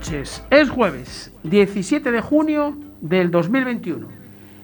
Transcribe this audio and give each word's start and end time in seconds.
Es 0.00 0.70
jueves, 0.70 1.32
17 1.42 2.12
de 2.12 2.20
junio 2.20 2.78
del 3.00 3.32
2021. 3.32 4.06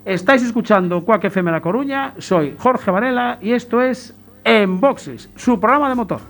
Estáis 0.05 0.45
escuchando 0.45 1.05
Cuac 1.05 1.24
FM 1.24 1.51
La 1.51 1.60
Coruña. 1.60 2.15
Soy 2.19 2.55
Jorge 2.57 2.93
Varela 2.93 3.38
y 3.43 3.52
esto 3.52 3.83
es 3.83 4.15
En 4.45 4.80
Boxes, 4.80 5.29
su 5.34 5.59
programa 5.59 5.88
de 5.88 5.95
motor. 5.97 6.20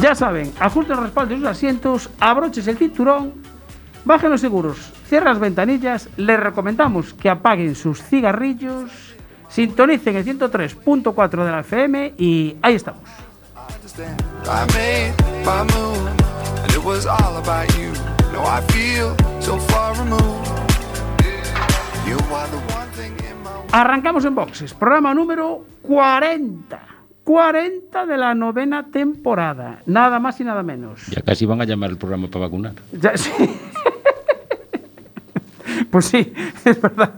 Ya 0.00 0.14
saben, 0.14 0.52
ajusten 0.60 0.94
los 0.94 1.04
respaldos 1.06 1.30
de 1.30 1.36
sus 1.38 1.46
asientos, 1.48 2.10
abroches 2.20 2.68
el 2.68 2.78
cinturón, 2.78 3.32
bajen 4.04 4.30
los 4.30 4.40
seguros, 4.40 4.92
cierren 5.08 5.30
las 5.30 5.40
ventanillas, 5.40 6.08
les 6.16 6.38
recomendamos 6.38 7.12
que 7.14 7.28
apaguen 7.28 7.74
sus 7.74 8.00
cigarrillos, 8.00 9.09
sintonicen 9.50 10.16
el 10.16 10.24
103.4 10.24 11.44
de 11.44 11.50
la 11.50 11.60
FM 11.60 12.14
y 12.16 12.56
ahí 12.62 12.74
estamos. 12.74 13.02
Arrancamos 23.72 24.24
en 24.24 24.34
boxes, 24.34 24.74
programa 24.74 25.14
número 25.14 25.64
40. 25.82 26.80
40 27.22 28.06
de 28.06 28.16
la 28.16 28.34
novena 28.34 28.90
temporada, 28.90 29.82
nada 29.86 30.18
más 30.18 30.40
y 30.40 30.44
nada 30.44 30.64
menos. 30.64 31.06
Ya 31.06 31.22
casi 31.22 31.46
van 31.46 31.60
a 31.60 31.64
llamar 31.64 31.90
el 31.90 31.96
programa 31.96 32.28
para 32.28 32.46
vacunar. 32.46 32.72
Ya, 32.92 33.16
sí. 33.16 33.30
pues 35.90 36.06
sí, 36.06 36.32
es 36.64 36.80
verdad. 36.80 37.14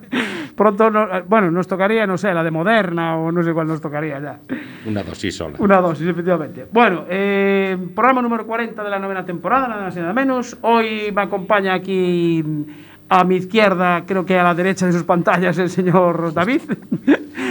Pronto, 0.63 0.91
no- 0.93 1.09
bueno, 1.27 1.51
nos 1.51 1.67
tocaría, 1.67 2.07
no 2.07 2.17
sé, 2.17 2.33
la 2.33 2.45
de 2.45 2.53
Moderna 2.53 3.17
o 3.17 3.33
no 3.33 3.43
sé 3.43 3.53
cuál 3.53 3.67
nos 3.67 3.81
tocaría 3.81 4.21
ya. 4.21 4.39
Una 4.87 5.03
dosis 5.03 5.35
sola. 5.37 5.57
Una 5.59 5.79
dosis, 5.81 6.07
efectivamente. 6.07 6.67
Bueno, 6.71 7.05
eh, 7.09 7.77
programa 7.97 8.23
número 8.23 8.47
40 8.47 8.85
de 8.85 8.89
la 8.89 9.01
novena 9.01 9.25
temporada, 9.25 9.67
nada 9.67 9.83
más 9.87 9.97
y 9.97 9.99
nada 9.99 10.13
menos. 10.13 10.57
Hoy 10.61 11.11
me 11.13 11.23
acompaña 11.23 11.75
aquí 11.75 12.45
mm, 12.47 12.63
a 13.09 13.25
mi 13.25 13.35
izquierda, 13.39 14.05
creo 14.07 14.25
que 14.25 14.39
a 14.39 14.45
la 14.45 14.55
derecha 14.55 14.87
de 14.87 14.93
sus 14.93 15.03
pantallas, 15.03 15.59
el 15.59 15.69
señor 15.69 16.33
David. 16.33 16.61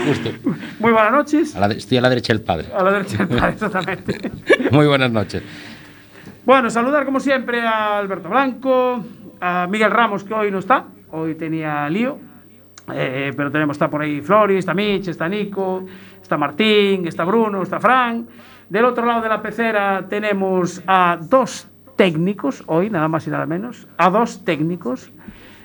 Justo. 0.06 0.30
Muy 0.80 0.92
buenas 0.92 1.12
noches. 1.12 1.54
A 1.54 1.60
la 1.60 1.68
de- 1.68 1.76
estoy 1.76 1.98
a 1.98 2.00
la 2.00 2.08
derecha 2.08 2.32
del 2.32 2.40
padre. 2.42 2.68
A 2.74 2.82
la 2.82 2.92
derecha, 2.92 3.24
exactamente. 3.50 4.30
Muy 4.70 4.86
buenas 4.86 5.12
noches. 5.12 5.42
Bueno, 6.46 6.70
saludar 6.70 7.04
como 7.04 7.20
siempre 7.20 7.60
a 7.60 7.98
Alberto 7.98 8.30
Blanco, 8.30 9.04
a 9.38 9.66
Miguel 9.70 9.90
Ramos, 9.90 10.24
que 10.24 10.32
hoy 10.32 10.50
no 10.50 10.60
está, 10.60 10.86
hoy 11.10 11.34
tenía 11.34 11.86
lío, 11.90 12.18
eh, 12.92 13.32
pero 13.36 13.50
tenemos, 13.50 13.74
está 13.76 13.88
por 13.88 14.02
ahí 14.02 14.20
Floris, 14.20 14.58
está 14.60 14.74
Mitch, 14.74 15.08
está 15.08 15.28
Nico, 15.28 15.84
está 16.20 16.36
Martín, 16.36 17.06
está 17.06 17.24
Bruno, 17.24 17.62
está 17.62 17.78
Fran. 17.80 18.26
Del 18.68 18.84
otro 18.86 19.04
lado 19.04 19.20
de 19.20 19.28
la 19.28 19.42
pecera 19.42 20.06
tenemos 20.08 20.82
a 20.86 21.18
dos 21.20 21.68
técnicos, 21.96 22.64
hoy 22.66 22.88
nada 22.90 23.06
más 23.08 23.26
y 23.26 23.30
nada 23.30 23.46
menos, 23.46 23.86
a 23.98 24.10
dos 24.10 24.44
técnicos. 24.44 25.10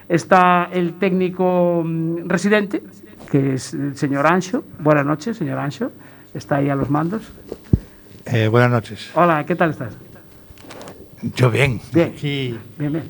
Está 0.10 0.70
el 0.72 0.94
técnico 1.00 1.84
mm, 1.86 2.28
residente, 2.30 2.84
que 3.30 3.56
es 3.56 3.74
el 3.74 3.98
señor 3.98 4.26
Ancho. 4.28 4.64
Buenas 4.80 5.06
noches, 5.06 5.36
señor 5.38 5.60
Ancho. 5.60 5.92
Está 6.34 6.58
ahí 6.58 6.70
a 6.70 6.76
los 6.76 6.90
mandos. 6.90 7.24
Eh, 8.26 8.48
buenas 8.48 8.72
noches. 8.72 9.12
Hola, 9.16 9.46
¿qué 9.46 9.56
tal 9.56 9.72
estás? 9.72 9.98
Yo 11.36 11.50
bien. 11.50 11.80
Bien. 11.94 12.10
Aquí 12.16 12.58
Bien, 12.78 12.92
bien. 12.94 13.04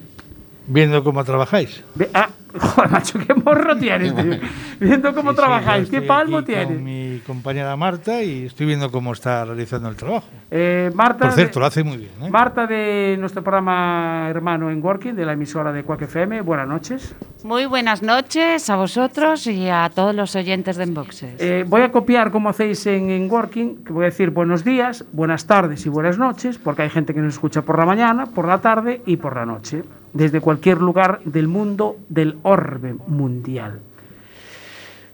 viendo 0.67 1.03
cómo 1.03 1.23
trabajáis. 1.23 1.84
Ve- 1.96 2.09
ah, 2.13 2.29
joder, 2.59 2.91
macho, 2.91 3.19
qué 3.19 3.34
morro 3.34 3.75
tienes, 3.78 4.16
tío. 4.16 4.34
Viendo 4.79 5.13
cómo 5.13 5.31
Sí, 5.31 5.38
trabajáis, 5.38 5.90
qué 5.90 6.01
palmo 6.01 6.44
tienes. 6.44 6.68
Con 6.68 6.84
mi 6.84 7.22
compañera 7.25 7.75
Marta 7.75 8.22
y 8.22 8.45
estoy 8.45 8.68
viendo 8.68 8.91
cómo 8.91 9.13
está 9.13 9.44
realizando 9.45 9.90
el 9.90 9.95
trabajo. 9.95 10.28
Eh, 10.51 10.91
Marta, 10.94 11.25
Por 11.25 11.31
cierto, 11.34 11.56
de, 11.56 11.59
lo 11.62 11.66
hace 11.66 11.84
muy 11.84 11.97
bien. 11.97 12.12
¿eh? 12.22 12.29
Marta 12.29 12.67
de 12.67 13.16
nuestro 13.19 13.41
programa 13.44 14.28
hermano 14.29 14.69
en 14.69 14.84
Working, 14.84 15.16
de 15.16 15.25
la 15.25 15.34
emisora 15.34 15.72
de 15.72 15.84
Quack 15.84 16.03
FM. 16.03 16.41
Buenas 16.41 16.67
noches. 16.67 17.16
Muy 17.44 17.66
buenas 17.66 18.01
noches 18.03 18.69
a 18.69 18.75
vosotros 18.75 19.47
y 19.47 19.69
a 19.69 19.90
todos 19.94 20.13
los 20.13 20.35
oyentes 20.35 20.78
de 20.78 20.84
Enboxes. 20.84 21.35
Eh, 21.40 21.66
voy 21.67 21.81
a 21.81 21.91
copiar 21.91 22.31
como 22.31 22.50
hacéis 22.50 22.85
en, 22.88 23.09
en 23.09 23.29
Working, 23.31 23.84
que 23.84 23.94
voy 23.94 24.03
a 24.03 24.09
decir 24.09 24.29
buenos 24.31 24.63
días, 24.63 25.06
buenas 25.12 25.46
tardes 25.47 25.85
y 25.85 25.90
buenas 25.90 26.17
noches, 26.17 26.57
porque 26.57 26.84
hay 26.84 26.90
gente 26.90 27.13
que 27.13 27.22
nos 27.22 27.34
escucha 27.35 27.62
por 27.62 27.78
la 27.79 27.85
mañana, 27.85 28.25
por 28.28 28.47
la 28.47 28.59
tarde 28.59 29.01
y 29.06 29.17
por 29.17 29.35
la 29.35 29.46
noche, 29.46 29.84
desde 30.13 30.41
cualquier 30.41 30.79
lugar 30.79 31.22
del 31.25 31.47
mundo 31.47 31.97
del 32.09 32.38
orbe 32.44 32.95
mundial. 33.07 33.81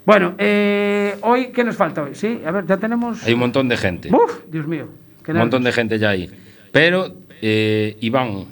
Bueno, 0.05 0.35
eh, 0.37 1.15
hoy, 1.21 1.47
¿qué 1.53 1.63
nos 1.63 1.77
falta 1.77 2.03
hoy? 2.03 2.15
Sí, 2.15 2.41
a 2.45 2.51
ver, 2.51 2.65
ya 2.65 2.77
tenemos... 2.77 3.25
Hay 3.25 3.33
un 3.33 3.39
montón 3.39 3.69
de 3.69 3.77
gente. 3.77 4.09
¡Uf! 4.13 4.43
Dios 4.47 4.67
mío. 4.67 4.87
Un 5.27 5.37
montón 5.37 5.63
de 5.63 5.71
gente 5.71 5.97
ya 5.97 6.09
ahí. 6.09 6.29
Pero 6.71 7.05
eh, 7.41 7.97
Iván 8.01 8.45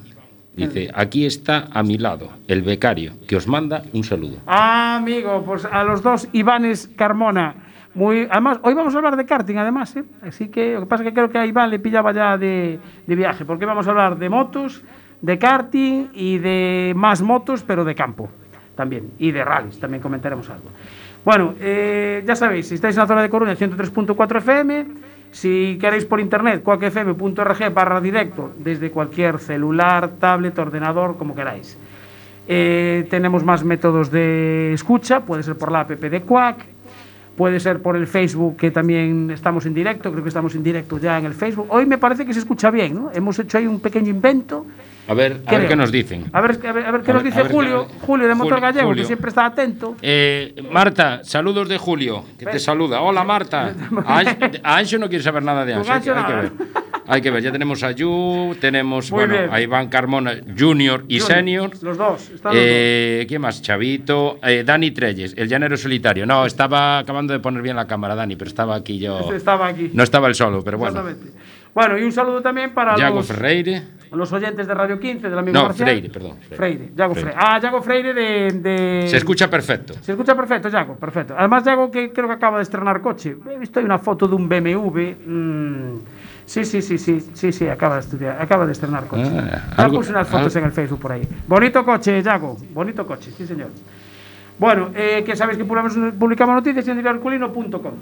dice, 0.56 0.90
aquí 0.94 1.26
está 1.26 1.68
a 1.72 1.84
mi 1.84 1.98
lado 1.98 2.30
el 2.48 2.62
becario 2.62 3.14
que 3.28 3.36
os 3.36 3.48
manda 3.48 3.84
un 3.94 4.04
saludo. 4.04 4.38
Ah, 4.48 4.98
amigo, 4.98 5.44
pues 5.46 5.66
a 5.66 5.84
los 5.84 6.02
dos 6.02 6.30
Ivanes 6.32 6.90
Carmona. 6.96 7.56
Muy, 7.94 8.28
además, 8.30 8.60
hoy 8.62 8.74
vamos 8.74 8.96
a 8.96 8.98
hablar 9.00 9.18
de 9.18 9.26
karting, 9.26 9.58
además, 9.58 9.94
¿eh? 9.98 10.06
Así 10.22 10.48
que 10.48 10.76
lo 10.76 10.82
que 10.82 10.86
pasa 10.86 11.04
es 11.04 11.10
que 11.10 11.14
creo 11.14 11.30
que 11.30 11.38
a 11.38 11.46
Iván 11.46 11.70
le 11.70 11.80
pillaba 11.80 12.14
ya 12.14 12.38
de, 12.38 12.80
de 13.06 13.16
viaje, 13.16 13.44
porque 13.44 13.66
vamos 13.66 13.86
a 13.88 13.90
hablar 13.90 14.18
de 14.18 14.30
motos, 14.30 14.82
de 15.22 15.38
karting 15.38 16.08
y 16.14 16.38
de 16.40 16.94
más 16.96 17.22
motos, 17.22 17.64
pero 17.64 17.84
de 17.86 17.96
campo 17.96 18.30
también, 18.76 19.12
y 19.20 19.32
de 19.32 19.44
rallies, 19.44 19.80
también 19.80 20.02
comentaremos 20.02 20.50
algo. 20.50 20.70
Bueno, 21.24 21.54
eh, 21.60 22.24
ya 22.26 22.36
sabéis, 22.36 22.68
si 22.68 22.76
estáis 22.76 22.96
en 22.96 23.02
la 23.02 23.08
zona 23.08 23.22
de 23.22 23.30
Coruña, 23.30 23.56
103.4 23.56 24.38
FM, 24.38 24.86
si 25.30 25.78
queréis 25.80 26.06
por 26.06 26.20
internet, 26.20 26.64
cuacfm.org 26.64 27.74
barra 27.74 28.02
directo, 28.02 28.52
desde 28.58 28.90
cualquier 28.90 29.40
celular, 29.40 30.14
tablet, 30.20 30.58
ordenador, 30.58 31.18
como 31.18 31.36
queráis. 31.36 31.78
Eh, 32.48 33.06
tenemos 33.10 33.44
más 33.44 33.64
métodos 33.64 34.10
de 34.10 34.74
escucha, 34.74 35.22
puede 35.22 35.44
ser 35.44 35.58
por 35.58 35.72
la 35.72 35.82
app 35.82 35.92
de 35.92 36.22
Quack, 36.22 36.66
puede 37.42 37.60
ser 37.60 37.82
por 37.82 37.96
el 37.96 38.06
Facebook, 38.06 38.56
que 38.56 38.70
también 38.70 39.32
estamos 39.32 39.66
en 39.66 39.74
directo, 39.74 40.12
creo 40.12 40.22
que 40.22 40.28
estamos 40.28 40.54
en 40.54 40.62
directo 40.62 41.00
ya 41.00 41.18
en 41.18 41.26
el 41.26 41.34
Facebook. 41.34 41.66
Hoy 41.70 41.88
me 41.88 41.98
parece 41.98 42.24
que 42.24 42.36
se 42.36 42.40
escucha 42.40 42.70
bien, 42.70 42.94
¿no? 42.94 43.10
Hemos 43.16 43.40
hecho 43.40 43.58
ahí 43.58 43.66
un 43.66 43.80
pequeño 43.80 44.10
invento. 44.12 44.64
A 45.08 45.16
ver, 45.16 45.42
a 45.48 45.58
ver 45.58 45.68
qué 45.68 45.76
nos 45.76 45.92
dicen. 45.92 46.26
A 46.34 46.40
ver, 46.40 46.60
a 46.64 46.72
ver, 46.72 46.86
a 46.86 46.92
ver 46.92 47.02
qué 47.02 47.10
A 47.10 47.14
nos 47.16 47.24
ver- 47.24 47.34
dice 47.34 47.50
Julio, 47.50 47.88
Julio 48.02 48.28
de 48.28 48.36
Motor 48.36 48.62
Gallego, 48.62 48.90
Julio. 48.90 49.02
que 49.02 49.08
siempre 49.08 49.30
está 49.30 49.48
atento. 49.48 49.96
Eh, 50.04 50.54
Marta, 50.72 51.22
saludos 51.24 51.68
de 51.68 51.80
Julio, 51.80 52.24
que 52.38 52.46
te 52.46 52.60
saluda. 52.60 53.02
Hola 53.02 53.24
Marta. 53.24 53.74
A 54.06 54.76
Ancho, 54.78 55.00
no 55.00 55.10
quiere 55.10 55.24
saber 55.24 55.42
nada 55.42 55.66
de 55.66 55.74
Ancho. 55.74 55.92
Hay, 55.92 55.98
hay 56.08 56.26
que 56.26 56.34
ver. 56.34 56.52
Hay 57.14 57.22
que 57.22 57.30
ver, 57.30 57.44
ya 57.44 57.52
tenemos 57.52 57.84
a 57.84 57.92
Yu, 57.92 58.56
tenemos 58.62 59.12
Muy 59.12 59.20
bueno, 59.26 59.34
bien. 59.34 59.54
a 59.54 59.60
Iván 59.60 59.90
Carmona 59.90 60.32
Junior 60.58 61.04
y 61.10 61.20
Junior, 61.20 61.38
Senior. 61.38 61.72
Los 61.84 61.98
dos, 61.98 62.30
están 62.30 62.54
los 62.54 62.64
Eh, 62.66 63.26
¿Quién 63.28 63.42
más? 63.42 63.62
Chavito. 63.62 64.40
Eh, 64.42 64.64
Dani 64.66 64.92
Trelles, 64.92 65.34
el 65.38 65.50
llanero 65.50 65.76
solitario. 65.76 66.26
No, 66.26 66.46
estaba 66.46 67.00
acabando 67.00 67.34
de 67.34 67.40
poner 67.40 67.62
bien 67.62 67.76
la 67.76 67.86
cámara, 67.86 68.16
Dani, 68.16 68.36
pero 68.38 68.48
estaba 68.50 68.76
aquí 68.76 68.98
yo. 68.98 69.20
dos. 69.20 69.34
Estaba 69.34 69.68
aquí. 69.68 69.92
No 69.94 70.04
estaba 70.04 70.28
el 70.30 70.36
solo, 70.36 70.64
pero 70.64 70.78
bueno. 70.78 71.00
Exactamente. 71.00 71.38
Bueno, 71.74 71.98
y 71.98 72.04
un 72.04 72.12
saludo 72.12 72.42
también 72.42 72.74
para 72.74 72.98
Yago 72.98 73.18
los, 73.18 73.28
Ferreire. 73.28 73.82
los 74.12 74.32
oyentes 74.34 74.68
de 74.68 74.74
Radio 74.74 75.00
15, 75.00 75.30
del 75.30 75.40
amigo 75.40 75.58
No, 75.58 75.64
Marcial. 75.68 75.88
Freire, 75.90 76.10
perdón, 76.10 76.38
Freire, 76.40 76.56
Freire. 76.58 76.92
Yago 76.98 77.14
Freire. 77.14 77.32
Freire. 77.32 77.48
Ah, 77.50 77.60
Yago 77.62 77.82
Freire 77.82 78.14
de, 78.14 78.52
de- 78.60 79.08
Se 79.08 79.16
escucha 79.18 79.50
perfecto. 79.50 79.94
Se 80.02 80.12
escucha 80.12 80.36
perfecto, 80.36 80.68
Yago, 80.68 80.98
perfecto. 80.98 81.34
Además, 81.38 81.64
Yago, 81.64 81.90
que 81.90 82.12
creo 82.12 82.28
que 82.28 82.34
acaba 82.34 82.58
de 82.58 82.64
estrenar 82.64 83.00
coche. 83.02 83.38
He 83.50 83.58
visto 83.58 83.80
ahí 83.80 83.86
una 83.86 84.00
foto 84.00 84.28
de 84.28 84.36
un 84.36 84.50
BMW. 84.50 85.16
mm, 85.26 85.96
sí, 86.46 86.66
sí, 86.66 86.82
sí, 86.82 86.98
sí, 86.98 87.20
sí, 87.34 87.52
sí, 87.52 87.68
acaba 87.68 87.96
de 87.96 88.02
estudiar, 88.02 88.42
acaba 88.42 88.66
de 88.66 88.72
estrenar 88.74 89.08
coche. 89.08 89.24
Ah, 89.34 89.74
ya 89.78 89.84
algo- 89.84 89.98
puse 89.98 90.12
unas 90.12 90.28
fotos 90.28 90.48
algo- 90.56 90.60
en 90.60 90.66
el 90.66 90.72
Facebook 90.72 91.00
por 91.00 91.12
ahí. 91.12 91.28
Bonito 91.48 91.84
coche, 91.86 92.22
Yago, 92.22 92.58
bonito 92.74 93.06
coche, 93.06 93.32
sí, 93.38 93.46
señor. 93.48 93.70
Bueno, 94.60 94.90
eh, 94.96 95.24
que 95.26 95.36
sabéis 95.36 95.58
que 95.58 95.66
publicamos, 95.66 96.56
noticias 96.56 96.88
en 96.88 96.96
diarioherculino.com. 97.02 97.94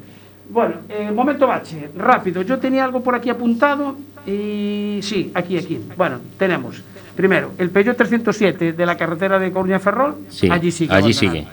Bueno, 0.49 0.75
eh, 0.89 1.11
momento 1.11 1.45
bache, 1.47 1.89
rápido. 1.95 2.41
Yo 2.41 2.57
tenía 2.57 2.83
algo 2.83 3.01
por 3.03 3.13
aquí 3.15 3.29
apuntado 3.29 3.95
y 4.25 4.99
sí, 5.03 5.31
aquí, 5.35 5.57
aquí. 5.57 5.79
Bueno, 5.95 6.17
tenemos 6.37 6.83
primero 7.15 7.51
el 7.57 7.69
Peugeot 7.69 7.95
307 7.95 8.73
de 8.73 8.85
la 8.85 8.97
carretera 8.97 9.37
de 9.39 9.51
Coruña 9.51 9.79
Ferrol. 9.79 10.15
Sí, 10.29 10.49
allí 10.49 10.71
sigue. 10.71 10.93
allí 10.93 11.13
sigue. 11.13 11.45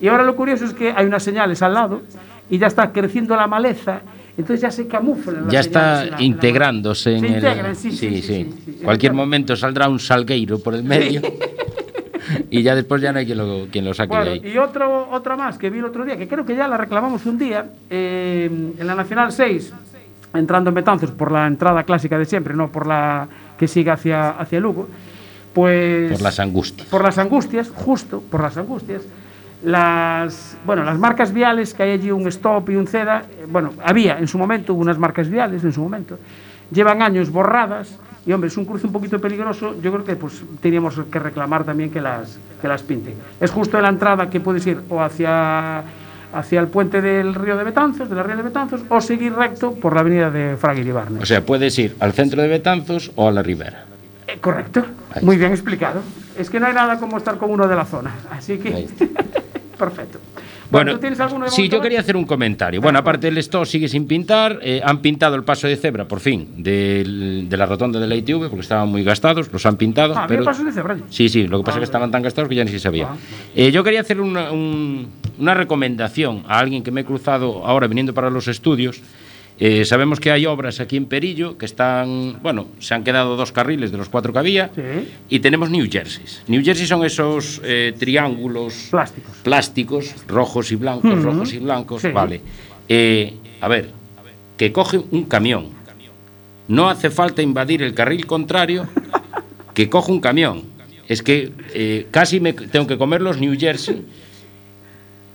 Y 0.00 0.08
ahora 0.08 0.22
lo 0.24 0.36
curioso 0.36 0.64
es 0.64 0.72
que 0.74 0.92
hay 0.92 1.06
unas 1.06 1.22
señales 1.22 1.60
al 1.62 1.74
lado 1.74 2.02
y 2.48 2.58
ya 2.58 2.68
está 2.68 2.92
creciendo 2.92 3.34
la 3.34 3.46
maleza, 3.48 4.00
entonces 4.38 4.60
ya 4.60 4.70
se 4.70 4.86
camuflan. 4.86 5.48
Ya 5.48 5.60
está 5.60 5.80
la- 5.96 6.04
en 6.04 6.10
la 6.12 6.22
integrándose 6.22 7.14
en 7.14 7.20
Se 7.20 7.26
el. 7.26 7.34
integran, 7.34 7.76
sí, 7.76 7.90
sí, 7.92 7.96
sí, 7.96 8.22
sí, 8.22 8.22
sí, 8.22 8.54
sí. 8.66 8.80
Cualquier 8.84 9.12
momento 9.12 9.56
saldrá 9.56 9.88
un 9.88 9.98
salgueiro 9.98 10.58
por 10.58 10.74
el 10.74 10.82
medio. 10.84 11.20
y 12.50 12.62
ya 12.62 12.74
después 12.74 13.00
ya 13.00 13.12
no 13.12 13.18
hay 13.20 13.26
quien 13.26 13.38
lo, 13.38 13.66
quien 13.70 13.84
lo 13.84 13.94
saque 13.94 14.08
Bueno, 14.08 14.24
de 14.24 14.30
ahí. 14.32 14.52
y 14.52 14.58
otro, 14.58 15.08
otra 15.10 15.36
más 15.36 15.58
que 15.58 15.70
vi 15.70 15.78
el 15.78 15.84
otro 15.84 16.04
día, 16.04 16.16
que 16.16 16.26
creo 16.28 16.44
que 16.44 16.56
ya 16.56 16.66
la 16.68 16.76
reclamamos 16.76 17.24
un 17.26 17.38
día, 17.38 17.66
eh, 17.88 18.50
en 18.78 18.86
la 18.86 18.94
Nacional 18.94 19.30
6, 19.32 19.72
entrando 20.34 20.68
en 20.70 20.74
Betanzos 20.74 21.10
por 21.12 21.30
la 21.32 21.46
entrada 21.46 21.84
clásica 21.84 22.18
de 22.18 22.24
siempre, 22.24 22.54
no 22.54 22.70
por 22.70 22.86
la 22.86 23.28
que 23.58 23.68
sigue 23.68 23.90
hacia, 23.90 24.30
hacia 24.30 24.60
Lugo, 24.60 24.88
pues... 25.54 26.12
Por 26.12 26.20
las 26.22 26.38
angustias. 26.40 26.88
por 26.88 27.02
las 27.02 27.16
angustias, 27.18 27.70
justo 27.74 28.22
por 28.30 28.42
las 28.42 28.56
angustias, 28.56 29.02
las, 29.64 30.56
bueno, 30.64 30.84
las 30.84 30.98
marcas 30.98 31.32
viales, 31.32 31.74
que 31.74 31.82
hay 31.82 31.90
allí 31.92 32.10
un 32.10 32.26
stop 32.28 32.70
y 32.70 32.76
un 32.76 32.86
CEDA, 32.86 33.20
eh, 33.20 33.46
bueno, 33.48 33.72
había 33.82 34.18
en 34.18 34.28
su 34.28 34.38
momento 34.38 34.74
unas 34.74 34.98
marcas 34.98 35.28
viales 35.28 35.64
en 35.64 35.72
su 35.72 35.80
momento, 35.80 36.18
llevan 36.70 37.02
años 37.02 37.30
borradas 37.30 37.98
y 38.26 38.32
hombre, 38.32 38.48
es 38.48 38.56
un 38.56 38.64
cruce 38.64 38.86
un 38.86 38.92
poquito 38.92 39.20
peligroso, 39.20 39.80
yo 39.80 39.92
creo 39.92 40.04
que 40.04 40.16
pues 40.16 40.42
teníamos 40.60 41.00
que 41.10 41.18
reclamar 41.18 41.64
también 41.64 41.90
que 41.90 42.00
las, 42.00 42.38
que 42.60 42.66
las 42.66 42.82
pinten. 42.82 43.14
Es 43.40 43.52
justo 43.52 43.76
en 43.76 43.84
la 43.84 43.88
entrada 43.88 44.28
que 44.28 44.40
puedes 44.40 44.66
ir 44.66 44.80
o 44.88 45.00
hacia, 45.00 45.84
hacia 46.32 46.60
el 46.60 46.66
puente 46.66 47.00
del 47.00 47.34
río 47.34 47.56
de 47.56 47.62
Betanzos, 47.62 48.10
de 48.10 48.16
la 48.16 48.24
ría 48.24 48.34
de 48.34 48.42
Betanzos, 48.42 48.82
o 48.88 49.00
seguir 49.00 49.32
recto 49.32 49.74
por 49.74 49.94
la 49.94 50.00
avenida 50.00 50.30
de 50.30 50.56
Fraguil. 50.56 50.90
O 51.20 51.24
sea, 51.24 51.46
puedes 51.46 51.78
ir 51.78 51.94
al 52.00 52.12
centro 52.12 52.42
de 52.42 52.48
Betanzos 52.48 53.12
o 53.14 53.28
a 53.28 53.30
la 53.30 53.42
Ribera. 53.44 53.85
Eh, 54.28 54.38
correcto, 54.40 54.84
Ahí 55.14 55.24
muy 55.24 55.36
bien 55.36 55.52
explicado. 55.52 56.02
Es 56.38 56.50
que 56.50 56.58
no 56.60 56.66
hay 56.66 56.74
nada 56.74 56.98
como 56.98 57.16
estar 57.16 57.38
con 57.38 57.50
uno 57.50 57.66
de 57.68 57.76
la 57.76 57.84
zona, 57.84 58.12
así 58.30 58.58
que 58.58 58.86
perfecto. 59.78 60.18
Bueno, 60.68 60.94
¿tú 60.94 60.98
tienes 60.98 61.20
alguno 61.20 61.44
de 61.44 61.50
sí, 61.52 61.68
yo 61.68 61.80
quería 61.80 62.00
hacer 62.00 62.16
un 62.16 62.24
comentario. 62.24 62.80
Bueno, 62.80 62.98
aparte 62.98 63.28
del 63.28 63.38
stock 63.38 63.64
sigue 63.66 63.86
sin 63.88 64.08
pintar, 64.08 64.58
eh, 64.62 64.80
han 64.84 65.00
pintado 65.00 65.36
el 65.36 65.44
paso 65.44 65.68
de 65.68 65.76
cebra, 65.76 66.06
por 66.08 66.18
fin, 66.18 66.48
del- 66.56 67.46
de 67.48 67.56
la 67.56 67.66
rotonda 67.66 68.00
de 68.00 68.06
la 68.08 68.16
ITV, 68.16 68.48
porque 68.48 68.62
estaban 68.62 68.88
muy 68.88 69.04
gastados, 69.04 69.52
los 69.52 69.64
han 69.64 69.76
pintado. 69.76 70.14
Ah, 70.16 70.24
pero... 70.26 70.42
pasos 70.42 70.64
de 70.64 70.72
cebra. 70.72 70.96
Sí, 71.08 71.28
sí, 71.28 71.46
lo 71.46 71.58
que 71.58 71.64
pasa 71.66 71.76
Ah, 71.76 71.78
es 71.78 71.82
que 71.82 71.84
estaban 71.84 72.10
tan 72.10 72.20
gastados 72.22 72.48
que 72.48 72.56
ya 72.56 72.64
ni 72.64 72.72
se 72.72 72.80
sabía. 72.80 73.10
Ah. 73.12 73.16
Eh, 73.54 73.70
yo 73.70 73.84
quería 73.84 74.00
hacer 74.00 74.20
una, 74.20 74.50
un- 74.50 75.08
una 75.38 75.54
recomendación 75.54 76.42
a 76.48 76.58
alguien 76.58 76.82
que 76.82 76.90
me 76.90 77.02
he 77.02 77.04
cruzado 77.04 77.64
ahora 77.64 77.86
viniendo 77.86 78.12
para 78.12 78.28
los 78.28 78.48
estudios. 78.48 79.00
Eh, 79.58 79.86
sabemos 79.86 80.20
que 80.20 80.30
hay 80.30 80.44
obras 80.44 80.80
aquí 80.80 80.96
en 80.98 81.06
Perillo 81.06 81.56
que 81.56 81.64
están, 81.64 82.40
bueno, 82.42 82.66
se 82.78 82.92
han 82.94 83.04
quedado 83.04 83.36
dos 83.36 83.52
carriles 83.52 83.90
de 83.90 83.96
los 83.96 84.10
cuatro 84.10 84.32
que 84.32 84.38
había 84.38 84.70
Sí. 84.74 84.82
y 85.30 85.38
tenemos 85.40 85.70
New 85.70 85.86
Jerseys. 85.90 86.42
New 86.46 86.62
Jerseys 86.62 86.88
son 86.90 87.04
esos 87.06 87.62
eh, 87.64 87.94
triángulos 87.98 88.88
Plásticos. 88.90 89.36
plásticos, 89.42 90.14
rojos 90.28 90.70
y 90.72 90.76
blancos, 90.76 91.22
rojos 91.22 91.52
y 91.54 91.58
blancos, 91.58 92.02
Sí. 92.02 92.08
vale. 92.08 92.42
Eh, 92.88 93.34
a 93.62 93.68
ver, 93.68 93.90
que 94.58 94.72
coge 94.72 94.98
un 95.10 95.24
camión. 95.24 95.68
No 96.68 96.90
hace 96.90 97.08
falta 97.10 97.40
invadir 97.40 97.82
el 97.82 97.94
carril 97.94 98.26
contrario, 98.26 98.86
que 99.72 99.88
coge 99.88 100.12
un 100.12 100.20
camión. 100.20 100.64
Es 101.08 101.22
que 101.22 102.06
casi 102.10 102.40
me 102.40 102.52
tengo 102.52 102.86
que 102.86 102.98
comer 102.98 103.22
los 103.22 103.38
New 103.38 103.56
Jersey 103.58 104.02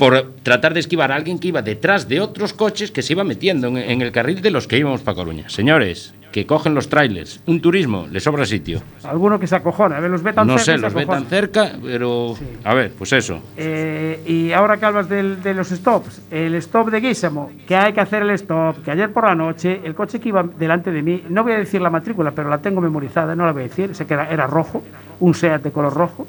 por 0.02 0.34
tratar 0.42 0.74
de 0.74 0.80
esquivar 0.80 1.12
a 1.12 1.16
alguien 1.16 1.38
que 1.38 1.50
iba 1.50 1.62
detrás 1.62 2.08
de 2.10 2.20
otros 2.22 2.54
coches 2.54 2.90
que 2.90 3.04
se 3.04 3.14
iba 3.14 3.24
metiendo 3.24 3.68
en, 3.68 3.78
en 3.78 4.02
el 4.02 4.12
carril 4.12 4.42
de 4.42 4.50
los 4.50 4.66
que 4.66 4.80
íbamos 4.80 5.02
para 5.02 5.14
Coruña. 5.14 5.48
Señores, 5.48 6.16
que 6.32 6.48
cogen 6.48 6.74
los 6.74 6.90
trailers, 6.90 7.40
un 7.46 7.62
turismo, 7.62 8.08
le 8.10 8.20
sobra 8.20 8.48
sitio. 8.48 8.82
Alguno 9.04 9.40
que 9.40 9.46
se 9.46 9.56
acojona, 9.58 9.98
a 9.98 10.00
ver, 10.00 10.10
los 10.10 10.24
ve 10.24 10.34
tan 10.34 10.48
No 10.48 10.58
cerca 10.58 10.66
sé, 10.66 10.72
y 10.72 10.76
se 10.78 10.82
los 10.82 10.94
ve 10.96 11.06
tan 11.06 11.26
cerca, 11.28 11.74
pero 11.84 12.34
a 12.64 12.74
ver, 12.74 12.94
pues 12.98 13.14
eso. 13.14 13.42
Eh, 13.58 14.24
y 14.26 14.52
ahora 14.54 14.78
que 14.78 14.86
hablas 14.88 15.08
del- 15.08 15.44
de 15.44 15.54
los 15.54 15.68
stops, 15.70 16.24
el 16.32 16.56
stop 16.56 16.90
de 16.90 17.00
Guísamo, 17.00 17.52
que 17.68 17.76
hay 17.76 17.94
que 17.94 18.02
hacer 18.02 18.24
el 18.24 18.32
stop, 18.32 18.84
que 18.84 18.90
ayer 18.90 19.14
por 19.14 19.26
la 19.26 19.36
noche 19.36 19.82
el 19.84 19.94
coche 19.94 20.20
que 20.20 20.30
iba 20.30 20.42
delante 20.42 20.92
de 20.92 21.04
mí, 21.04 21.24
no 21.30 21.44
voy 21.44 21.52
a 21.54 21.58
decir 21.60 21.80
la 21.80 21.92
matrícula, 21.92 22.32
pero 22.32 22.50
la 22.50 22.58
tengo 22.58 22.82
memorizada, 22.82 23.36
no 23.36 23.46
la 23.46 23.52
voy 23.52 23.62
a 23.62 23.68
decir, 23.68 23.94
sé 23.94 24.08
que 24.08 24.16
era, 24.16 24.32
era 24.32 24.48
rojo, 24.48 24.82
un 25.20 25.36
SEAT 25.36 25.62
de 25.62 25.72
color 25.72 25.94
rojo, 25.94 26.26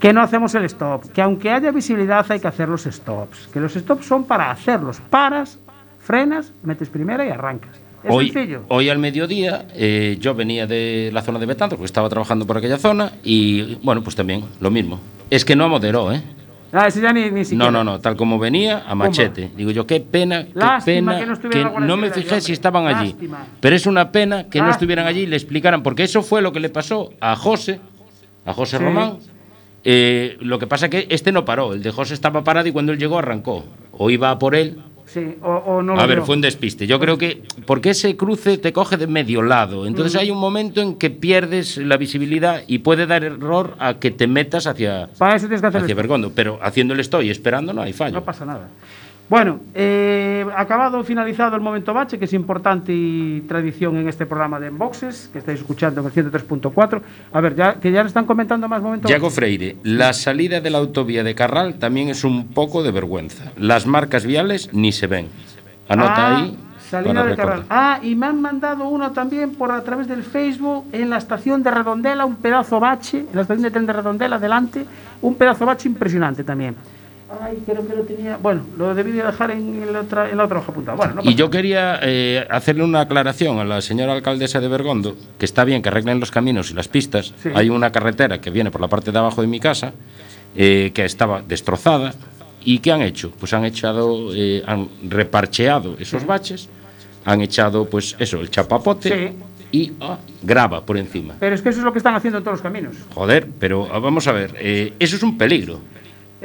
que 0.00 0.12
no 0.12 0.20
hacemos 0.22 0.54
el 0.54 0.64
stop, 0.64 1.10
que 1.12 1.22
aunque 1.22 1.50
haya 1.50 1.70
visibilidad 1.70 2.24
hay 2.30 2.40
que 2.40 2.48
hacer 2.48 2.68
los 2.68 2.84
stops, 2.84 3.48
que 3.52 3.60
los 3.60 3.72
stops 3.74 4.06
son 4.06 4.24
para 4.24 4.50
hacerlos, 4.50 5.00
paras, 5.10 5.58
frenas, 5.98 6.52
metes 6.62 6.88
primera 6.90 7.24
y 7.26 7.30
arrancas. 7.30 7.80
Es 8.02 8.10
Hoy, 8.12 8.28
sencillo. 8.30 8.64
hoy 8.68 8.90
al 8.90 8.98
mediodía 8.98 9.66
eh, 9.72 10.18
yo 10.20 10.34
venía 10.34 10.66
de 10.66 11.08
la 11.12 11.22
zona 11.22 11.38
de 11.38 11.46
Betanzos, 11.46 11.78
porque 11.78 11.86
estaba 11.86 12.10
trabajando 12.10 12.46
por 12.46 12.58
aquella 12.58 12.76
zona, 12.76 13.12
y 13.22 13.76
bueno, 13.76 14.02
pues 14.02 14.14
también 14.14 14.44
lo 14.60 14.70
mismo. 14.70 15.00
Es 15.30 15.42
que 15.44 15.56
no 15.56 15.70
moderó, 15.70 16.12
¿eh? 16.12 16.22
Ah, 16.70 16.88
ese 16.88 17.00
ya 17.00 17.12
ni, 17.12 17.30
ni 17.30 17.44
siquiera. 17.44 17.70
No, 17.70 17.70
no, 17.70 17.84
no, 17.92 18.00
tal 18.00 18.16
como 18.16 18.38
venía, 18.38 18.82
a 18.86 18.94
machete. 18.96 19.52
Digo 19.56 19.70
yo, 19.70 19.86
qué 19.86 20.00
pena, 20.00 20.44
qué 20.44 20.50
Lástima 20.54 21.12
pena, 21.18 21.38
que 21.48 21.64
no 21.64 21.70
Guardia 21.70 21.86
no 21.88 21.96
me 21.96 22.10
fijé 22.10 22.40
si 22.42 22.52
estaban 22.52 22.86
allí. 22.88 23.10
Lástima. 23.12 23.46
Pero 23.60 23.76
es 23.76 23.86
una 23.86 24.10
pena 24.10 24.48
que 24.50 24.60
no 24.60 24.68
estuvieran 24.70 25.06
allí 25.06 25.20
y 25.20 25.26
le 25.26 25.36
explicaran, 25.36 25.82
porque 25.82 26.02
eso 26.02 26.20
fue 26.22 26.42
lo 26.42 26.52
que 26.52 26.58
le 26.60 26.68
pasó 26.68 27.10
a 27.20 27.36
José, 27.36 27.80
a 28.44 28.52
José 28.52 28.76
Sí. 28.78 28.84
Román. 28.84 29.18
Eh, 29.84 30.36
lo 30.40 30.58
que 30.58 30.66
pasa 30.66 30.88
que 30.88 31.06
este 31.10 31.30
no 31.30 31.44
paró, 31.44 31.74
el 31.74 31.82
de 31.82 31.90
José 31.90 32.14
estaba 32.14 32.42
parado 32.42 32.68
y 32.68 32.72
cuando 32.72 32.92
él 32.92 32.98
llegó 32.98 33.18
arrancó. 33.18 33.64
O 33.92 34.10
iba 34.10 34.38
por 34.38 34.54
él, 34.54 34.78
Sí, 35.06 35.36
o, 35.42 35.48
o 35.52 35.82
no 35.82 35.94
lo 35.94 36.00
a 36.00 36.06
ver, 36.06 36.22
fue 36.22 36.34
un 36.34 36.40
despiste. 36.40 36.86
Yo 36.86 36.98
creo 36.98 37.18
que 37.18 37.42
porque 37.66 37.90
ese 37.90 38.16
cruce 38.16 38.58
te 38.58 38.72
coge 38.72 38.96
de 38.96 39.06
medio 39.06 39.42
lado. 39.42 39.86
Entonces 39.86 40.18
hay 40.20 40.30
un 40.30 40.38
momento 40.38 40.80
en 40.80 40.96
que 40.96 41.10
pierdes 41.10 41.76
la 41.76 41.96
visibilidad 41.96 42.62
y 42.66 42.78
puede 42.78 43.06
dar 43.06 43.22
error 43.22 43.76
a 43.78 43.98
que 43.98 44.10
te 44.10 44.26
metas 44.26 44.66
hacia, 44.66 45.08
Para 45.18 45.36
eso 45.36 45.46
tienes 45.46 45.60
que 45.60 45.66
hacer 45.66 45.82
hacia. 45.82 45.94
Bergondo. 45.94 46.32
Pero 46.34 46.58
haciéndole 46.62 47.02
estoy 47.02 47.30
esperando 47.30 47.72
no 47.72 47.82
hay 47.82 47.92
fallo. 47.92 48.14
No 48.14 48.24
pasa 48.24 48.44
nada. 48.46 48.70
Bueno, 49.34 49.58
eh, 49.74 50.46
acabado, 50.56 51.02
finalizado 51.02 51.56
el 51.56 51.60
momento 51.60 51.92
bache, 51.92 52.20
que 52.20 52.26
es 52.26 52.32
importante 52.34 52.92
y 52.94 53.40
tradición 53.48 53.96
en 53.96 54.08
este 54.08 54.26
programa 54.26 54.60
de 54.60 54.68
Enboxes, 54.68 55.28
que 55.32 55.40
estáis 55.40 55.58
escuchando 55.58 56.00
en 56.02 56.06
el 56.06 56.12
103.4. 56.12 57.02
A 57.32 57.40
ver, 57.40 57.56
ya, 57.56 57.74
que 57.80 57.90
ya 57.90 58.04
le 58.04 58.06
están 58.06 58.26
comentando 58.26 58.68
más 58.68 58.80
momentos. 58.80 59.10
Yago 59.10 59.30
Freire, 59.30 59.74
la 59.82 60.12
salida 60.12 60.60
de 60.60 60.70
la 60.70 60.78
autovía 60.78 61.24
de 61.24 61.34
Carral 61.34 61.80
también 61.80 62.10
es 62.10 62.22
un 62.22 62.46
poco 62.46 62.84
de 62.84 62.92
vergüenza. 62.92 63.50
Las 63.56 63.88
marcas 63.88 64.24
viales 64.24 64.72
ni 64.72 64.92
se 64.92 65.08
ven. 65.08 65.26
Anota 65.88 66.14
Ah, 66.16 66.36
ahí. 66.36 66.56
Salida 66.88 67.24
de. 67.24 67.34
Carral. 67.34 67.64
Ah, 67.68 67.98
y 68.04 68.14
me 68.14 68.26
han 68.26 68.40
mandado 68.40 68.86
uno 68.86 69.10
también 69.10 69.56
por 69.56 69.72
a 69.72 69.82
través 69.82 70.06
del 70.06 70.22
Facebook 70.22 70.84
en 70.92 71.10
la 71.10 71.16
estación 71.16 71.60
de 71.64 71.72
Redondela, 71.72 72.24
un 72.24 72.36
pedazo 72.36 72.78
bache, 72.78 73.18
en 73.18 73.34
la 73.34 73.42
estación 73.42 73.64
de 73.64 73.72
tren 73.72 73.84
de 73.84 73.94
Redondela, 73.94 74.36
adelante, 74.36 74.86
un 75.22 75.34
pedazo 75.34 75.66
bache 75.66 75.88
impresionante 75.88 76.44
también. 76.44 76.76
Ay, 77.40 77.62
creo 77.64 77.86
que 77.86 77.94
lo 77.94 78.02
tenía. 78.02 78.36
Bueno, 78.36 78.66
lo 78.76 78.94
debí 78.94 79.12
de 79.12 79.22
dejar 79.22 79.50
en, 79.50 79.82
el 79.82 79.96
otra, 79.96 80.30
en 80.30 80.36
la 80.36 80.44
otra 80.44 80.58
hoja 80.58 80.72
apuntada. 80.72 80.96
Bueno, 80.96 81.14
no 81.14 81.22
Y 81.30 81.34
yo 81.34 81.50
quería 81.50 81.98
eh, 82.02 82.46
hacerle 82.50 82.84
una 82.84 83.02
aclaración 83.02 83.58
a 83.58 83.64
la 83.64 83.80
señora 83.80 84.12
alcaldesa 84.12 84.60
de 84.60 84.68
Bergondo, 84.68 85.16
que 85.38 85.44
está 85.44 85.64
bien 85.64 85.82
que 85.82 85.88
arreglen 85.88 86.20
los 86.20 86.30
caminos 86.30 86.70
y 86.70 86.74
las 86.74 86.88
pistas. 86.88 87.34
Sí. 87.42 87.50
Hay 87.54 87.70
una 87.70 87.92
carretera 87.92 88.40
que 88.40 88.50
viene 88.50 88.70
por 88.70 88.80
la 88.80 88.88
parte 88.88 89.12
de 89.12 89.18
abajo 89.18 89.40
de 89.40 89.46
mi 89.46 89.60
casa, 89.60 89.92
eh, 90.56 90.92
que 90.94 91.04
estaba 91.04 91.42
destrozada. 91.42 92.14
¿Y 92.64 92.78
qué 92.78 92.92
han 92.92 93.02
hecho? 93.02 93.30
Pues 93.38 93.52
han 93.52 93.64
echado, 93.64 94.34
eh, 94.34 94.62
han 94.66 94.88
reparcheado 95.08 95.96
esos 95.98 96.24
baches, 96.24 96.68
han 97.24 97.42
echado, 97.42 97.86
pues 97.86 98.16
eso, 98.18 98.40
el 98.40 98.50
chapapote 98.50 99.34
y 99.74 99.92
ah, 100.00 100.18
grava 100.40 100.86
por 100.86 100.96
encima. 100.96 101.34
Pero 101.40 101.54
es 101.56 101.60
que 101.60 101.70
eso 101.70 101.80
es 101.80 101.84
lo 101.84 101.92
que 101.92 101.98
están 101.98 102.14
haciendo 102.14 102.38
en 102.38 102.44
todos 102.44 102.58
los 102.58 102.62
caminos. 102.62 102.94
Joder, 103.12 103.48
pero 103.58 103.88
ah, 103.92 103.98
vamos 103.98 104.28
a 104.28 104.32
ver, 104.32 104.54
eh, 104.60 104.92
eso 105.00 105.16
es 105.16 105.22
un 105.24 105.36
peligro. 105.36 105.80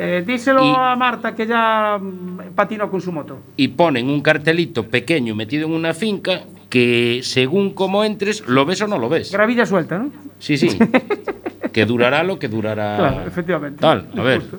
Eh, 0.02 0.24
díselo 0.26 0.64
Y- 0.64 0.74
a 0.78 0.96
Marta 0.96 1.36
que 1.36 1.46
ya 1.46 1.98
mm, 2.00 2.54
patinó 2.56 2.90
con 2.90 3.02
su 3.02 3.12
moto. 3.12 3.40
y 3.58 3.68
ponen 3.68 4.08
un 4.10 4.22
cartelito 4.22 4.88
pequeño 4.88 5.36
metido 5.36 5.68
en 5.68 5.74
una 5.74 5.94
finca 5.94 6.44
que 6.70 7.20
según 7.22 7.74
cómo 7.74 8.06
entres, 8.06 8.48
lo 8.48 8.66
ves 8.66 8.82
o 8.82 8.88
no 8.88 8.98
lo 8.98 9.10
ves. 9.10 9.32
Gravilla 9.34 9.66
suelta, 9.66 9.98
¿no? 9.98 10.10
Sí, 10.38 10.56
sí. 10.58 10.70
que 11.74 11.86
durará 11.86 12.24
lo 12.24 12.40
que 12.40 12.48
durará. 12.48 12.96
Claro, 12.96 13.28
efectivamente. 13.28 13.82
Tal, 13.82 14.08
a 14.18 14.22
ver. 14.22 14.40
Justo. 14.40 14.58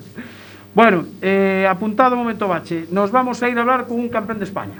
Bueno, 0.75 1.05
eh, 1.21 1.65
apuntado 1.67 2.15
momento 2.15 2.47
bache. 2.47 2.85
Nos 2.91 3.11
vamos 3.11 3.41
a 3.41 3.49
ir 3.49 3.57
a 3.57 3.61
hablar 3.61 3.87
con 3.87 3.99
un 3.99 4.09
campeón 4.09 4.37
de 4.37 4.45
España. 4.45 4.75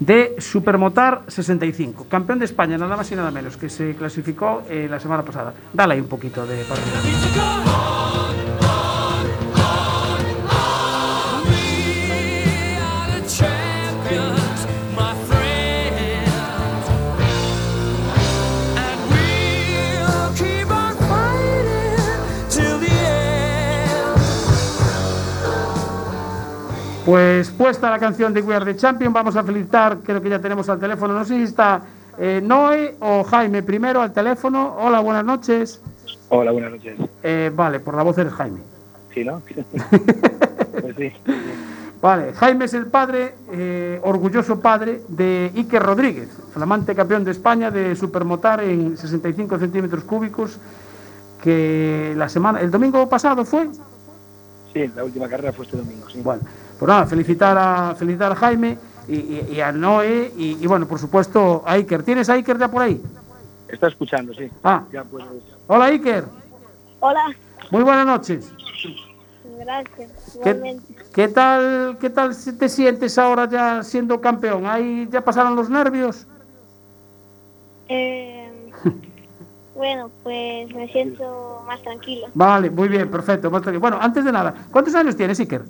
De 0.00 0.34
Supermotar 0.38 1.22
65. 1.28 2.06
Campeón 2.08 2.40
de 2.40 2.46
España, 2.46 2.76
nada 2.76 2.96
más 2.96 3.10
y 3.12 3.14
nada 3.14 3.30
menos, 3.30 3.56
que 3.56 3.68
se 3.70 3.94
clasificó 3.94 4.64
eh, 4.68 4.88
la 4.90 4.98
semana 4.98 5.22
pasada. 5.22 5.54
Dale 5.72 5.94
ahí 5.94 6.00
un 6.00 6.08
poquito 6.08 6.44
de 6.44 6.56
partida. 6.64 8.33
Pues 27.04 27.50
puesta 27.50 27.90
la 27.90 27.98
canción 27.98 28.32
de 28.32 28.40
We 28.40 28.54
Are 28.54 28.64
the 28.64 28.76
Champion, 28.76 29.12
vamos 29.12 29.36
a 29.36 29.44
felicitar, 29.44 29.98
creo 30.02 30.22
que 30.22 30.30
ya 30.30 30.38
tenemos 30.38 30.66
al 30.70 30.80
teléfono, 30.80 31.12
no 31.12 31.22
sé 31.26 31.36
si 31.36 31.42
está 31.42 31.82
eh, 32.16 32.40
Noé 32.42 32.96
o 32.98 33.22
Jaime 33.24 33.62
primero 33.62 34.00
al 34.00 34.10
teléfono. 34.10 34.74
Hola, 34.78 35.00
buenas 35.00 35.22
noches. 35.22 35.82
Hola, 36.30 36.50
buenas 36.50 36.70
noches. 36.72 36.96
Eh, 37.22 37.50
vale, 37.54 37.80
por 37.80 37.94
la 37.94 38.04
voz 38.04 38.16
eres 38.16 38.32
Jaime. 38.32 38.60
Sí, 39.12 39.22
¿no? 39.22 39.42
pues 40.80 40.96
sí. 40.96 41.12
Vale, 42.00 42.32
Jaime 42.32 42.64
es 42.64 42.72
el 42.72 42.86
padre, 42.86 43.34
eh, 43.52 44.00
orgulloso 44.02 44.60
padre 44.60 45.02
de 45.08 45.52
Iker 45.54 45.82
Rodríguez, 45.82 46.30
flamante 46.54 46.94
campeón 46.94 47.22
de 47.24 47.32
España 47.32 47.70
de 47.70 47.96
supermotar 47.96 48.62
en 48.62 48.96
65 48.96 49.58
centímetros 49.58 50.04
cúbicos, 50.04 50.58
que 51.42 52.14
la 52.16 52.30
semana, 52.30 52.62
el 52.62 52.70
domingo 52.70 53.06
pasado 53.10 53.44
fue. 53.44 53.68
Sí, 54.72 54.90
la 54.96 55.04
última 55.04 55.28
carrera 55.28 55.52
fue 55.52 55.66
este 55.66 55.76
domingo, 55.76 56.08
sí. 56.08 56.20
Bueno, 56.22 56.42
pues 56.84 56.92
nada, 56.96 57.06
felicitar 57.06 57.56
a, 57.56 57.94
felicitar 57.94 58.32
a 58.32 58.34
Jaime 58.34 58.76
y, 59.08 59.14
y- 59.16 59.48
y 59.54 59.60
a 59.62 59.72
Noé 59.72 60.30
y, 60.36 60.62
y 60.62 60.66
bueno, 60.66 60.86
por 60.86 60.98
supuesto 60.98 61.62
a 61.64 61.72
Iker. 61.72 62.02
¿Tienes 62.02 62.28
a 62.28 62.34
Iker 62.34 62.58
ya 62.58 62.68
por 62.70 62.82
ahí? 62.82 63.00
Está 63.68 63.88
escuchando, 63.88 64.34
sí. 64.34 64.50
Ah, 64.62 64.82
Ya 64.92 65.02
puedes. 65.02 65.26
hola 65.66 65.86
Iker, 65.86 66.24
Hola, 67.00 67.24
muy 67.70 67.82
buenas 67.84 68.04
noches. 68.04 68.52
gracias. 69.58 70.10
¿Qué, 71.14 71.28
tal, 71.28 71.96
¿Qué 71.98 72.10
tal 72.10 72.36
te 72.58 72.68
sientes 72.68 73.16
ahora 73.18 73.48
ya 73.48 73.82
siendo 73.82 74.20
campeón? 74.20 74.66
¿Ahí 74.66 75.08
ya 75.10 75.22
pasaron 75.24 75.56
los 75.56 75.70
nervios? 75.70 76.26
Eh, 77.88 78.70
bueno, 79.74 80.10
pues 80.22 80.68
me 80.74 80.86
siento 80.88 81.62
más 81.66 81.80
tranquilo. 81.80 82.26
Vale, 82.34 82.68
muy 82.68 82.88
bien, 82.88 83.10
perfecto. 83.10 83.50
más 83.50 83.62
tranquilo. 83.62 83.80
Bueno, 83.80 83.96
antes 84.02 84.22
de 84.22 84.32
nada, 84.32 84.54
¿cuántos 84.70 84.94
años 84.94 85.16
tienes, 85.16 85.40
Iker? 85.40 85.62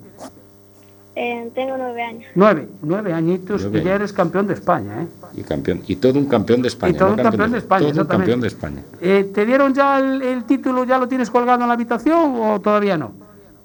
Eh, 1.16 1.48
tengo 1.54 1.76
nueve 1.76 2.02
años. 2.02 2.24
Nueve, 2.34 2.68
nueve 2.82 3.12
añitos 3.12 3.62
Nueve. 3.62 3.80
y 3.80 3.84
ya 3.84 3.94
eres 3.94 4.12
campeón 4.12 4.48
de 4.48 4.54
España, 4.54 5.02
¿eh? 5.02 5.06
Y 5.36 5.42
campeón. 5.42 5.82
Y 5.86 5.96
todo 5.96 6.18
un 6.18 6.26
campeón 6.26 6.60
de 6.62 6.68
España. 6.68 6.92
Y 6.92 6.96
todo 6.96 7.08
no 7.10 7.14
un 7.14 7.22
campeón 7.22 7.52
de 7.52 7.58
España, 7.58 7.78
Todo 7.80 7.88
un 7.88 7.92
exactamente. 7.92 8.32
campeón 8.32 8.40
de 8.40 8.46
España. 8.48 8.82
Eh, 9.00 9.30
¿Te 9.32 9.46
dieron 9.46 9.74
ya 9.74 9.98
el, 10.00 10.22
el 10.22 10.44
título, 10.44 10.84
ya 10.84 10.98
lo 10.98 11.06
tienes 11.06 11.30
colgado 11.30 11.62
en 11.62 11.68
la 11.68 11.74
habitación 11.74 12.34
o 12.40 12.60
todavía 12.60 12.96
no? 12.96 13.12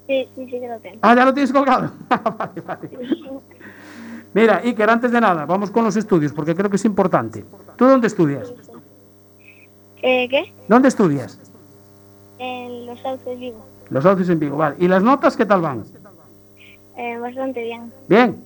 Sí, 0.05 0.27
sí, 0.35 0.45
sí 0.45 0.51
que 0.59 0.67
lo 0.67 0.77
tengo. 0.79 0.97
Ah, 1.01 1.15
ya 1.15 1.25
lo 1.25 1.33
tienes 1.33 1.51
colgado. 1.51 1.91
vale, 2.09 2.61
vale. 2.65 2.89
Mira, 4.33 4.61
Iker, 4.63 4.89
antes 4.89 5.11
de 5.11 5.19
nada, 5.19 5.45
vamos 5.47 5.71
con 5.71 5.83
los 5.83 5.95
estudios, 5.95 6.31
porque 6.33 6.53
creo 6.53 6.69
que 6.69 6.75
es 6.75 6.85
importante. 6.85 7.45
¿Tú 7.75 7.85
dónde 7.85 8.05
estudias? 8.07 8.53
Eh, 10.03 10.27
¿Qué? 10.29 10.53
¿Dónde 10.67 10.87
estudias? 10.87 11.39
En 12.37 12.85
los 12.85 12.99
sauces 13.01 13.39
vivo. 13.39 13.65
Los 13.89 14.05
audios 14.05 14.29
en 14.29 14.39
Vigo, 14.39 14.55
vale. 14.55 14.75
¿Y 14.77 14.87
las 14.87 15.01
notas 15.01 15.35
qué 15.35 15.47
tal 15.47 15.61
van? 15.61 15.83
Eh, 16.99 17.17
bastante 17.17 17.63
bien. 17.63 17.93
¿Bien? 18.09 18.43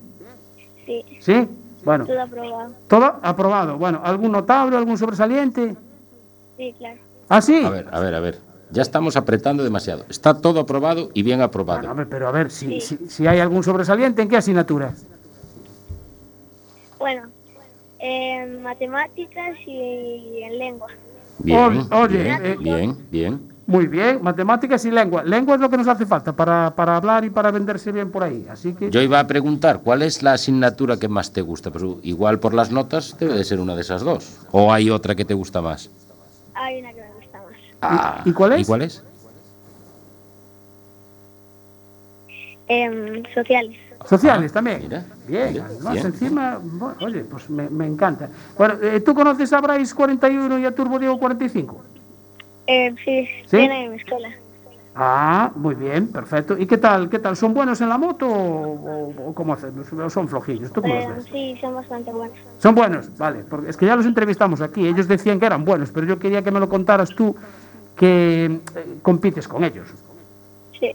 Sí, 0.86 1.04
¿Sí? 1.18 1.48
Bueno, 1.84 2.06
todo 2.06 2.22
aprobado. 2.22 2.74
todo 2.86 3.18
aprobado. 3.20 3.78
Bueno, 3.78 4.00
¿algún 4.04 4.30
notable, 4.30 4.76
algún 4.76 4.96
sobresaliente? 4.96 5.76
Sí, 6.56 6.72
claro. 6.78 7.00
¿Ah, 7.28 7.42
sí? 7.42 7.64
A 7.64 7.70
ver, 7.70 7.88
a 7.90 7.98
ver, 7.98 8.14
a 8.14 8.20
ver. 8.20 8.38
Ya 8.70 8.82
estamos 8.82 9.16
apretando 9.16 9.64
demasiado. 9.64 10.04
Está 10.08 10.40
todo 10.40 10.60
aprobado 10.60 11.10
y 11.14 11.24
bien 11.24 11.40
aprobado. 11.42 11.80
Bueno, 11.80 11.92
a 11.92 11.94
ver, 11.94 12.08
pero 12.08 12.28
a 12.28 12.30
ver, 12.30 12.52
si, 12.52 12.80
si, 12.80 12.96
si 13.08 13.26
hay 13.26 13.40
algún 13.40 13.64
sobresaliente, 13.64 14.22
¿en 14.22 14.28
qué 14.28 14.36
asignatura? 14.36 14.94
Bueno, 17.00 17.28
en 17.98 18.62
matemáticas 18.62 19.56
y 19.66 20.42
en 20.44 20.58
lengua. 20.58 20.88
Bien, 21.38 21.88
Oye, 21.90 22.22
bien, 22.22 22.38
eh, 22.44 22.56
bien, 22.60 23.10
bien. 23.10 23.53
Muy 23.66 23.86
bien, 23.86 24.22
matemáticas 24.22 24.84
y 24.84 24.90
lengua. 24.90 25.22
Lengua 25.22 25.54
es 25.54 25.60
lo 25.60 25.70
que 25.70 25.78
nos 25.78 25.88
hace 25.88 26.04
falta 26.04 26.32
para, 26.32 26.74
para 26.74 26.96
hablar 26.96 27.24
y 27.24 27.30
para 27.30 27.50
venderse 27.50 27.92
bien 27.92 28.10
por 28.10 28.22
ahí. 28.22 28.46
Así 28.50 28.74
que, 28.74 28.90
Yo 28.90 29.00
iba 29.00 29.18
a 29.18 29.26
preguntar, 29.26 29.80
¿cuál 29.82 30.02
es 30.02 30.22
la 30.22 30.34
asignatura 30.34 30.98
que 30.98 31.08
más 31.08 31.32
te 31.32 31.40
gusta? 31.40 31.70
Pues 31.70 31.82
igual 32.02 32.38
por 32.40 32.52
las 32.52 32.70
notas 32.70 33.16
debe 33.18 33.34
de 33.34 33.44
ser 33.44 33.60
una 33.60 33.74
de 33.74 33.80
esas 33.80 34.02
dos. 34.02 34.38
¿O 34.50 34.70
hay 34.70 34.90
otra 34.90 35.14
que 35.14 35.24
te 35.24 35.32
gusta 35.32 35.62
más? 35.62 35.90
Hay 36.52 36.80
una 36.80 36.92
que 36.92 37.00
me 37.00 37.14
gusta 37.14 37.38
más. 37.38 37.54
Ah, 37.80 38.22
y 38.26 38.32
cuál 38.32 38.52
es? 38.52 38.60
¿Y 38.60 38.64
cuál 38.64 38.82
es? 38.82 39.02
Em, 42.66 43.22
sociales. 43.34 43.76
sociales 44.06 44.52
también. 44.52 44.80
mira, 44.82 45.04
bien, 45.26 45.52
mira, 45.52 45.66
además 45.66 45.92
bien. 45.94 46.06
encima, 46.06 46.58
bueno, 46.62 46.96
oye, 47.00 47.20
pues 47.24 47.48
me, 47.48 47.68
me 47.68 47.86
encanta. 47.86 48.28
Bueno, 48.56 48.74
eh, 48.82 49.00
¿tú 49.00 49.14
conoces 49.14 49.52
a 49.52 49.60
Bryce 49.60 49.94
41 49.94 50.58
y 50.58 50.64
a 50.64 50.74
Turbo 50.74 50.98
Diego 50.98 51.18
45? 51.18 51.93
Eh, 52.66 52.94
sí, 53.04 53.28
¿Sí? 53.46 53.56
viene 53.58 53.84
en 53.84 53.90
mi 53.92 53.96
escuela. 53.98 54.28
Ah, 54.96 55.50
muy 55.56 55.74
bien, 55.74 56.06
perfecto. 56.08 56.56
¿Y 56.56 56.66
qué 56.66 56.78
tal? 56.78 57.10
¿Qué 57.10 57.18
tal? 57.18 57.36
¿Son 57.36 57.52
buenos 57.52 57.80
en 57.80 57.88
la 57.88 57.98
moto 57.98 58.28
o, 58.28 59.10
o- 59.10 59.28
o 59.30 59.34
cómo 59.34 59.52
hacen? 59.54 59.72
¿O 60.00 60.08
¿Son 60.10 60.28
flojillos? 60.28 60.72
¿Tú 60.72 60.80
cómo 60.82 60.94
los 60.94 61.08
ves? 61.08 61.24
sí, 61.32 61.58
son 61.60 61.74
bastante 61.74 62.12
buenos. 62.12 62.36
Son 62.58 62.74
buenos, 62.76 63.16
vale, 63.18 63.44
porque 63.50 63.70
es 63.70 63.76
que 63.76 63.86
ya 63.86 63.96
los 63.96 64.06
entrevistamos 64.06 64.60
aquí, 64.60 64.86
ellos 64.86 65.08
decían 65.08 65.40
que 65.40 65.46
eran 65.46 65.64
buenos, 65.64 65.90
pero 65.90 66.06
yo 66.06 66.18
quería 66.18 66.42
que 66.42 66.52
me 66.52 66.60
lo 66.60 66.68
contaras 66.68 67.10
tú 67.10 67.34
que 67.96 68.44
eh, 68.46 68.98
compites 69.02 69.48
con 69.48 69.64
ellos. 69.64 69.88
Sí, 70.78 70.94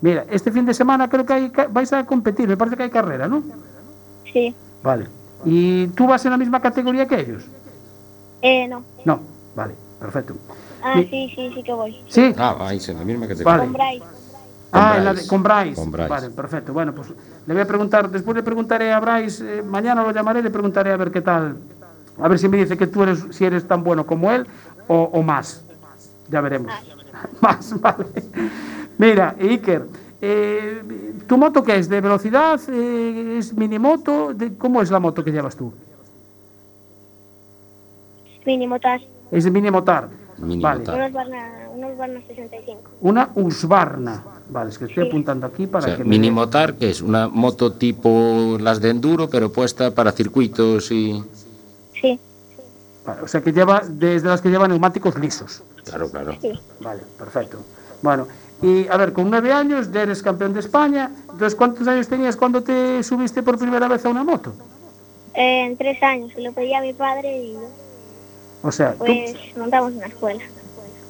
Mira, 0.00 0.24
este 0.28 0.50
fin 0.52 0.66
de 0.66 0.74
semana 0.74 1.08
creo 1.08 1.24
que 1.24 1.32
hay, 1.32 1.52
vais 1.70 1.92
a 1.92 2.04
competir, 2.04 2.48
me 2.48 2.56
parece 2.56 2.76
que 2.76 2.82
hay 2.84 2.90
carrera, 2.90 3.28
¿no? 3.28 3.42
sí. 4.32 4.54
Vale. 4.82 5.06
¿Y 5.44 5.86
tú 5.88 6.06
vas 6.08 6.24
en 6.24 6.32
la 6.32 6.36
misma 6.36 6.60
categoría 6.60 7.06
que 7.06 7.20
ellos? 7.20 7.44
Eh, 8.42 8.66
no. 8.68 8.82
No, 9.04 9.20
vale, 9.54 9.74
perfecto. 10.00 10.34
Ah, 10.82 11.00
sí, 11.10 11.32
sí, 11.34 11.50
sí 11.54 11.62
que 11.62 11.72
voy. 11.72 11.96
¿Sí? 12.08 12.34
Ah, 12.38 12.54
vais 12.58 12.88
en 12.88 12.98
la 12.98 13.04
misma 13.04 13.26
que 13.26 13.34
te 13.34 13.44
Vale. 13.44 13.64
Con 13.64 13.72
Bryce. 13.72 14.04
Ah, 14.72 14.98
la 14.98 15.10
de- 15.10 15.12
Bryce. 15.14 15.28
con 15.28 15.42
Bryce. 15.42 15.74
Con 15.74 15.90
Bryce. 15.90 16.08
Vale, 16.08 16.30
perfecto. 16.30 16.72
Bueno, 16.72 16.94
pues 16.94 17.08
le 17.46 17.54
voy 17.54 17.62
a 17.62 17.66
preguntar, 17.66 18.10
después 18.10 18.36
le 18.36 18.42
preguntaré 18.42 18.92
a 18.92 19.00
Bryce, 19.00 19.58
eh, 19.58 19.62
mañana 19.62 20.02
lo 20.02 20.10
llamaré, 20.12 20.42
le 20.42 20.50
preguntaré 20.50 20.92
a 20.92 20.96
ver 20.96 21.10
qué 21.10 21.20
tal, 21.22 21.56
a 22.20 22.28
ver 22.28 22.38
si 22.38 22.48
me 22.48 22.58
dice 22.58 22.76
que 22.76 22.86
tú 22.86 23.02
eres, 23.02 23.24
si 23.30 23.44
eres 23.44 23.66
tan 23.66 23.82
bueno 23.82 24.04
como 24.06 24.30
él 24.32 24.46
o, 24.88 25.02
o 25.12 25.22
más. 25.22 25.64
Ya 26.28 26.40
veremos. 26.40 26.72
más, 27.40 27.80
vale. 27.80 28.04
Mira, 28.98 29.34
Iker, 29.40 29.86
eh, 30.20 30.82
¿tu 31.26 31.36
moto 31.38 31.62
qué 31.62 31.76
es? 31.76 31.88
¿De 31.88 32.00
velocidad? 32.00 32.60
Eh, 32.68 33.36
¿Es 33.38 33.54
minimoto? 33.54 34.34
¿De, 34.34 34.56
¿Cómo 34.56 34.82
es 34.82 34.90
la 34.90 34.98
moto 34.98 35.22
que 35.24 35.30
llevas 35.30 35.56
tú? 35.56 35.72
Mini 38.44 38.66
motas. 38.66 39.02
Es 39.30 39.44
de 39.44 39.50
minimotar. 39.50 40.08
Minimotar. 40.38 40.78
Vale. 40.84 40.98
Unos 40.98 41.12
Barna, 41.12 41.68
unos 41.74 41.96
Barna 41.98 42.20
65. 42.26 42.80
Una 43.00 43.30
Husqvarna. 43.34 44.22
Vale, 44.48 44.70
es 44.70 44.78
que 44.78 44.84
estoy 44.84 45.04
Sí. 45.04 45.08
apuntando 45.08 45.46
aquí 45.46 45.64
O 45.64 45.70
para 45.70 45.84
sea, 45.86 45.96
que 45.96 46.04
me- 46.04 46.10
minimotar, 46.10 46.74
que 46.74 46.90
es 46.90 47.00
una 47.02 47.28
moto 47.28 47.72
tipo 47.72 48.56
las 48.60 48.80
de 48.80 48.90
enduro, 48.90 49.28
pero 49.28 49.50
puesta 49.52 49.90
para 49.92 50.12
circuitos 50.12 50.90
y... 50.92 51.22
Sí, 52.00 52.18
Vale, 53.04 53.22
o 53.22 53.28
sea 53.28 53.40
que 53.40 53.52
lleva 53.52 53.82
desde 53.88 54.28
las 54.28 54.40
que 54.40 54.48
llevan 54.50 54.70
neumáticos 54.70 55.16
lisos. 55.18 55.62
Claro, 55.84 56.10
claro. 56.10 56.34
sí. 56.40 56.52
Vale, 56.80 57.02
perfecto. 57.18 57.58
Bueno, 58.02 58.26
y 58.62 58.86
a 58.88 58.96
ver, 58.96 59.12
con 59.12 59.30
nueve 59.30 59.52
años 59.52 59.90
ya 59.92 60.02
eres 60.02 60.22
campeón 60.22 60.52
de 60.52 60.60
España. 60.60 61.10
Entonces, 61.30 61.54
¿cuántos 61.54 61.86
años 61.86 62.08
tenías 62.08 62.36
cuando 62.36 62.62
te 62.62 63.02
subiste 63.04 63.42
por 63.44 63.58
primera 63.58 63.86
vez 63.88 64.04
a 64.04 64.08
una 64.08 64.24
moto? 64.24 64.52
Eh, 65.34 65.66
en 65.66 65.76
tres 65.76 66.02
años. 66.02 66.32
Se 66.34 66.40
lo 66.40 66.52
pedí 66.52 66.74
a 66.74 66.80
mi 66.80 66.92
padre 66.94 67.42
y 67.44 67.56
O 68.66 68.72
sea, 68.72 68.92
tú... 68.94 69.04
pues 69.04 69.34
montamos 69.56 69.92
una 69.92 70.06
escuela. 70.06 70.42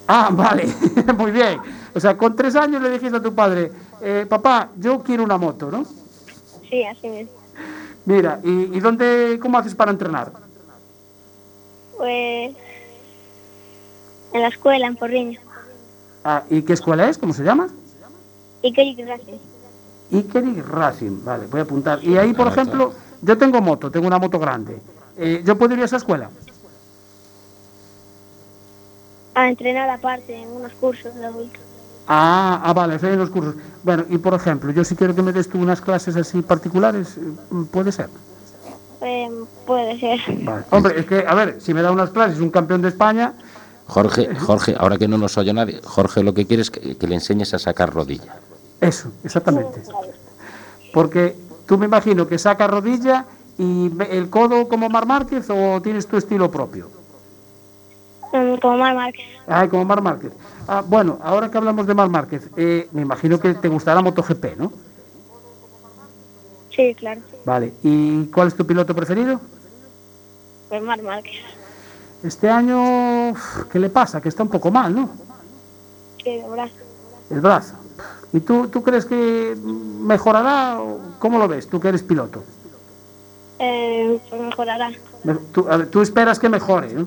Ah, 0.07 0.29
vale, 0.31 0.67
muy 1.19 1.31
bien. 1.33 1.59
O 1.95 2.01
sea, 2.01 2.17
con 2.17 2.37
tres 2.37 2.55
años 2.55 2.83
le 2.83 2.91
dijiste 2.91 3.17
a 3.17 3.23
tu 3.23 3.35
padre, 3.35 3.73
eh, 4.01 4.27
papá, 4.29 4.69
yo 4.77 5.01
quiero 5.01 5.25
una 5.25 5.39
moto, 5.39 5.71
¿no? 5.71 5.85
Sí, 6.69 6.85
así 6.85 7.09
mismo. 7.09 7.33
Mira, 8.05 8.41
¿y, 8.45 8.77
y 8.77 8.81
dónde, 8.81 9.39
cómo 9.41 9.59
haces 9.59 9.75
para 9.75 9.91
entrenar? 9.91 10.31
Pues 11.97 12.55
en 14.33 14.43
la 14.43 14.49
escuela, 14.49 14.87
en 14.87 14.97
Porriño. 14.97 15.41
Ah, 16.23 16.43
¿Y 16.51 16.63
qué 16.63 16.75
escuela 16.75 17.09
es? 17.09 17.19
¿Cómo 17.19 17.33
se 17.33 17.43
llama? 17.43 17.69
Y 18.63 18.73
que 18.73 18.95
gracias. 18.95 19.39
Ikeri 20.13 20.61
Racing, 20.61 21.25
vale, 21.25 21.47
voy 21.47 21.61
a 21.61 21.63
apuntar. 21.65 22.05
Y 22.05 22.17
ahí, 22.17 22.33
por 22.33 22.47
ejemplo, 22.49 22.93
yo 23.23 23.39
tengo 23.39 23.61
moto, 23.61 23.91
tengo 23.91 24.07
una 24.07 24.19
moto 24.19 24.39
grande. 24.39 24.81
Eh, 25.17 25.43
¿Yo 25.45 25.57
puedo 25.57 25.75
ir 25.75 25.81
a 25.81 25.85
esa 25.85 25.97
escuela? 25.97 26.31
A 29.37 29.49
entrenar 29.49 29.89
aparte 29.91 30.35
en 30.35 30.49
unos 30.49 30.73
cursos 30.73 31.15
de 31.15 31.25
adulto. 31.27 31.61
Ah, 32.09 32.61
ah, 32.65 32.73
vale, 32.73 32.97
en 33.03 33.19
los 33.19 33.31
cursos. 33.31 33.55
Bueno, 33.83 34.05
y 34.09 34.19
por 34.19 34.33
ejemplo, 34.35 34.73
yo 34.73 34.83
si 34.85 34.97
quiero 34.97 35.15
que 35.15 35.23
me 35.23 35.33
des 35.33 35.49
tú 35.49 35.59
unas 35.61 35.81
clases 35.81 36.17
así 36.17 36.41
particulares, 36.43 37.17
eh, 37.19 37.21
puede 37.71 37.93
ser. 37.93 38.09
Eh, 39.03 39.29
puede 39.67 40.01
ser. 40.01 40.21
Vale. 40.43 40.65
Hombre, 40.71 41.01
es 41.01 41.07
que, 41.07 41.25
a 41.27 41.35
ver, 41.35 41.61
si 41.61 41.75
me 41.75 41.83
da 41.83 41.91
unas 41.93 42.11
clases 42.11 42.41
un 42.41 42.51
campeón 42.51 42.81
de 42.83 42.89
España, 42.89 43.35
Jorge, 43.89 44.35
Jorge, 44.37 44.75
ahora 44.79 44.97
que 44.99 45.07
no 45.07 45.19
nos 45.19 45.37
oye 45.39 45.53
nadie, 45.53 45.81
Jorge 45.85 46.23
lo 46.25 46.33
que 46.35 46.47
quiere 46.47 46.63
es 46.63 46.71
que, 46.71 46.97
que 46.97 47.07
le 47.07 47.15
enseñes 47.17 47.53
a 47.55 47.59
sacar 47.59 47.93
rodilla. 47.93 48.37
eso, 48.81 49.13
exactamente. 49.23 49.83
Porque 50.93 51.37
tú 51.67 51.77
me 51.79 51.87
imagino 51.87 52.27
que 52.27 52.39
saca 52.39 52.67
rodilla 52.67 53.27
y 53.59 53.89
ve- 53.91 54.09
el 54.17 54.31
codo 54.31 54.69
como 54.69 54.89
Mar 54.89 55.07
Márquez 55.07 55.47
o 55.51 55.81
tienes 55.83 56.07
tu 56.07 56.17
estilo 56.17 56.51
propio. 56.51 56.89
Mm, 58.33 58.57
Como 58.61 58.79
Mar 58.79 58.95
Márquez. 58.95 59.25
Ay, 59.47 59.69
como 59.69 59.85
Mar 59.85 60.03
Márquez. 60.03 60.33
Ah, 60.69 60.83
bueno, 60.87 61.19
ahora 61.23 61.51
que 61.51 61.59
hablamos 61.59 61.87
de 61.87 61.95
Mar 61.95 62.09
Márquez, 62.09 62.51
eh, 62.57 62.89
me 62.93 63.03
imagino 63.03 63.39
que 63.39 63.55
te 63.55 63.69
gustará 63.69 64.01
MotoGP, 64.03 64.57
¿no? 64.57 64.73
Sí, 66.75 66.95
claro. 66.95 67.21
Vale. 67.45 67.73
¿Y 67.83 68.27
cuál 68.27 68.49
es 68.49 68.55
tu 68.55 68.67
piloto 68.67 68.95
preferido? 68.95 69.41
Pues 70.69 70.83
Mar 70.83 71.01
Márquez. 71.03 71.37
Este 72.23 72.51
año, 72.51 73.35
¿qué 73.71 73.79
le 73.79 73.89
pasa? 73.89 74.21
Que 74.21 74.29
está 74.29 74.43
un 74.43 74.49
poco 74.49 74.71
mal, 74.71 74.95
¿no? 74.95 75.09
Sí, 76.23 76.37
de 76.37 76.49
brazo. 76.49 76.75
El 77.31 77.41
brazo. 77.41 77.75
¿Y 78.33 78.41
tú, 78.41 78.69
tú 78.69 78.83
crees 78.83 79.07
que 79.07 79.57
mejorará? 79.63 80.81
o 80.81 80.99
¿Cómo 81.19 81.39
lo 81.39 81.47
ves? 81.49 81.69
Tú 81.69 81.79
que 81.81 81.89
eres 81.89 82.03
piloto. 82.03 82.43
Eh, 83.59 84.19
pues 84.29 84.41
mejorará. 84.43 84.91
Me- 85.25 85.35
Tú, 85.53 85.67
a 85.71 85.77
ver, 85.77 85.87
tú 85.89 86.03
esperas 86.03 86.39
que 86.39 86.49
mejore, 86.49 86.93
¿no? 86.93 87.07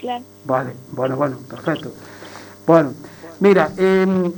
Claro. 0.00 0.24
Vale, 0.44 0.72
bueno, 0.92 1.16
bueno, 1.16 1.36
perfecto. 1.48 1.92
Bueno, 2.66 2.92
mira, 3.40 3.70
em, 3.76 4.32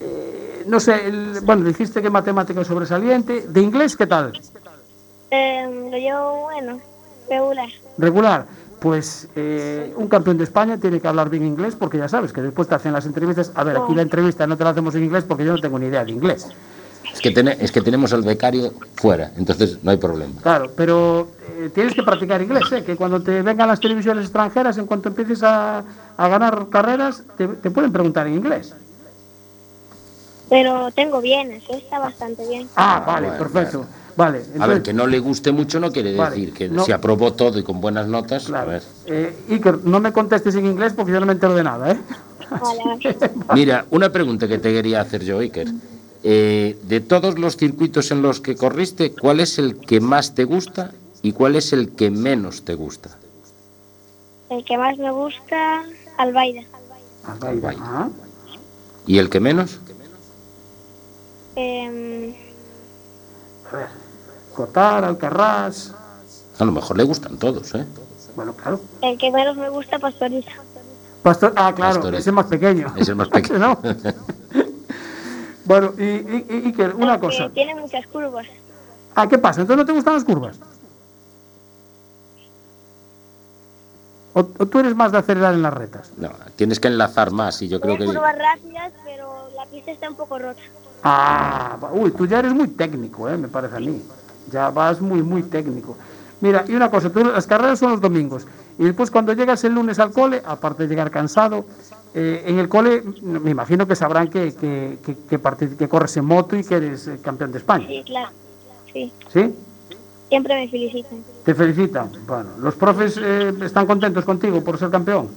eh, 0.00 0.64
no 0.66 0.78
sé, 0.80 1.06
el- 1.06 1.40
bueno, 1.42 1.64
dijiste 1.64 2.02
que 2.02 2.10
matemática 2.10 2.60
es 2.60 2.66
sobresaliente. 2.66 3.46
¿De 3.48 3.60
inglés 3.60 3.96
qué 3.96 4.06
tal? 4.06 4.32
Eh, 5.30 5.88
lo 5.90 5.96
llevo 5.96 6.42
bueno, 6.42 6.80
regular. 7.28 7.68
Regular. 7.98 8.46
Pues 8.80 9.28
eh, 9.36 9.92
un 9.96 10.08
campeón 10.08 10.38
de 10.38 10.44
España 10.44 10.78
tiene 10.78 11.00
que 11.00 11.06
hablar 11.08 11.28
bien 11.28 11.44
inglés 11.46 11.76
porque 11.76 11.98
ya 11.98 12.08
sabes 12.08 12.32
que 12.32 12.40
después 12.40 12.66
te 12.66 12.74
hacen 12.74 12.92
las 12.94 13.04
entrevistas. 13.04 13.52
A 13.54 13.62
ver, 13.62 13.76
aquí 13.76 13.94
la 13.94 14.02
entrevista 14.02 14.46
no 14.46 14.56
te 14.56 14.64
la 14.64 14.70
hacemos 14.70 14.94
en 14.94 15.04
inglés 15.04 15.24
porque 15.24 15.44
yo 15.44 15.52
no 15.52 15.60
tengo 15.60 15.78
ni 15.78 15.86
idea 15.86 16.02
de 16.04 16.12
inglés. 16.12 16.46
Es 17.12 17.20
que, 17.20 17.56
es 17.60 17.72
que 17.72 17.80
tenemos 17.82 18.12
al 18.14 18.22
becario 18.22 18.72
fuera, 18.94 19.32
entonces 19.36 19.78
no 19.82 19.90
hay 19.90 19.98
problema. 19.98 20.40
Claro, 20.42 20.70
pero 20.74 21.28
eh, 21.66 21.70
tienes 21.74 21.94
que 21.94 22.02
practicar 22.02 22.40
inglés, 22.42 22.64
¿eh? 22.72 22.84
que 22.84 22.96
cuando 22.96 23.20
te 23.22 23.42
vengan 23.42 23.68
las 23.68 23.80
televisiones 23.80 24.24
extranjeras, 24.24 24.78
en 24.78 24.86
cuanto 24.86 25.08
empieces 25.08 25.42
a, 25.42 25.82
a 26.16 26.28
ganar 26.28 26.68
carreras, 26.70 27.22
te, 27.36 27.46
te 27.48 27.70
pueden 27.70 27.92
preguntar 27.92 28.26
en 28.26 28.34
inglés. 28.34 28.74
Pero 30.48 30.90
tengo 30.92 31.20
bien, 31.20 31.52
eso 31.52 31.74
está 31.74 31.98
bastante 32.00 32.46
bien. 32.48 32.68
Ah, 32.76 33.02
vale, 33.06 33.28
bueno, 33.28 33.42
perfecto. 33.44 33.86
Vale, 34.16 34.42
A 34.58 34.66
ver, 34.66 34.82
que 34.82 34.92
no 34.92 35.06
le 35.06 35.18
guste 35.20 35.52
mucho 35.52 35.78
no 35.80 35.92
quiere 35.92 36.14
Vale, 36.16 36.30
decir 36.34 36.52
que 36.52 36.68
no. 36.68 36.84
se 36.84 36.92
aprobó 36.92 37.32
todo 37.32 37.58
y 37.58 37.62
con 37.62 37.80
buenas 37.80 38.06
notas. 38.08 38.44
claro. 38.44 38.70
A 38.70 38.72
ver. 38.74 38.82
Eh, 39.06 39.34
Iker, 39.50 39.84
no 39.84 40.00
me 40.00 40.12
contestes 40.12 40.54
en 40.56 40.66
inglés 40.66 40.92
porque 40.94 41.12
yo 41.12 41.20
no 41.20 41.26
me 41.26 41.32
entero 41.32 41.54
de 41.54 41.62
nada, 41.62 41.92
¿eh? 41.92 41.98
Vale, 42.50 42.80
vale. 42.84 43.30
Mira, 43.54 43.86
una 43.90 44.10
pregunta 44.10 44.48
que 44.48 44.58
te 44.58 44.72
quería 44.72 45.00
hacer 45.00 45.24
yo, 45.24 45.38
Iker. 45.38 45.68
Eh, 46.24 46.76
de 46.82 47.00
todos 47.00 47.38
los 47.38 47.56
circuitos 47.56 48.10
en 48.10 48.20
los 48.20 48.40
que 48.40 48.56
corriste, 48.56 49.12
¿cuál 49.12 49.38
es 49.40 49.58
el 49.58 49.76
que 49.78 50.00
más 50.00 50.34
te 50.34 50.44
gusta 50.44 50.90
y 51.22 51.32
cuál 51.32 51.56
es 51.56 51.72
el 51.72 51.90
que 51.94 52.10
menos 52.10 52.64
te 52.64 52.74
gusta? 52.74 53.10
El 54.48 54.64
que 54.64 54.76
más 54.78 54.96
me 54.98 55.10
gusta, 55.10 55.82
Albaida. 56.18 56.62
Albaida. 57.26 57.74
Ah, 57.78 58.08
¿Y 59.06 59.18
el 59.18 59.28
que 59.30 59.40
menos? 59.40 59.78
Eh, 61.56 62.34
a 63.70 63.76
ver. 63.76 63.86
Cotar, 64.54 65.04
Alcarrás. 65.04 65.94
A 66.58 66.64
lo 66.64 66.72
mejor 66.72 66.96
le 66.96 67.04
gustan 67.04 67.38
todos, 67.38 67.74
¿eh? 67.74 67.86
Bueno, 68.36 68.54
claro. 68.54 68.80
el 69.02 69.18
que 69.18 69.30
menos 69.30 69.56
me 69.56 69.68
gusta, 69.68 69.98
Pastoriza. 69.98 70.50
Pastor, 71.22 71.52
ah, 71.56 71.74
claro, 71.74 72.08
es 72.16 72.32
más 72.32 72.46
pequeño. 72.46 72.92
Es 72.96 73.08
el 73.08 73.16
más 73.16 73.28
pequeño. 73.30 73.58
¿No? 73.58 73.78
bueno, 75.64 75.92
y, 75.98 76.02
y- 76.04 76.46
y- 76.48 76.66
Iker, 76.68 76.94
una 76.94 77.18
Porque 77.20 77.36
cosa. 77.38 77.50
Tiene 77.50 77.74
muchas 77.74 78.06
curvas. 78.06 78.46
Ah, 79.14 79.28
¿qué 79.28 79.38
pasa? 79.38 79.60
¿Entonces 79.62 79.78
no 79.78 79.86
te 79.86 79.92
gustan 79.92 80.14
las 80.14 80.24
curvas? 80.24 80.58
¿O, 84.32 84.40
o 84.40 84.66
tú 84.66 84.78
eres 84.78 84.94
más 84.94 85.10
de 85.12 85.18
acelerar 85.18 85.54
en 85.54 85.62
las 85.62 85.74
retas? 85.74 86.12
No, 86.16 86.30
tienes 86.56 86.78
que 86.78 86.88
enlazar 86.88 87.32
más 87.32 87.60
y 87.62 87.68
yo 87.68 87.80
creo 87.80 87.98
que... 87.98 88.04
curvas 88.06 88.36
rápidas, 88.38 88.92
pero 89.04 89.50
la 89.56 89.66
pista 89.66 89.90
está 89.90 90.08
un 90.08 90.16
poco 90.16 90.38
rota. 90.38 90.60
Ah, 91.02 91.76
uy, 91.92 92.10
tú 92.12 92.26
ya 92.26 92.38
eres 92.38 92.52
muy 92.52 92.68
técnico, 92.68 93.28
¿eh? 93.28 93.36
me 93.36 93.48
parece 93.48 93.76
a 93.76 93.80
mí. 93.80 94.00
Ya 94.52 94.70
vas 94.70 95.00
muy, 95.00 95.22
muy 95.22 95.42
técnico. 95.42 95.96
Mira, 96.40 96.64
y 96.66 96.74
una 96.74 96.90
cosa, 96.90 97.10
tú, 97.10 97.24
las 97.24 97.46
carreras 97.46 97.78
son 97.78 97.92
los 97.92 98.00
domingos. 98.00 98.46
Y 98.78 98.84
después 98.84 99.10
cuando 99.10 99.32
llegas 99.32 99.62
el 99.64 99.74
lunes 99.74 99.98
al 99.98 100.12
cole, 100.12 100.42
aparte 100.44 100.84
de 100.84 100.88
llegar 100.88 101.10
cansado, 101.10 101.64
eh, 102.14 102.44
en 102.46 102.58
el 102.58 102.68
cole 102.68 103.02
mm, 103.02 103.38
me 103.40 103.50
imagino 103.50 103.86
que 103.86 103.94
sabrán 103.94 104.28
que, 104.28 104.54
que, 104.54 104.98
que, 105.04 105.16
que 105.38 105.76
que 105.76 105.88
corres 105.88 106.16
en 106.16 106.24
moto 106.24 106.56
y 106.56 106.64
que 106.64 106.76
eres 106.76 107.06
eh, 107.08 107.18
campeón 107.22 107.52
de 107.52 107.58
España. 107.58 107.86
Sí, 107.86 108.02
claro. 108.06 108.30
Sí, 108.92 109.12
¿Sí? 109.32 109.54
Siempre 110.30 110.54
me 110.54 110.68
felicitan. 110.68 111.22
Te 111.44 111.54
felicitan. 111.54 112.10
Bueno, 112.26 112.50
¿los 112.60 112.74
profes 112.76 113.18
eh, 113.22 113.52
están 113.62 113.86
contentos 113.86 114.24
contigo 114.24 114.64
por 114.64 114.78
ser 114.78 114.88
campeón? 114.90 115.28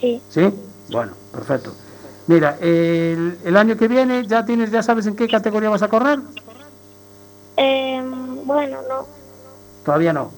Sí, 0.00 0.20
¿Sí? 0.28 0.52
Bueno, 0.90 1.12
perfecto. 1.32 1.72
Mira, 2.26 2.56
el, 2.60 3.38
el 3.44 3.56
año 3.56 3.76
que 3.76 3.86
viene 3.86 4.26
ya 4.26 4.44
tienes, 4.44 4.70
ya 4.72 4.82
sabes 4.82 5.06
en 5.06 5.14
qué 5.14 5.28
categoría 5.28 5.70
vas 5.70 5.82
a 5.82 5.88
correr. 5.88 6.18
Eh, 7.56 8.02
bueno, 8.44 8.78
no. 8.88 9.06
Todavía 9.84 10.12
no. 10.12 10.30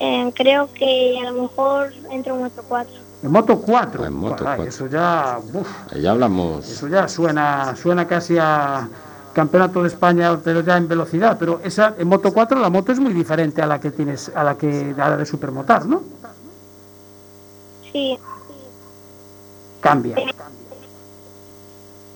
Eh, 0.00 0.32
creo 0.34 0.72
que 0.72 1.18
a 1.20 1.30
lo 1.30 1.42
mejor 1.42 1.92
entro 2.10 2.34
en 2.36 2.42
Moto 2.42 2.62
4. 2.68 2.92
En 3.22 3.30
moto 3.32 3.60
4. 3.60 4.04
En 4.06 4.12
Moto 4.12 4.36
Caray, 4.44 4.56
4. 4.58 4.64
Eso 4.68 4.86
ya, 4.86 5.40
uf, 5.52 5.68
Ya 6.00 6.10
hablamos... 6.12 6.68
eso 6.68 6.86
ya 6.88 7.08
suena, 7.08 7.74
suena 7.74 8.06
casi 8.06 8.36
a 8.38 8.88
campeonato 9.32 9.82
de 9.82 9.88
España, 9.88 10.38
pero 10.42 10.60
ya 10.60 10.76
en 10.76 10.88
velocidad. 10.88 11.36
Pero 11.38 11.60
esa 11.64 11.94
en 11.98 12.08
moto 12.08 12.32
4 12.32 12.58
la 12.60 12.70
moto 12.70 12.92
es 12.92 12.98
muy 13.00 13.12
diferente 13.12 13.62
a 13.62 13.66
la 13.66 13.80
que 13.80 13.90
tienes, 13.90 14.30
a 14.34 14.42
la 14.44 14.56
que 14.56 14.94
a 14.98 15.08
la 15.10 15.16
de 15.16 15.26
supermotar, 15.26 15.86
¿no? 15.86 16.02
Sí, 17.92 18.18
Cambia. 19.80 20.16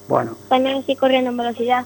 Bueno, 0.08 0.32
también 0.48 0.78
estoy 0.78 0.96
corriendo 0.96 1.30
en 1.30 1.36
velocidad. 1.36 1.84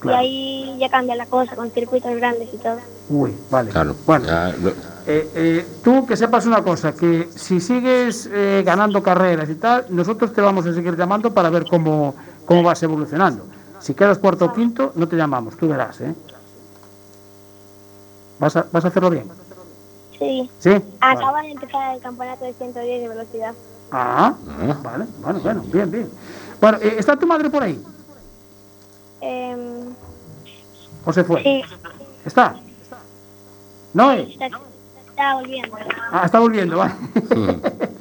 Claro. 0.00 0.16
Y 0.16 0.20
ahí 0.24 0.78
ya 0.80 0.88
cambia 0.88 1.14
la 1.14 1.26
cosa 1.26 1.54
con 1.54 1.70
circuitos 1.70 2.14
grandes 2.16 2.48
y 2.54 2.56
todo. 2.56 2.78
uy, 3.10 3.34
vale. 3.50 3.70
Claro, 3.70 3.94
Bueno, 4.06 4.26
ya 4.26 4.48
lo- 4.62 4.70
Eh, 5.06 5.28
eh, 5.34 5.66
tú 5.82 6.06
que 6.06 6.16
sepas 6.16 6.46
una 6.46 6.62
cosa, 6.62 6.92
que 6.94 7.28
si 7.34 7.58
sigues 7.60 8.28
eh, 8.32 8.62
ganando 8.64 9.02
carreras 9.02 9.48
y 9.50 9.54
tal, 9.56 9.86
nosotros 9.90 10.32
te 10.32 10.40
vamos 10.40 10.66
a 10.66 10.72
seguir 10.74 10.96
llamando 10.96 11.32
para 11.34 11.50
ver 11.50 11.64
cómo, 11.68 12.14
cómo 12.46 12.62
vas 12.62 12.82
evolucionando. 12.82 13.44
Si 13.80 13.94
quedas 13.94 14.18
cuarto 14.18 14.44
o 14.46 14.52
quinto, 14.52 14.92
no 14.94 15.08
te 15.08 15.16
llamamos, 15.16 15.56
tú 15.56 15.68
verás, 15.68 16.00
¿eh? 16.00 16.14
¿Vas 18.38 18.56
a, 18.56 18.66
vas 18.70 18.84
a 18.84 18.88
hacerlo 18.88 19.10
bien? 19.10 19.28
Sí. 20.18 20.50
¿Sí? 20.58 20.70
Acaba 21.00 21.32
Vale. 21.32 21.48
de 21.48 21.52
empezar 21.54 21.94
el 21.96 22.02
campeonato 22.02 22.44
de 22.44 22.52
110 22.54 23.02
de 23.02 23.08
velocidad. 23.08 23.54
Ah, 23.90 24.34
Ah. 24.48 24.76
vale, 24.82 25.06
bueno, 25.20 25.40
bueno, 25.40 25.62
bien, 25.66 25.90
bien. 25.90 26.10
Bueno, 26.60 26.78
eh, 26.80 26.96
¿está 26.98 27.16
tu 27.16 27.26
madre 27.26 27.48
por 27.50 27.62
ahí? 27.62 27.82
Eh, 29.22 29.84
¿O 31.04 31.12
se 31.12 31.24
fue? 31.24 31.42
sí, 31.42 31.62
¿Está? 32.24 32.56
¿No? 33.94 34.12
eh? 34.12 34.28
está, 34.30 34.46
está 35.08 35.34
volviendo. 35.34 35.76
Ah, 36.12 36.22
está 36.26 36.38
volviendo, 36.40 36.76
vale. 36.78 36.94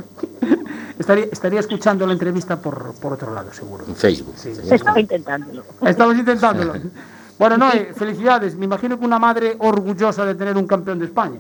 estaría, 1.00 1.26
estaría 1.32 1.60
escuchando 1.62 2.06
la 2.06 2.14
entrevista 2.14 2.62
por, 2.62 2.94
por 3.00 3.14
otro 3.14 3.34
lado, 3.34 3.52
seguro. 3.54 3.86
en 3.88 3.96
Facebook. 3.96 4.34
Sí, 4.38 4.54
sí. 4.54 4.62
Estaba 4.74 5.00
intentándolo. 5.00 5.64
Estamos 5.82 6.16
intentándolo. 6.18 6.74
Bueno, 7.40 7.58
no, 7.58 7.72
eh, 7.72 7.94
felicidades. 7.96 8.56
Me 8.56 8.66
imagino 8.66 9.00
que 9.00 9.06
una 9.06 9.18
madre 9.18 9.56
orgullosa 9.60 10.26
de 10.26 10.36
tener 10.36 10.58
un 10.58 10.68
campeón 10.68 11.00
de 11.00 11.06
España. 11.06 11.40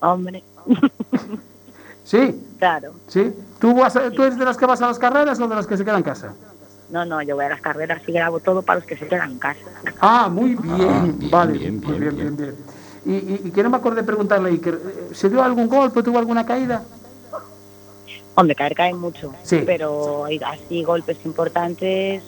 Hombre, 0.00 0.42
Sí, 2.04 2.42
claro. 2.58 2.92
sí. 3.06 3.32
¿Tú, 3.60 3.74
vas 3.74 3.94
a- 3.96 4.10
¿Tú 4.10 4.22
eres 4.24 4.36
de 4.38 4.44
las 4.44 4.56
que 4.56 4.66
vas 4.66 4.82
a 4.82 4.88
las 4.88 4.98
carreras 4.98 5.38
o 5.38 5.46
de 5.46 5.54
las 5.54 5.66
que 5.66 5.76
se 5.76 5.84
quedan 5.84 5.98
en 5.98 6.02
casa? 6.02 6.34
No, 6.90 7.04
no, 7.04 7.22
yo 7.22 7.36
voy 7.36 7.44
a 7.44 7.50
las 7.50 7.60
carreras 7.60 8.02
y 8.06 8.12
grabo 8.12 8.40
todo 8.40 8.60
para 8.62 8.80
los 8.80 8.86
que 8.88 8.96
se 8.96 9.06
quedan 9.06 9.30
en 9.32 9.38
casa. 9.38 9.60
Ah, 10.00 10.28
muy 10.28 10.56
bien. 10.56 10.88
Ah, 10.90 11.02
bien, 11.04 11.30
vale, 11.30 11.52
bien, 11.58 11.80
muy 11.80 11.98
bien, 11.98 12.16
bien, 12.16 12.36
bien, 12.36 12.36
bien. 12.36 12.56
Y, 13.04 13.12
y, 13.12 13.40
y 13.44 13.50
que 13.50 13.62
no 13.62 13.70
me 13.70 13.76
acordé 13.76 14.00
de 14.02 14.06
preguntarle, 14.06 14.50
Iker, 14.50 14.74
eh, 14.74 15.14
¿se 15.14 15.28
dio 15.30 15.42
algún 15.42 15.68
golpe, 15.68 16.02
tuvo 16.02 16.18
alguna 16.18 16.44
caída? 16.44 16.82
Hombre, 18.34 18.54
caer 18.54 18.74
cae 18.74 18.94
mucho. 18.94 19.32
Sí. 19.42 19.62
Pero 19.66 20.24
así 20.46 20.82
golpes 20.82 21.18
importantes 21.24 22.22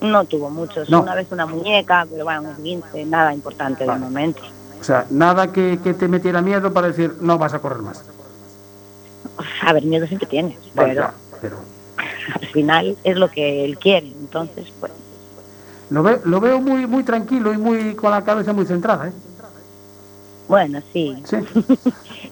no 0.00 0.24
tuvo 0.24 0.50
muchos. 0.50 0.90
No. 0.90 1.02
Una 1.02 1.14
vez 1.14 1.28
una 1.30 1.46
muñeca, 1.46 2.06
pero 2.10 2.24
bueno, 2.24 2.42
un 2.56 2.62
15, 2.62 3.04
nada 3.06 3.32
importante 3.32 3.84
Vale. 3.86 3.98
de 4.00 4.04
momento. 4.04 4.42
O 4.80 4.84
sea, 4.84 5.06
nada 5.10 5.52
que, 5.52 5.78
que 5.82 5.94
te 5.94 6.08
metiera 6.08 6.42
miedo 6.42 6.72
para 6.72 6.88
decir, 6.88 7.14
no 7.20 7.38
vas 7.38 7.54
a 7.54 7.60
correr 7.60 7.78
más. 7.82 8.04
A 9.62 9.72
ver, 9.72 9.84
miedo 9.84 10.06
siempre 10.06 10.28
tienes, 10.28 10.56
Vale, 10.74 10.88
pero 10.94 10.94
ya, 11.02 11.14
pero 11.40 11.56
al 12.34 12.46
final 12.48 12.96
es 13.04 13.16
lo 13.16 13.30
que 13.30 13.64
él 13.64 13.78
quiere. 13.78 14.08
Entonces, 14.08 14.66
pues, 14.80 14.90
lo, 15.90 16.02
ve- 16.02 16.20
lo 16.24 16.40
veo 16.40 16.60
muy, 16.60 16.86
muy 16.86 17.04
tranquilo 17.04 17.52
y 17.52 17.58
muy 17.58 17.94
con 17.94 18.10
la 18.10 18.22
cabeza 18.24 18.52
muy 18.52 18.66
centrada, 18.66 19.08
¿eh? 19.08 19.12
Bueno, 20.48 20.80
sí. 20.92 21.22
Sí. 21.24 21.36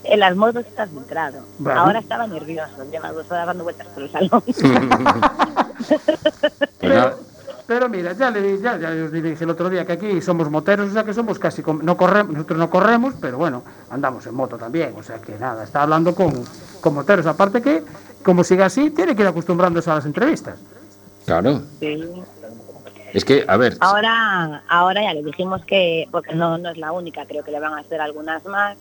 En 0.05 0.21
las 0.21 0.35
motos 0.37 0.67
estás 0.67 0.91
centrado. 0.91 1.41
Vale. 1.59 1.79
Ahora 1.79 1.99
estaba 2.01 2.27
nervioso, 2.27 2.85
lleva 2.91 3.13
dos 3.13 3.31
horas 3.31 3.47
dando 3.47 3.65
vueltas 3.65 3.87
por 3.89 4.03
el 4.03 4.11
salón. 4.11 4.43
Nada, 6.83 7.17
Pero 7.67 7.89
mira, 7.89 8.13
ya 8.15 8.31
le 8.31 8.59
ya, 8.61 8.77
ya 8.79 8.91
os 9.05 9.13
dije 9.13 9.37
el 9.45 9.51
otro 9.51 9.71
día 9.71 9.87
que 9.87 9.93
aquí 9.93 10.21
somos 10.21 10.51
moteros, 10.51 10.91
o 10.91 10.93
sea 10.93 11.05
que 11.05 11.15
somos 11.15 11.39
casi 11.39 11.63
no 11.83 11.97
corremos, 11.97 12.33
nosotros 12.33 12.59
no 12.59 12.69
corremos, 12.71 13.15
pero 13.21 13.39
bueno, 13.39 13.63
andamos 13.91 14.27
en 14.27 14.35
moto 14.35 14.57
también, 14.59 14.95
o 14.97 15.03
sea 15.03 15.21
que 15.21 15.39
nada, 15.39 15.63
está 15.63 15.83
hablando 15.83 16.15
con, 16.15 16.33
con 16.81 16.95
moteros. 16.95 17.27
Aparte 17.27 17.63
que, 17.63 17.85
como 18.25 18.43
siga 18.43 18.67
así, 18.67 18.91
tiene 18.91 19.15
que 19.15 19.23
ir 19.23 19.29
acostumbrándose 19.29 19.91
a 19.91 19.95
las 19.97 20.07
entrevistas. 20.07 20.59
claro. 21.25 21.63
Sí. 21.79 22.25
Es 23.13 23.25
que, 23.25 23.45
a 23.49 23.57
ver, 23.57 23.77
Ahora, 23.81 24.63
ahora 24.69 25.03
ya 25.03 25.15
le 25.15 25.23
dijimos 25.23 25.65
que, 25.65 26.07
porque 26.11 26.35
no, 26.35 26.59
no 26.59 26.71
es 26.71 26.79
la 26.79 26.93
única, 26.93 27.25
creo 27.27 27.43
que 27.45 27.51
le 27.51 27.61
van 27.61 27.75
a 27.75 27.79
hacer 27.79 28.01
algunas 28.01 28.45
más. 28.47 28.77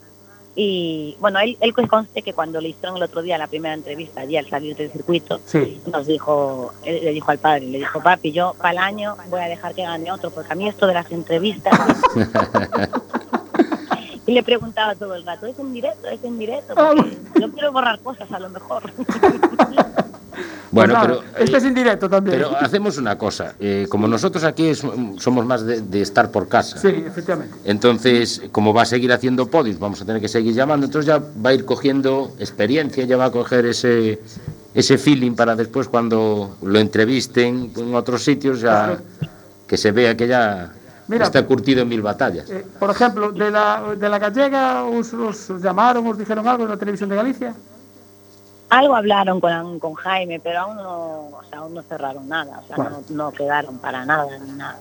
Y 0.56 1.16
bueno, 1.20 1.40
él, 1.40 1.58
él 1.62 1.74
conste 1.88 2.22
que 2.22 2.34
cuando 2.34 2.60
le 2.60 2.70
hicieron 2.70 2.98
el 2.98 3.04
otro 3.04 3.22
día 3.22 3.38
la 3.38 3.48
primera 3.48 3.74
entrevista, 3.74 4.22
allí 4.22 4.36
al 4.36 4.50
salir 4.50 4.76
del 4.76 4.92
circuito, 4.92 5.40
Sí. 5.46 5.80
nos 5.92 6.06
dijo, 6.08 6.74
él 6.84 7.06
le 7.06 7.12
dijo 7.14 7.32
al 7.32 7.38
padre, 7.38 7.62
le 7.68 7.78
dijo, 7.78 8.02
papi, 8.02 8.32
yo 8.32 8.56
para 8.58 8.72
el 8.72 8.78
año 8.80 9.16
voy 9.30 9.40
a 9.42 9.48
dejar 9.48 9.74
que 9.74 9.84
gane 9.84 10.12
otro, 10.12 10.32
porque 10.32 10.52
a 10.52 10.56
mí 10.56 10.68
esto 10.68 10.86
de 10.88 10.96
las 10.96 11.10
entrevistas... 11.12 11.74
y 14.26 14.32
le 14.34 14.44
preguntaba 14.44 14.96
todo 14.96 15.16
el 15.16 15.26
rato, 15.26 15.46
es 15.46 15.58
en 15.60 15.72
directo, 15.74 16.08
es 16.08 16.24
en 16.24 16.38
directo, 16.38 16.74
Ah, 16.76 16.94
yo 17.40 17.52
quiero 17.52 17.72
borrar 17.72 18.00
cosas 18.00 18.30
a 18.32 18.40
lo 18.40 18.50
mejor. 18.50 18.84
bueno, 20.72 20.94
Pues 20.94 21.08
nada, 21.08 21.22
pero... 21.32 21.44
Este 21.46 21.58
es 21.58 21.64
indirecto 21.66 22.10
también. 22.10 22.38
Pero 22.38 22.56
hacemos 22.58 22.98
una 22.98 23.18
cosa, 23.18 23.56
eh, 23.60 23.88
como 23.90 24.08
nosotros 24.08 24.44
aquí 24.44 24.68
es- 24.68 24.84
somos 25.18 25.46
más 25.46 25.66
de, 25.66 25.82
de 25.82 26.02
estar 26.02 26.30
por 26.32 26.48
casa, 26.48 26.78
Sí, 26.78 26.88
efectivamente. 27.06 27.56
entonces 27.66 28.42
como 28.52 28.74
va 28.74 28.84
a 28.84 28.86
seguir 28.86 29.12
haciendo 29.14 29.48
podios, 29.48 29.80
vamos 29.80 30.02
a 30.02 30.06
tener 30.06 30.22
que 30.22 30.28
seguir 30.28 30.54
llamando, 30.54 30.86
entonces 30.86 31.08
ya 31.08 31.18
va 31.18 31.50
a 31.50 31.54
ir 31.54 31.66
cogiendo 31.66 32.34
experiencia, 32.40 33.04
ya 33.06 33.18
va 33.18 33.26
a 33.26 33.32
coger 33.32 33.66
ese, 33.66 34.20
ese 34.74 34.98
feeling 34.98 35.34
para 35.34 35.56
después 35.56 35.88
cuando 35.88 36.58
lo 36.62 36.80
entrevisten 36.80 37.72
en 37.76 37.96
otros 37.96 38.24
sitios 38.24 38.62
ya 38.62 39.00
que 39.68 39.78
se 39.78 39.92
vea 39.92 40.16
que 40.18 40.28
ya 40.28 40.72
Mira. 41.08 41.26
está 41.26 41.44
curtido 41.46 41.82
en 41.82 41.88
mil 41.90 42.02
batallas. 42.04 42.50
Eh, 42.52 42.64
por 42.80 42.92
ejemplo, 42.92 43.32
de 43.32 43.50
la, 43.50 43.96
de 43.98 44.10
la 44.10 44.20
gallega, 44.20 44.84
os, 44.84 45.12
os 45.14 45.50
llamaron, 45.62 46.06
os 46.06 46.18
dijeron 46.18 46.48
algo 46.48 46.64
en 46.66 46.70
la 46.70 46.78
televisión 46.78 47.10
de 47.10 47.16
Galicia? 47.16 47.56
Algo 48.70 48.96
hablaron 48.96 49.40
con, 49.40 49.80
con 49.80 49.94
Jaime, 49.96 50.40
pero 50.40 50.60
aún 50.60 50.78
no, 50.78 50.92
o 51.38 51.42
sea, 51.50 51.60
aún 51.60 51.74
no 51.74 51.82
cerraron 51.82 52.28
nada, 52.30 52.62
o 52.64 52.68
sea, 52.68 52.76
Bueno. 52.76 53.02
no, 53.10 53.26
no 53.26 53.32
quedaron 53.32 53.78
para 53.80 54.06
nada 54.06 54.28
ni 54.38 54.52
nada. 54.52 54.78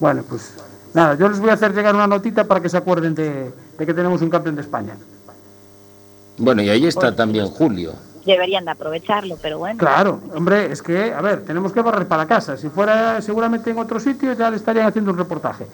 Bueno, 0.00 0.22
pues 0.28 0.54
nada, 0.94 1.14
yo 1.14 1.28
les 1.28 1.38
voy 1.38 1.50
a 1.50 1.54
hacer 1.54 1.74
llegar 1.74 1.94
una 1.94 2.06
notita 2.06 2.44
para 2.44 2.60
que 2.60 2.68
se 2.68 2.76
acuerden 2.78 3.14
de, 3.14 3.52
de 3.78 3.86
que 3.86 3.92
tenemos 3.92 4.22
un 4.22 4.30
campeón 4.30 4.54
de 4.56 4.62
España. 4.62 4.94
Bueno, 6.38 6.62
y 6.62 6.70
ahí 6.70 6.86
está 6.86 7.14
también 7.14 7.48
Julio. 7.48 7.92
Deberían 8.24 8.64
de 8.64 8.70
aprovecharlo, 8.72 9.36
pero 9.40 9.58
bueno. 9.58 9.78
Claro, 9.78 10.20
hombre, 10.34 10.70
es 10.70 10.82
que, 10.82 11.12
a 11.12 11.20
ver, 11.20 11.44
tenemos 11.44 11.72
que 11.72 11.80
barrer 11.82 12.06
para 12.06 12.26
casa. 12.26 12.56
Si 12.56 12.68
fuera 12.68 13.20
seguramente 13.22 13.70
en 13.70 13.78
otro 13.78 13.98
sitio 13.98 14.34
ya 14.34 14.50
le 14.50 14.56
estarían 14.56 14.86
haciendo 14.86 15.10
un 15.10 15.18
reportaje. 15.18 15.66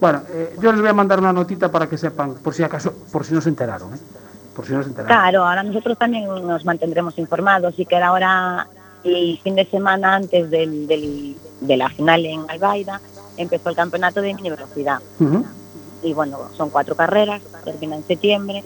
Bueno, 0.00 0.20
eh, 0.30 0.56
yo 0.60 0.72
les 0.72 0.80
voy 0.80 0.90
a 0.90 0.94
mandar 0.94 1.18
una 1.20 1.32
notita 1.32 1.70
para 1.70 1.88
que 1.88 1.96
sepan, 1.96 2.34
por 2.34 2.54
si 2.54 2.62
acaso, 2.62 2.92
por 3.10 3.24
si 3.24 3.32
no 3.34 3.40
se 3.40 3.48
enteraron, 3.48 3.94
¿eh? 3.94 3.98
Por 4.54 4.66
si 4.66 4.72
no 4.72 4.82
se. 4.82 4.92
Claro, 4.92 5.44
ahora 5.44 5.62
nosotros 5.62 5.96
también 5.98 6.24
nos 6.26 6.64
mantendremos 6.64 7.16
informados 7.18 7.74
y 7.78 7.86
que 7.86 7.96
ahora 7.96 8.66
el 9.04 9.38
fin 9.42 9.54
de 9.56 9.64
semana 9.66 10.14
antes 10.16 10.50
del, 10.50 10.86
del- 10.86 11.36
de 11.60 11.76
la 11.76 11.88
final 11.88 12.24
en 12.26 12.44
Albaida 12.48 13.00
empezó 13.36 13.70
el 13.70 13.76
campeonato 13.76 14.20
de 14.20 14.34
mini 14.34 14.50
velocidad. 14.50 14.98
Y 16.02 16.12
bueno, 16.12 16.38
son 16.56 16.70
cuatro 16.70 16.94
carreras, 16.96 17.40
termina 17.64 17.96
en 17.96 18.04
septiembre 18.04 18.62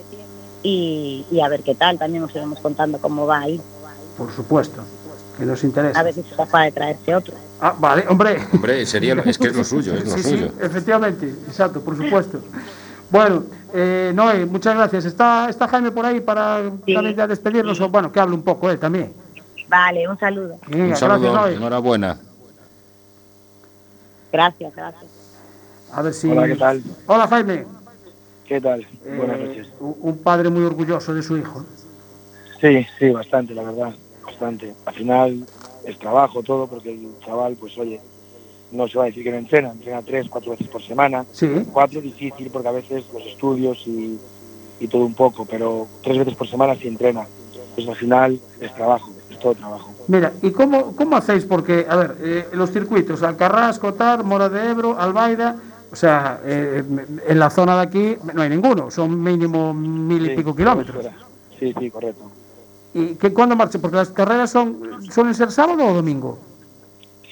y, 0.63 1.25
y 1.31 1.41
a 1.41 1.49
ver 1.49 1.63
qué 1.63 1.75
tal, 1.75 1.99
también 1.99 2.23
nos 2.23 2.35
iremos 2.35 2.59
contando 2.61 2.99
cómo 2.99 3.27
va 3.27 3.41
ahí, 3.41 3.61
Por 4.17 4.33
supuesto, 4.33 4.83
que 5.39 5.45
nos 5.45 5.63
interesa. 5.63 6.01
a 6.01 6.03
ver 6.03 6.15
si 6.15 6.21
es 6.21 6.27
capaz 6.37 6.65
de 6.65 6.73
traerse 6.73 7.15
otro. 7.15 7.35
Ah, 7.61 7.75
vale, 7.79 8.05
hombre. 8.09 8.39
Hombre, 8.53 8.85
sería 8.87 9.15
lo- 9.15 9.23
es 9.25 9.39
que 9.39 9.49
es 9.49 9.57
lo 9.57 9.65
suyo, 9.65 9.95
es 9.95 10.05
lo 10.09 10.17
Sí, 10.17 10.23
suyo. 10.23 10.49
sí, 10.49 10.55
efectivamente, 10.61 11.29
exacto, 11.47 11.81
por 11.83 11.97
supuesto. 11.97 12.41
Bueno, 13.11 13.45
eh, 13.73 14.13
Noé, 14.15 14.47
muchas 14.47 14.75
gracias. 14.77 15.05
¿Está, 15.05 15.49
está 15.49 15.69
Jaime 15.69 15.91
por 15.93 16.05
ahí 16.07 16.21
para 16.21 16.71
Sí. 16.85 16.95
también 16.95 17.17
ya 17.17 17.27
despedirnos? 17.27 17.81
O, 17.81 17.89
bueno, 17.89 18.11
que 18.11 18.21
hable 18.21 18.35
un 18.35 18.43
poco 18.43 18.71
él 18.71 18.79
también. 18.79 19.13
Vale, 19.69 20.09
un 20.09 20.19
saludo. 20.19 20.59
Venga, 20.69 20.85
Un 20.87 20.97
saludo, 20.97 21.21
gracias, 21.21 21.35
Noé. 21.43 21.55
enhorabuena. 21.55 22.19
Gracias, 24.33 24.75
gracias. 24.75 25.11
A 25.93 26.03
ver 26.03 26.15
si... 26.15 26.29
Hola, 26.31 26.47
¿qué 26.47 26.57
tal? 26.57 26.83
Hola, 27.07 27.29
Jaime. 27.29 27.67
¿Qué 28.47 28.61
tal? 28.61 28.81
Eh, 28.83 29.15
Buenas 29.17 29.39
noches. 29.41 29.69
un 29.81 29.97
un 30.01 30.19
padre 30.19 30.51
muy 30.51 30.65
orgulloso 30.65 31.15
de 31.15 31.23
su 31.23 31.37
hijo. 31.37 31.65
Sí, 32.61 32.87
sí, 32.99 33.11
bastante, 33.11 33.55
la 33.55 33.63
verdad, 33.63 33.95
bastante. 34.25 34.75
Al 34.85 34.95
final 34.95 35.47
es 35.85 35.99
trabajo 35.99 36.43
todo, 36.43 36.67
porque 36.67 36.91
el 36.93 37.09
chaval, 37.25 37.57
pues 37.59 37.77
oye, 37.79 38.01
no 38.73 38.89
se 38.89 38.99
va 38.99 39.05
a 39.05 39.07
decir 39.07 39.25
que 39.25 39.31
no 39.31 39.39
entrena, 39.39 39.71
entrena 39.71 40.03
tres, 40.03 40.29
cuatro 40.29 40.53
veces 40.53 40.69
por 40.69 40.83
semana. 40.83 41.25
Sí. 41.33 41.49
Cuatro 41.73 42.01
difícil 42.01 42.51
porque 42.51 42.69
a 42.69 42.73
veces 42.73 43.05
los 43.13 43.25
estudios 43.27 43.83
y, 43.87 44.19
y 44.81 44.89
todo 44.89 45.05
un 45.05 45.15
poco, 45.15 45.45
pero 45.45 45.87
tres 46.03 46.19
veces 46.19 46.35
por 46.35 46.49
semana 46.49 46.75
sí 46.75 46.89
entrena. 46.89 47.27
Pues 47.75 47.89
al 47.89 47.97
final 47.97 48.41
es 48.61 48.75
trabajo, 48.75 49.11
es 49.31 49.39
todo 49.39 49.55
trabajo. 49.55 49.91
Mira, 50.09 50.33
¿y 50.43 50.51
cómo, 50.51 50.97
cómo 50.97 51.17
hacéis? 51.17 51.45
Porque, 51.45 51.87
a 51.89 51.97
ver, 51.97 52.17
eh, 52.21 52.49
los 52.53 52.71
circuitos, 52.71 53.23
Alcarrás, 53.23 53.79
Cotar, 53.79 54.25
Mora 54.25 54.49
de 54.49 54.71
Ebro, 54.71 54.99
Albaida, 54.99 55.57
o 55.93 55.97
sea, 55.97 56.41
eh, 56.45 56.83
en 57.27 57.39
la 57.39 57.51
zona 57.51 57.77
de 57.77 57.83
aquí 57.83 58.17
no 58.35 58.43
hay 58.43 58.49
ninguno, 58.51 58.91
son 58.91 59.23
mínimo 59.23 59.75
mil 59.75 60.25
y 60.25 60.31
Sí, 60.31 60.37
pico 60.37 60.55
kilómetros. 60.55 61.07
Sí, 61.59 61.75
sí, 61.79 61.91
correcto. 61.91 62.31
¿Y 62.95 63.15
que, 63.17 63.33
cuándo 63.33 63.57
marcha? 63.57 63.79
Porque 63.79 63.97
las 63.97 64.09
carreras 64.09 64.51
son 64.51 65.03
suelen 65.11 65.35
ser 65.35 65.53
sábado 65.53 65.85
o 65.85 65.95
domingo. 65.95 66.39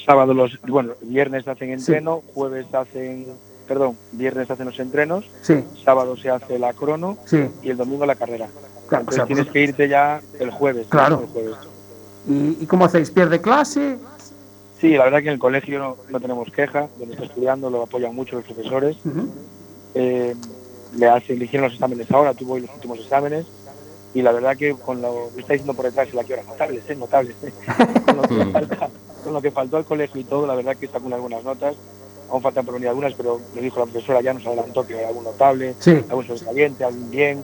Sábado 0.05 0.35
los, 0.35 0.59
bueno, 0.69 0.93
viernes 1.03 1.49
hacen 1.49 1.69
Sí. 1.69 1.73
entreno, 1.93 2.23
jueves 2.35 2.67
hacen, 2.75 3.27
perdón, 3.67 3.97
viernes 4.13 4.51
hacen 4.51 4.67
los 4.67 4.79
entrenos, 4.79 5.25
Sí, 5.43 5.65
sábado 5.85 6.17
se 6.17 6.29
hace 6.31 6.59
la 6.59 6.73
crono 6.75 7.17
sí. 7.25 7.49
y 7.63 7.71
el 7.71 7.77
domingo 7.77 8.05
la 8.05 8.15
carrera. 8.15 8.47
Claro, 8.89 9.05
o 9.07 9.11
Entonces 9.11 9.15
sea, 9.17 9.27
tienes 9.27 9.45
pues- 9.47 9.53
que 9.53 9.61
irte 9.63 9.89
ya 9.89 10.21
el 10.39 10.51
jueves. 10.51 10.87
Claro. 10.91 11.21
El 11.21 11.27
jueves. 11.29 11.57
¿Y, 12.29 12.63
y 12.63 12.67
cómo 12.67 12.85
hacéis? 12.85 13.11
¿Pierde 13.11 13.41
clase? 13.41 13.97
Sí, 14.81 14.91
la 14.97 15.05
verdad 15.05 15.21
que 15.21 15.29
en 15.29 15.35
el 15.35 15.39
colegio 15.39 15.79
no, 15.79 15.97
no 16.11 16.21
tenemos 16.21 16.51
queja, 16.51 16.89
donde 16.99 17.15
está 17.15 17.25
estudiando 17.27 17.71
lo 17.71 17.83
apoyan 17.83 18.15
mucho 18.15 18.37
los 18.37 18.45
profesores. 18.45 18.97
Eh, 19.95 20.35
le, 20.97 21.07
hacen, 21.09 21.39
le 21.39 21.47
hicieron 21.47 21.65
los 21.69 21.75
exámenes 21.75 22.11
ahora, 22.11 22.35
tuvo 22.35 22.55
hoy 22.55 22.61
los 22.63 22.71
últimos 22.75 22.99
exámenes 22.99 23.47
y 24.13 24.21
la 24.23 24.33
verdad 24.33 24.57
que 24.57 24.75
con 24.75 25.01
lo 25.01 25.31
que 25.35 25.41
está 25.41 25.55
diciendo 25.55 25.73
por 25.75 25.87
detrás 25.87 26.09
y 26.13 26.17
la 26.17 26.25
que 26.25 26.35
hora 26.35 26.43
notables, 26.43 26.83
¿eh? 26.91 26.95
notables. 26.97 27.37
¿eh? 27.43 27.53
Con, 29.25 29.33
lo 29.33 29.43
que 29.43 29.51
faltó 29.51 29.77
al 29.77 29.85
colegio 29.85 30.21
y 30.21 30.25
todo, 30.25 30.47
la 30.47 30.55
verdad 30.55 30.77
que 30.77 30.87
sacó 30.87 31.13
algunas 31.13 31.43
notas. 31.43 31.75
Aún 32.31 32.41
faltan 32.43 32.65
por 32.65 32.75
venir 32.75 32.89
algunas, 32.89 33.13
pero 33.15 33.41
me 33.55 33.61
dijo 33.61 33.81
la 33.81 33.87
profesora, 33.87 34.21
ya 34.23 34.33
nos 34.33 34.47
adelantó 34.47 34.87
que 34.87 35.05
algún 35.05 35.25
notable, 35.25 35.75
Sí, 35.79 35.93
algún 36.09 36.27
sobresaliente, 36.27 36.83
algún 36.85 37.11
bien 37.11 37.43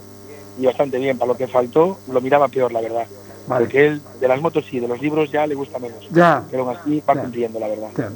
y 0.59 0.67
bastante 0.67 0.99
bien. 0.99 1.19
Para 1.19 1.33
lo 1.33 1.37
que 1.37 1.47
faltó, 1.47 1.99
lo 2.11 2.21
miraba 2.21 2.49
peor, 2.49 2.73
la 2.73 2.81
verdad. 2.81 3.07
vale. 3.47 3.65
Porque 3.67 3.87
él, 3.87 4.01
de 4.21 4.29
las 4.29 4.41
motos 4.41 4.65
sí, 4.69 4.81
de 4.81 4.89
los 4.89 5.01
libros 5.01 5.31
ya 5.31 5.47
le 5.47 5.55
gusta 5.55 5.79
menos. 5.79 6.09
Ya, 6.11 6.43
Pero 6.51 6.67
aún 6.69 6.77
así 6.77 7.03
va 7.09 7.15
Ya. 7.15 7.21
cumpliendo, 7.23 7.61
la 7.61 7.69
verdad. 7.69 7.89
ya. 7.97 8.11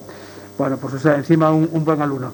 Bueno, 0.57 0.77
pues 0.79 0.95
o 0.95 0.99
sea, 0.99 1.17
encima 1.17 1.51
un, 1.51 1.69
un 1.73 1.85
buen 1.85 2.01
alumno. 2.01 2.31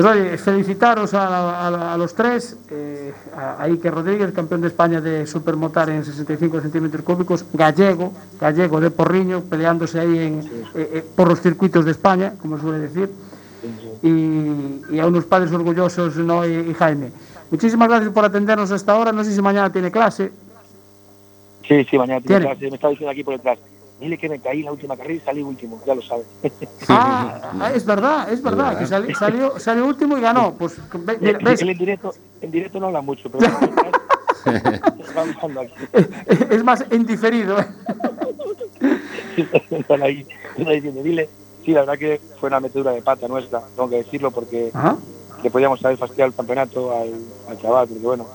Pues 0.00 0.16
oye, 0.16 0.38
felicitaros 0.38 1.12
a, 1.12 1.66
a- 1.68 1.92
a 1.92 1.98
los 1.98 2.14
tres, 2.14 2.56
eh, 2.70 3.12
a, 3.36 3.64
Iker 3.64 3.92
Rodríguez, 3.92 4.32
campeón 4.32 4.62
de 4.62 4.68
España 4.68 4.98
de 4.98 5.26
supermotar 5.26 5.90
en 5.90 6.02
65 6.02 6.58
centímetros 6.62 7.02
cúbicos, 7.04 7.44
gallego, 7.52 8.10
gallego 8.40 8.80
de 8.80 8.90
Porriño, 8.90 9.42
peleándose 9.42 10.00
ahí 10.00 10.18
en, 10.18 10.40
eh, 10.74 10.90
eh, 10.94 11.04
por 11.14 11.28
los 11.28 11.42
circuitos 11.42 11.84
de 11.84 11.90
España, 11.90 12.32
como 12.40 12.56
suele 12.58 12.78
decir, 12.78 13.10
y, 14.02 14.94
y 14.96 15.00
a 15.00 15.06
unos 15.06 15.26
padres 15.26 15.52
orgullosos, 15.52 16.16
¿no? 16.16 16.46
y, 16.46 16.70
y 16.70 16.72
Jaime. 16.72 17.10
Muchísimas 17.50 17.86
gracias 17.90 18.10
por 18.10 18.24
atendernos 18.24 18.70
hasta 18.70 18.92
ahora, 18.92 19.12
no 19.12 19.22
sé 19.22 19.34
si 19.34 19.42
mañana 19.42 19.70
tiene 19.70 19.90
clase. 19.90 20.32
Sí, 21.68 21.84
sí, 21.90 21.98
mañana 21.98 22.22
tiene 22.22 22.40
¿Tiene? 22.40 22.46
clase. 22.54 22.70
Me 22.70 22.76
estaba 22.76 22.90
diciendo 22.92 23.10
aquí 23.10 23.22
por 23.22 23.34
detrás. 23.34 23.58
Dile 24.00 24.16
que 24.16 24.28
me 24.30 24.38
caí 24.40 24.60
en 24.60 24.64
la 24.66 24.72
última 24.72 24.96
carrera 24.96 25.14
y 25.14 25.20
salí 25.20 25.42
último, 25.42 25.80
ya 25.86 25.94
lo 25.94 26.02
sabe. 26.02 26.22
Ah, 26.88 27.70
es 27.74 27.84
verdad, 27.84 28.32
es 28.32 28.42
verdad, 28.42 28.78
que 28.78 28.86
sali- 28.86 29.14
salió, 29.14 29.58
salió 29.60 29.86
último 29.86 30.16
y 30.18 30.22
ganó. 30.22 30.54
Pues 30.54 30.76
en 30.92 31.06
directo, 31.78 32.14
en 32.40 32.50
directo 32.50 32.80
no 32.80 32.86
habla 32.86 33.00
mucho, 33.02 33.30
pero 33.30 33.46
es 36.50 36.64
más 36.64 36.84
indiferido. 36.90 37.58
¿eh? 37.60 37.66
Dile. 41.04 41.28
Sí, 41.64 41.72
la 41.72 41.80
verdad 41.80 41.98
que 41.98 42.20
fue 42.40 42.48
una 42.48 42.60
metedura 42.60 42.92
de 42.92 43.02
pata 43.02 43.28
nuestra, 43.28 43.60
tengo 43.76 43.90
que 43.90 43.96
decirlo, 43.96 44.30
porque 44.30 44.70
le 45.42 45.50
podíamos 45.50 45.84
haber 45.84 45.98
fastidiado 45.98 46.30
el 46.30 46.34
campeonato 46.34 46.96
al, 46.98 47.12
al 47.48 47.60
chaval, 47.60 47.86
porque 47.88 48.02
bueno, 48.06 48.26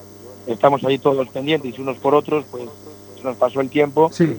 estamos 0.45 0.84
ahí 0.86 0.99
todos 0.99 1.28
pendientes 1.30 1.78
unos 1.80 1.97
por 1.97 2.13
otros, 2.13 2.45
pues 2.51 2.65
nos 3.23 3.36
pasó 3.38 3.62
el 3.62 3.69
tiempo. 3.69 4.12
Sí, 4.13 4.38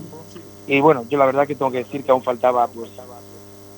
Y 0.66 0.80
bueno, 0.80 1.04
yo 1.08 1.18
la 1.18 1.26
verdad 1.26 1.46
que 1.46 1.54
tengo 1.54 1.70
que 1.70 1.78
decir 1.78 2.02
que 2.02 2.10
aún 2.10 2.22
faltaba 2.22 2.66
pues 2.68 2.90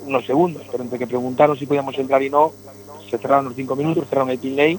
unos 0.07 0.25
segundos, 0.25 0.63
pero 0.71 0.83
entre 0.83 0.99
que 0.99 1.07
preguntaron 1.07 1.57
si 1.57 1.67
podíamos 1.67 1.97
entrar 1.99 2.23
y 2.23 2.31
no, 2.31 2.53
se 3.11 3.19
cerraron 3.19 3.47
los 3.47 3.55
cinco 3.55 3.77
minutos, 3.77 4.07
cerraron 4.09 4.31
el 4.31 4.57
lane, 4.57 4.79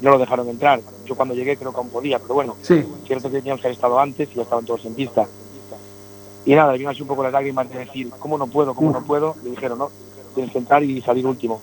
no 0.00 0.10
lo 0.10 0.18
dejaron 0.18 0.48
entrar. 0.48 0.80
Yo 1.04 1.16
cuando 1.16 1.34
llegué 1.34 1.56
creo 1.56 1.72
que 1.72 1.78
aún 1.78 1.90
podía, 1.90 2.18
pero 2.18 2.34
bueno, 2.34 2.56
sí. 2.62 2.84
cierto 3.06 3.30
que 3.30 3.38
teníamos 3.38 3.60
que 3.60 3.66
haber 3.66 3.74
estado 3.74 3.98
antes 3.98 4.28
y 4.32 4.36
ya 4.36 4.42
estaban 4.42 4.64
todos 4.64 4.84
en 4.84 4.94
pista. 4.94 5.26
Y 6.46 6.54
nada, 6.54 6.72
vino 6.72 6.88
así 6.90 7.02
un 7.02 7.08
poco 7.08 7.22
las 7.22 7.32
lágrimas 7.32 7.68
de 7.68 7.80
decir, 7.80 8.10
¿cómo 8.18 8.38
no 8.38 8.46
puedo? 8.46 8.74
¿Cómo 8.74 8.92
no 8.92 9.02
puedo? 9.02 9.34
Le 9.42 9.50
dijeron, 9.50 9.78
no, 9.78 9.90
tienes 10.34 10.52
que 10.52 10.58
entrar 10.58 10.82
y 10.82 11.02
salir 11.02 11.26
último. 11.26 11.60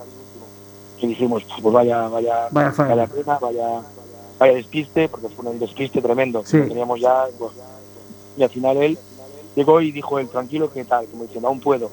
Y 0.99 1.07
dijimos, 1.07 1.43
pues 1.61 1.73
vaya, 1.73 2.07
vaya, 2.07 2.47
Vaya 2.51 2.71
faena. 2.71 2.95
vaya 2.95 3.07
pena, 3.07 3.39
vaya, 3.39 3.81
vaya 4.37 4.53
despiste, 4.53 5.09
porque 5.09 5.29
fue 5.29 5.49
un 5.49 5.59
despiste 5.59 6.01
tremendo. 6.01 6.43
Sí. 6.45 6.59
Teníamos 6.59 6.99
ya, 6.99 7.25
pues, 7.39 7.53
y 8.37 8.43
al 8.43 8.49
final 8.49 8.77
él 8.77 8.99
llegó 9.57 9.81
y 9.81 9.91
dijo 9.91 10.19
él, 10.19 10.29
tranquilo, 10.29 10.71
que 10.71 10.85
tal, 10.85 11.05
como 11.07 11.23
diciendo, 11.23 11.49
aún 11.49 11.59
puedo. 11.59 11.89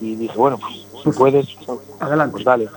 y 0.00 0.14
dije, 0.16 0.36
bueno, 0.36 0.58
pues 0.58 0.84
si 1.02 1.10
puedes, 1.18 1.46
Adelante. 1.98 2.32
pues 2.32 2.44
dale. 2.44 2.68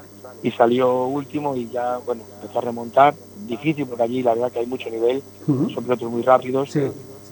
Y 0.44 0.52
salió 0.52 1.06
último 1.06 1.56
y 1.56 1.70
ya, 1.70 1.98
bueno, 2.06 2.24
empezó 2.42 2.60
a 2.60 2.62
remontar. 2.62 3.14
Difícil 3.48 3.86
porque 3.86 4.04
allí 4.04 4.24
la 4.24 4.34
verdad 4.34 4.52
que 4.52 4.60
hay 4.60 4.66
mucho 4.66 4.90
nivel, 4.90 5.22
son 5.46 5.84
pilotos 5.84 6.10
muy 6.12 6.22
rápidos 6.22 6.72
Sí. 6.72 6.82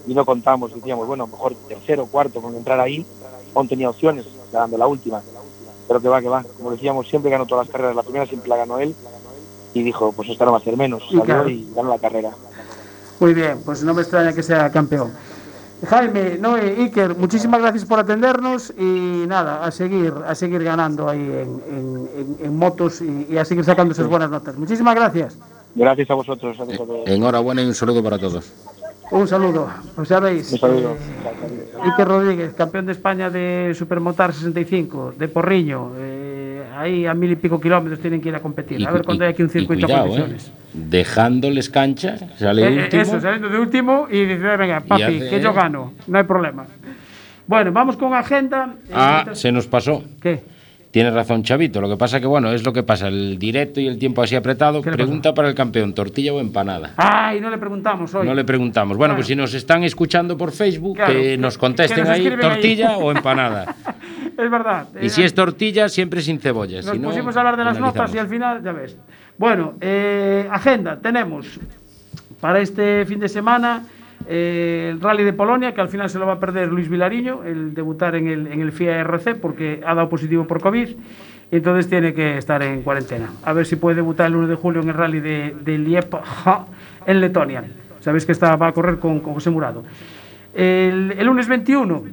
y 0.08 0.14
no 0.14 0.26
contamos, 0.26 0.74
decíamos, 0.74 1.08
bueno, 1.08 1.28
mejor 1.28 1.54
tercero, 1.68 2.06
cuarto, 2.08 2.42
con 2.42 2.56
entrar 2.56 2.80
ahí, 2.80 3.06
aún 3.54 3.68
tenía 3.68 3.90
opciones, 3.90 4.26
ganando 4.52 4.78
la 4.78 4.88
última. 4.88 5.22
Pero 5.88 6.02
que 6.02 6.08
va, 6.10 6.20
que 6.22 6.30
va. 6.30 6.44
Como 6.58 6.72
decíamos, 6.72 7.08
siempre 7.08 7.30
ganó 7.32 7.46
todas 7.46 7.68
las 7.68 7.72
carreras, 7.72 7.96
la 7.96 8.02
primera 8.04 8.26
siempre 8.26 8.50
la 8.50 8.58
ganó 8.58 8.80
él 8.80 8.96
y 9.74 9.84
dijo, 9.84 10.12
pues 10.14 10.30
esta 10.30 10.46
no 10.46 10.52
va 10.54 10.58
a 10.58 10.62
ser 10.62 10.76
menos. 10.78 11.04
Y 11.04 11.10
Salió 11.18 11.24
claro. 11.26 11.50
y 11.50 11.68
ganó 11.76 11.90
la 11.90 12.00
carrera. 12.00 12.32
Muy 13.20 13.34
bien, 13.34 13.60
pues 13.64 13.84
no 13.84 13.94
me 13.94 14.02
extraña 14.02 14.34
que 14.34 14.42
sea 14.44 14.72
campeón. 14.72 15.12
Jaime, 15.84 16.38
Noé, 16.40 16.76
Iker, 16.80 17.16
muchísimas 17.16 17.62
gracias 17.62 17.86
por 17.86 18.00
atendernos 18.00 18.74
y 18.78 19.26
nada, 19.28 19.64
a 19.66 19.72
seguir, 19.72 20.14
a 20.26 20.34
seguir 20.34 20.64
ganando 20.64 21.10
ahí 21.10 21.20
en, 21.20 21.62
en- 21.70 22.10
en- 22.18 22.46
en 22.46 22.58
motos 22.58 23.02
y, 23.02 23.28
y 23.30 23.38
a 23.38 23.46
seguir 23.46 23.64
sacando 23.66 23.92
esas 23.94 24.08
buenas 24.08 24.30
notas. 24.30 24.56
Muchísimas 24.58 24.96
gracias. 24.96 25.38
Gracias 25.76 26.10
a 26.10 26.14
vosotros, 26.14 26.58
gracias 26.58 26.80
a 26.80 26.84
Eh, 26.84 26.86
todos. 26.88 27.08
Enhorabuena 27.08 27.62
y 27.62 27.66
un 27.68 27.74
saludo 27.76 28.02
para 28.02 28.18
todos. 28.18 28.52
Un 29.12 29.28
saludo. 29.28 29.68
Pues 29.96 30.10
ya 30.10 30.20
veis, 30.20 30.52
Un 30.54 30.60
saludo. 30.60 30.92
eh, 30.94 31.74
Iker 31.84 32.08
Rodríguez, 32.08 32.54
campeón 32.56 32.86
de 32.88 32.94
España 32.94 33.30
de 33.30 33.74
Supermotar 33.78 34.34
65, 34.34 35.14
de 35.20 35.28
Porriño. 35.28 35.92
eh, 35.98 36.64
ahí 36.78 37.06
a 37.06 37.14
mil 37.14 37.32
y 37.32 37.36
pico 37.36 37.60
kilómetros 37.62 38.00
tienen 38.00 38.20
que 38.22 38.30
ir 38.30 38.36
a 38.36 38.42
competir. 38.42 38.86
a 38.88 38.92
ver 38.92 39.02
cu- 39.02 39.08
cuando 39.08 39.26
hay 39.26 39.32
aquí 39.32 39.44
un 39.44 39.50
y 39.50 39.52
circuito 39.52 39.86
cuidado, 39.88 40.08
de 40.16 40.22
¿eh? 40.22 40.38
Dejándoles 40.76 41.70
cancha, 41.70 42.18
sale 42.38 42.64
Eh, 42.64 42.68
eh, 42.68 42.84
último. 42.84 43.02
Eso, 43.02 43.22
saliendo 43.22 43.48
de 43.50 43.60
último 43.60 44.08
y 44.12 44.26
dice, 44.26 44.58
venga, 44.58 44.82
papi, 44.82 45.04
hace- 45.04 45.30
que 45.30 45.42
yo 45.42 45.54
gano, 45.54 45.94
no 46.08 46.18
hay 46.18 46.26
problema. 46.26 46.66
Bueno, 47.48 47.72
vamos 47.72 47.96
con 47.96 48.14
agenda. 48.14 48.76
Eh, 48.88 48.92
Ah, 48.94 49.12
mientras- 49.16 49.40
se 49.40 49.52
nos 49.52 49.68
pasó. 49.68 50.04
¿Qué? 50.22 50.44
Tiene 50.92 51.12
razón, 51.12 51.44
Chavito. 51.44 51.82
Lo 51.82 51.90
que 51.90 51.98
pasa 51.98 52.20
que, 52.22 52.26
bueno, 52.26 52.52
es 52.54 52.64
lo 52.66 52.72
que 52.72 52.82
pasa. 52.82 53.10
El 53.10 53.38
directo 53.38 53.82
y 53.82 53.88
el 53.88 53.98
tiempo 54.00 54.22
así 54.22 54.36
apretado. 54.36 54.82
¿Qué 54.82 54.92
le 54.92 54.96
Pregunta 54.96 55.34
para 55.34 55.50
el 55.50 55.54
campeón, 55.56 55.94
¿tortilla 55.94 56.34
o 56.34 56.40
empanada? 56.40 56.94
Ay, 56.96 57.42
no 57.42 57.50
le 57.50 57.58
preguntamos 57.58 58.14
hoy. 58.16 58.26
No 58.26 58.34
le 58.34 58.46
preguntamos. 58.46 58.96
Bueno, 58.98 59.12
Claro. 59.14 59.18
pues 59.18 59.28
si 59.28 59.36
nos 59.36 59.54
están 59.54 59.84
escuchando 59.84 60.38
por 60.38 60.52
Facebook, 60.54 60.96
Claro, 60.96 61.14
que 61.14 61.22
que- 61.22 61.38
nos 61.38 61.56
que 61.56 61.60
contesten 61.60 62.00
nos 62.00 62.10
ahí, 62.10 62.22
escriben 62.26 62.46
ahí. 62.46 62.52
tortilla 62.54 62.98
o 62.98 63.12
empanada. 63.16 63.76
Es 64.38 64.50
verdad. 64.52 64.88
Y 65.02 65.08
eh, 65.08 65.10
si 65.10 65.24
es 65.24 65.34
tortilla, 65.34 65.90
siempre 65.90 66.22
sin 66.22 66.40
cebolla. 66.40 66.78
Nos 66.82 66.86
si 66.92 66.98
no, 67.00 67.10
pusimos 67.10 67.36
a 67.36 67.40
hablar 67.40 67.58
de 67.58 67.64
las 67.66 67.76
analizamos. 67.78 67.96
notas 68.10 68.16
y 68.16 68.18
al 68.18 68.28
final, 68.30 68.64
ya 68.64 68.72
ves. 68.72 68.98
Bueno, 69.38 69.74
eh, 69.82 70.48
agenda, 70.50 71.00
tenemos 71.02 71.60
para 72.40 72.60
este 72.62 73.06
fin 73.06 73.20
de 73.20 73.28
semana 73.28 73.84
eh, 74.28 74.92
el 74.92 75.02
Rally 75.02 75.24
de 75.24 75.34
Polonia, 75.34 75.74
que 75.74 75.82
al 75.82 75.90
final 75.90 76.10
se 76.10 76.20
lo 76.20 76.26
va 76.26 76.34
a 76.34 76.40
perder 76.40 76.72
Luis 76.72 76.88
Vilariño, 76.88 77.44
el 77.44 77.74
debutar 77.74 78.16
en 78.16 78.28
el, 78.28 78.48
en 78.48 78.62
el 78.62 78.72
FIA 78.72 79.06
porque 79.42 79.82
ha 79.86 79.94
dado 79.94 80.08
positivo 80.08 80.48
por 80.48 80.62
COVID, 80.62 80.90
entonces 81.52 81.90
tiene 81.90 82.14
que 82.14 82.38
estar 82.38 82.64
en 82.64 82.82
cuarentena. 82.82 83.30
A 83.44 83.52
ver 83.52 83.66
si 83.66 83.76
puede 83.76 83.98
debutar 83.98 84.28
el 84.28 84.38
1 84.38 84.48
de 84.48 84.56
julio 84.56 84.82
en 84.82 84.88
el 84.88 84.94
Rally 84.96 85.20
de, 85.20 85.56
de 85.62 86.06
en 87.06 87.22
Letonia. 87.22 87.64
Sabéis 88.00 88.26
que 88.26 88.32
está, 88.32 88.56
va 88.56 88.68
a 88.68 88.72
correr 88.72 89.00
con, 89.00 89.20
con 89.20 89.34
José 89.34 89.50
Murado. 89.50 89.84
El, 90.54 91.14
el 91.18 91.26
lunes 91.26 91.50
21, 91.50 92.04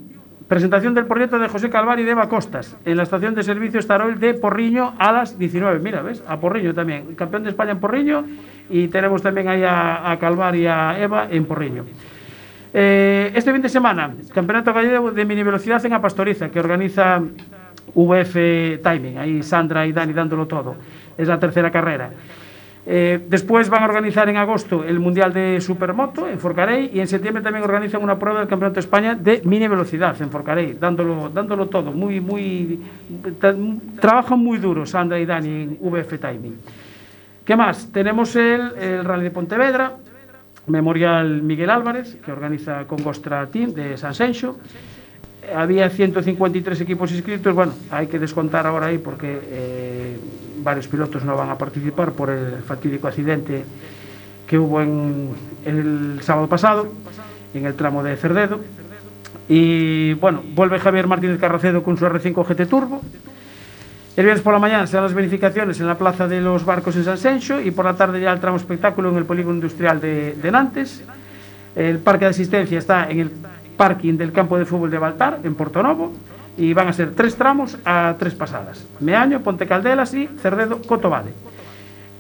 presentación 0.53 0.93
del 0.93 1.07
proyecto 1.07 1.39
de 1.39 1.49
José 1.49 1.71
Calvari 1.71 2.03
y 2.03 2.05
de 2.05 2.11
Eva 2.11 2.29
Costas 2.29 2.77
en 2.85 2.99
la 2.99 3.05
estación 3.05 3.35
de 3.35 3.43
servicio 3.43 3.81
Staroil 3.81 4.21
de 4.21 4.35
Porriño 4.35 4.93
a 4.99 5.11
las 5.11 5.39
19. 5.39 5.79
Mira, 5.79 6.03
¿ves? 6.03 6.23
A 6.29 6.39
Porriño 6.41 6.75
también. 6.75 7.15
Campeón 7.15 7.45
de 7.45 7.49
España 7.49 7.71
en 7.71 7.81
Porriño 7.81 8.27
y 8.69 8.89
tenemos 8.89 9.23
también 9.23 9.49
ahí 9.49 9.63
a, 9.65 10.13
a 10.13 10.55
y 10.55 10.67
a 10.67 11.01
Eva 11.01 11.27
en 11.31 11.47
Porriño. 11.47 11.87
Eh, 12.75 13.33
este 13.35 13.51
fin 13.51 13.63
de 13.63 13.71
semana, 13.71 14.13
Campeonato 14.35 14.75
Gallego 14.75 15.11
de 15.11 15.25
Mini 15.25 15.43
Velocidad 15.43 15.83
en 15.87 15.95
Apastoriza, 15.95 16.51
que 16.51 16.61
organiza 16.61 17.23
VF 17.95 18.37
Timing. 18.83 19.17
Ahí 19.17 19.43
Sandra 19.43 19.87
y 19.87 19.93
Dani 19.93 20.13
dándolo 20.13 20.47
todo. 20.47 20.77
Es 21.17 21.29
la 21.29 21.41
tercera 21.41 21.71
carrera. 21.71 22.11
Eh, 22.85 23.21
después 23.29 23.69
van 23.71 23.83
a 23.83 23.87
organizar 23.87 24.29
en 24.29 24.37
agosto 24.37 24.83
el 24.83 24.99
Mundial 24.99 25.33
de 25.33 25.61
Supermoto 25.61 26.27
en 26.29 26.41
Forcarey 26.41 26.91
y 26.93 26.99
en 26.99 27.07
septiembre 27.07 27.41
también 27.41 27.63
organizan 27.63 28.03
una 28.03 28.19
prueba 28.19 28.41
del 28.41 28.49
Campeonato 28.49 28.75
de 28.75 28.81
España 28.81 29.15
de 29.15 29.41
mini 29.45 29.69
velocidad 29.69 30.21
en 30.21 30.31
Forcarey, 30.31 30.77
dándolo, 30.81 31.29
dándolo 31.29 31.67
todo. 31.69 31.93
Muy, 31.93 32.21
muy, 32.21 32.81
tra- 33.41 33.79
trabajan 34.01 34.41
muy 34.41 34.59
duro 34.59 34.85
Sandra 34.85 35.21
y 35.21 35.27
Dani 35.27 35.49
en 35.63 35.79
VF 35.81 36.19
Timing. 36.19 36.57
¿Qué 37.45 37.55
más? 37.55 37.93
Tenemos 37.93 38.35
el, 38.35 39.05
Rally 39.05 39.25
de 39.25 39.31
Pontevedra, 39.31 39.93
Memorial 40.67 41.41
Miguel 41.43 41.71
Álvarez, 41.71 42.17
que 42.25 42.33
organiza 42.33 42.85
con 42.87 43.01
Gostra 43.03 43.47
Team 43.47 43.75
de 43.75 43.97
San. 43.97 44.13
Eh, 44.13 45.53
Había 45.55 45.89
153 45.89 46.81
equipos 46.81 47.13
inscritos, 47.13 47.55
bueno, 47.55 47.73
hay 47.91 48.09
que 48.09 48.19
descontar 48.19 48.67
ahora 48.67 48.87
ahí 48.87 48.99
porque 48.99 49.41
eh, 49.45 50.17
varios 50.63 50.89
pilotos 50.89 51.25
no 51.25 51.37
van 51.37 51.51
a 51.51 51.59
participar 51.59 52.13
por 52.13 52.31
el 52.31 52.63
fatídico 52.63 53.09
accidente 53.09 53.65
que 54.47 54.59
hubo 54.59 54.81
en, 54.81 55.31
el 55.65 56.21
sábado 56.23 56.47
pasado, 56.47 56.93
en 57.55 57.67
el 57.67 57.75
tramo 57.75 58.03
de 58.03 58.17
Cerdedo. 58.17 58.61
Y 59.49 60.15
bueno, 60.15 60.43
vuelve 60.55 60.79
Javier 60.79 61.07
Martínez 61.07 61.41
Carracedo 61.41 61.83
con 61.83 61.97
su 61.97 62.05
R5 62.05 62.47
GT 62.47 62.69
Turbo. 62.69 63.01
El 64.17 64.25
viernes 64.25 64.43
por 64.43 64.53
la 64.53 64.59
mañana 64.59 64.87
serán 64.87 65.05
las 65.05 65.15
verificaciones 65.15 65.81
en 65.81 65.87
la 65.87 65.97
Plaza 65.97 66.29
de 66.29 66.41
los 66.41 66.67
Barcos 66.67 66.97
en 66.97 67.05
San 67.05 67.17
Senxo 67.17 67.61
y 67.61 67.71
por 67.71 67.87
la 67.87 67.95
tarde 67.95 68.21
ya 68.21 68.33
el 68.33 68.41
tramo 68.41 68.59
espectáculo 68.59 69.09
en 69.09 69.17
el 69.17 69.25
Polígono 69.25 69.55
Industrial 69.55 70.01
de, 70.01 70.35
de 70.35 70.51
Nantes. 70.51 71.03
El 71.75 71.99
parque 71.99 72.27
de 72.27 72.33
asistencia 72.33 72.79
está 72.79 73.11
en 73.11 73.21
el 73.21 73.31
parking 73.79 74.19
del 74.19 74.33
campo 74.33 74.59
de 74.59 74.67
fútbol 74.67 74.91
de 74.91 74.99
Baltar, 74.99 75.41
en 75.43 75.55
Portonovo, 75.55 76.13
y 76.57 76.73
van 76.75 76.89
a 76.89 76.93
ser 76.93 77.13
tres 77.15 77.35
tramos 77.37 77.77
a 77.85 78.15
tres 78.19 78.35
pasadas. 78.35 78.85
Meaño, 79.01 79.41
Ponte 79.41 79.67
Caldelas 79.67 80.13
y 80.15 80.27
Cerdedo 80.41 80.81
Cotovale. 80.83 81.31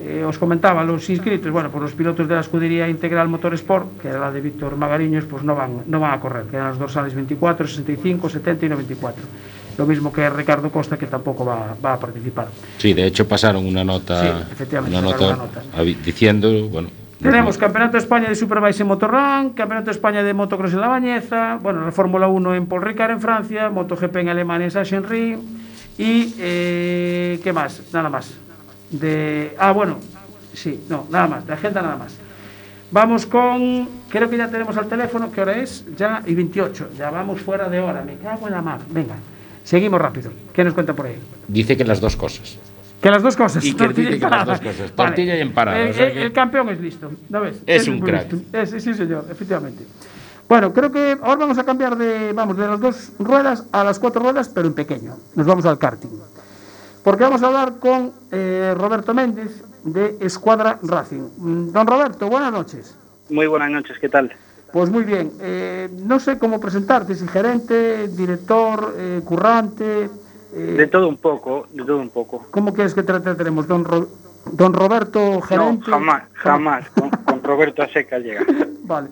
Eh, 0.00 0.24
os 0.26 0.36
comentaba, 0.38 0.82
los 0.82 1.08
inscritos, 1.10 1.50
bueno, 1.52 1.70
pues 1.70 1.82
los 1.82 1.92
pilotos 1.92 2.26
de 2.26 2.34
la 2.34 2.40
escudería 2.40 2.88
Integral 2.88 3.28
Motorsport, 3.28 4.00
que 4.00 4.08
era 4.08 4.18
la 4.18 4.32
de 4.32 4.40
Víctor 4.40 4.76
Magariños, 4.76 5.24
pues 5.26 5.44
no 5.44 5.54
van, 5.54 5.82
no 5.86 6.00
van 6.00 6.12
a 6.14 6.18
correr, 6.20 6.44
que 6.46 6.56
eran 6.56 6.70
los 6.70 6.78
dorsales 6.78 7.14
24, 7.14 7.68
65, 7.68 8.28
70 8.28 8.66
y 8.66 8.68
94. 8.70 9.22
Lo 9.78 9.86
mismo 9.86 10.12
que 10.12 10.28
Ricardo 10.28 10.70
Costa, 10.70 10.96
que 10.98 11.06
tampoco 11.06 11.44
va, 11.44 11.76
va 11.84 11.92
a 11.94 12.00
participar. 12.00 12.48
Sí, 12.78 12.92
de 12.94 13.06
hecho 13.06 13.28
pasaron 13.28 13.64
una 13.64 13.84
nota, 13.84 14.20
Sí, 14.20 14.52
efectivamente, 14.52 14.98
una 14.98 15.08
nota, 15.08 15.26
una 15.28 15.36
nota. 15.36 15.62
avi- 15.76 15.96
diciendo, 16.02 16.68
bueno, 16.68 16.88
Tenemos 17.22 17.56
Campeonato 17.56 17.92
de 17.92 17.98
España 17.98 18.28
de 18.28 18.34
Superbike 18.34 18.80
en 18.80 18.86
Motorrun, 18.88 19.50
Campeonato 19.50 19.86
de 19.86 19.92
España 19.92 20.24
de 20.24 20.34
Motocross 20.34 20.72
en 20.72 20.80
La 20.80 20.88
Bañeza, 20.88 21.56
bueno, 21.62 21.84
la 21.84 21.92
Fórmula 21.92 22.26
1 22.26 22.56
en 22.56 22.66
Paul 22.66 22.82
Ricard 22.82 23.12
en 23.12 23.20
Francia, 23.20 23.70
MotoGP 23.70 24.16
en 24.16 24.28
Alemania 24.28 24.64
en 24.64 24.70
Sachsenring 24.72 25.38
y 25.96 26.34
eh, 26.40 27.38
¿qué 27.44 27.52
más? 27.52 27.80
Nada 27.92 28.08
más. 28.08 28.34
De 28.90 29.54
ah, 29.56 29.70
bueno, 29.70 29.98
sí, 30.52 30.84
no, 30.88 31.06
nada 31.10 31.28
más, 31.28 31.46
de 31.46 31.52
agenda 31.52 31.80
nada 31.80 31.96
más. 31.96 32.16
Vamos 32.90 33.24
con, 33.24 33.88
creo 34.08 34.28
que 34.28 34.36
ya 34.36 34.48
tenemos 34.48 34.76
al 34.76 34.88
teléfono, 34.88 35.30
¿qué 35.30 35.42
hora 35.42 35.52
es? 35.52 35.84
Ya 35.96 36.22
y 36.26 36.34
28, 36.34 36.88
ya 36.98 37.10
vamos 37.10 37.40
fuera 37.40 37.68
de 37.68 37.78
hora, 37.78 38.02
me 38.02 38.16
cago 38.16 38.48
en 38.48 38.54
la 38.54 38.62
mar. 38.62 38.80
Venga, 38.90 39.14
seguimos 39.62 40.00
rápido. 40.00 40.32
¿Qué 40.52 40.64
nos 40.64 40.74
cuenta 40.74 40.92
por 40.92 41.06
ahí? 41.06 41.16
dice 41.46 41.76
que 41.76 41.84
las 41.84 42.00
dos 42.00 42.16
cosas. 42.16 42.58
Que 43.02 43.10
las 43.10 43.22
dos 43.22 43.36
cosas. 43.36 43.64
Y 43.64 43.72
que 43.72 43.78
tortilla 43.84 44.10
dice 44.10 44.20
que 44.24 44.30
las 44.30 44.46
dos 44.46 44.60
cosas, 44.60 44.92
tortilla 44.92 45.36
y 45.36 45.40
empanada, 45.40 45.80
El, 45.80 45.90
o 45.90 45.92
sea 45.94 46.06
el- 46.06 46.12
que- 46.12 46.22
el 46.22 46.32
campeón 46.32 46.68
es 46.68 46.80
listo, 46.80 47.10
¿no 47.28 47.40
ves? 47.40 47.60
Es 47.66 47.88
un 47.88 48.00
crack. 48.00 48.32
Es- 48.52 48.70
sí, 48.82 48.94
señor, 48.94 49.26
efectivamente. 49.30 49.84
Bueno, 50.48 50.72
creo 50.72 50.92
que 50.92 51.18
ahora 51.22 51.36
vamos 51.36 51.58
a 51.58 51.64
cambiar 51.64 51.96
de, 51.96 52.32
vamos, 52.32 52.56
de 52.56 52.66
las 52.66 52.78
dos 52.80 53.12
ruedas 53.18 53.66
a 53.72 53.82
las 53.84 53.98
cuatro 53.98 54.22
ruedas, 54.22 54.48
pero 54.48 54.68
en 54.68 54.74
pequeño. 54.74 55.16
Nos 55.34 55.46
vamos 55.46 55.64
al 55.66 55.78
karting. 55.78 56.10
Porque 57.02 57.24
vamos 57.24 57.42
a 57.42 57.46
hablar 57.48 57.74
con 57.80 58.12
eh, 58.30 58.72
Roberto 58.76 59.12
Méndez 59.14 59.64
de 59.82 60.16
Escuadra 60.20 60.78
Racing. 60.82 61.22
Mm, 61.38 61.72
Don 61.72 61.86
Roberto, 61.86 62.28
buenas 62.28 62.52
noches. 62.52 62.94
Muy 63.30 63.46
buenas 63.48 63.70
noches, 63.70 63.98
¿qué 63.98 64.08
tal? 64.08 64.30
Pues 64.72 64.90
muy 64.90 65.02
bien. 65.02 65.32
eh, 65.40 65.88
no 66.04 66.20
sé 66.20 66.38
cómo 66.38 66.60
presentarte, 66.60 67.14
si 67.16 67.26
gerente, 67.26 68.06
director, 68.08 68.94
eh, 68.96 69.20
currante. 69.24 70.08
Eh, 70.52 70.56
De 70.78 70.86
todo 70.86 71.08
un 71.08 71.16
poco, 71.16 71.66
de 71.72 71.84
todo 71.84 71.98
un 71.98 72.10
poco. 72.10 72.46
¿Cómo 72.50 72.72
quieres 72.74 72.94
que 72.94 73.02
te 73.02 73.18
tratemos? 73.20 73.66
Don, 73.66 73.84
Ro- 73.84 74.08
don 74.50 74.72
Roberto, 74.72 75.40
gerente. 75.42 75.90
No, 75.90 75.96
jamás, 75.98 76.22
jamás. 76.34 76.90
Con, 76.90 77.10
con 77.10 77.42
Roberto 77.42 77.82
Aseca 77.82 78.18
llega. 78.18 78.44
Vale. 78.84 79.08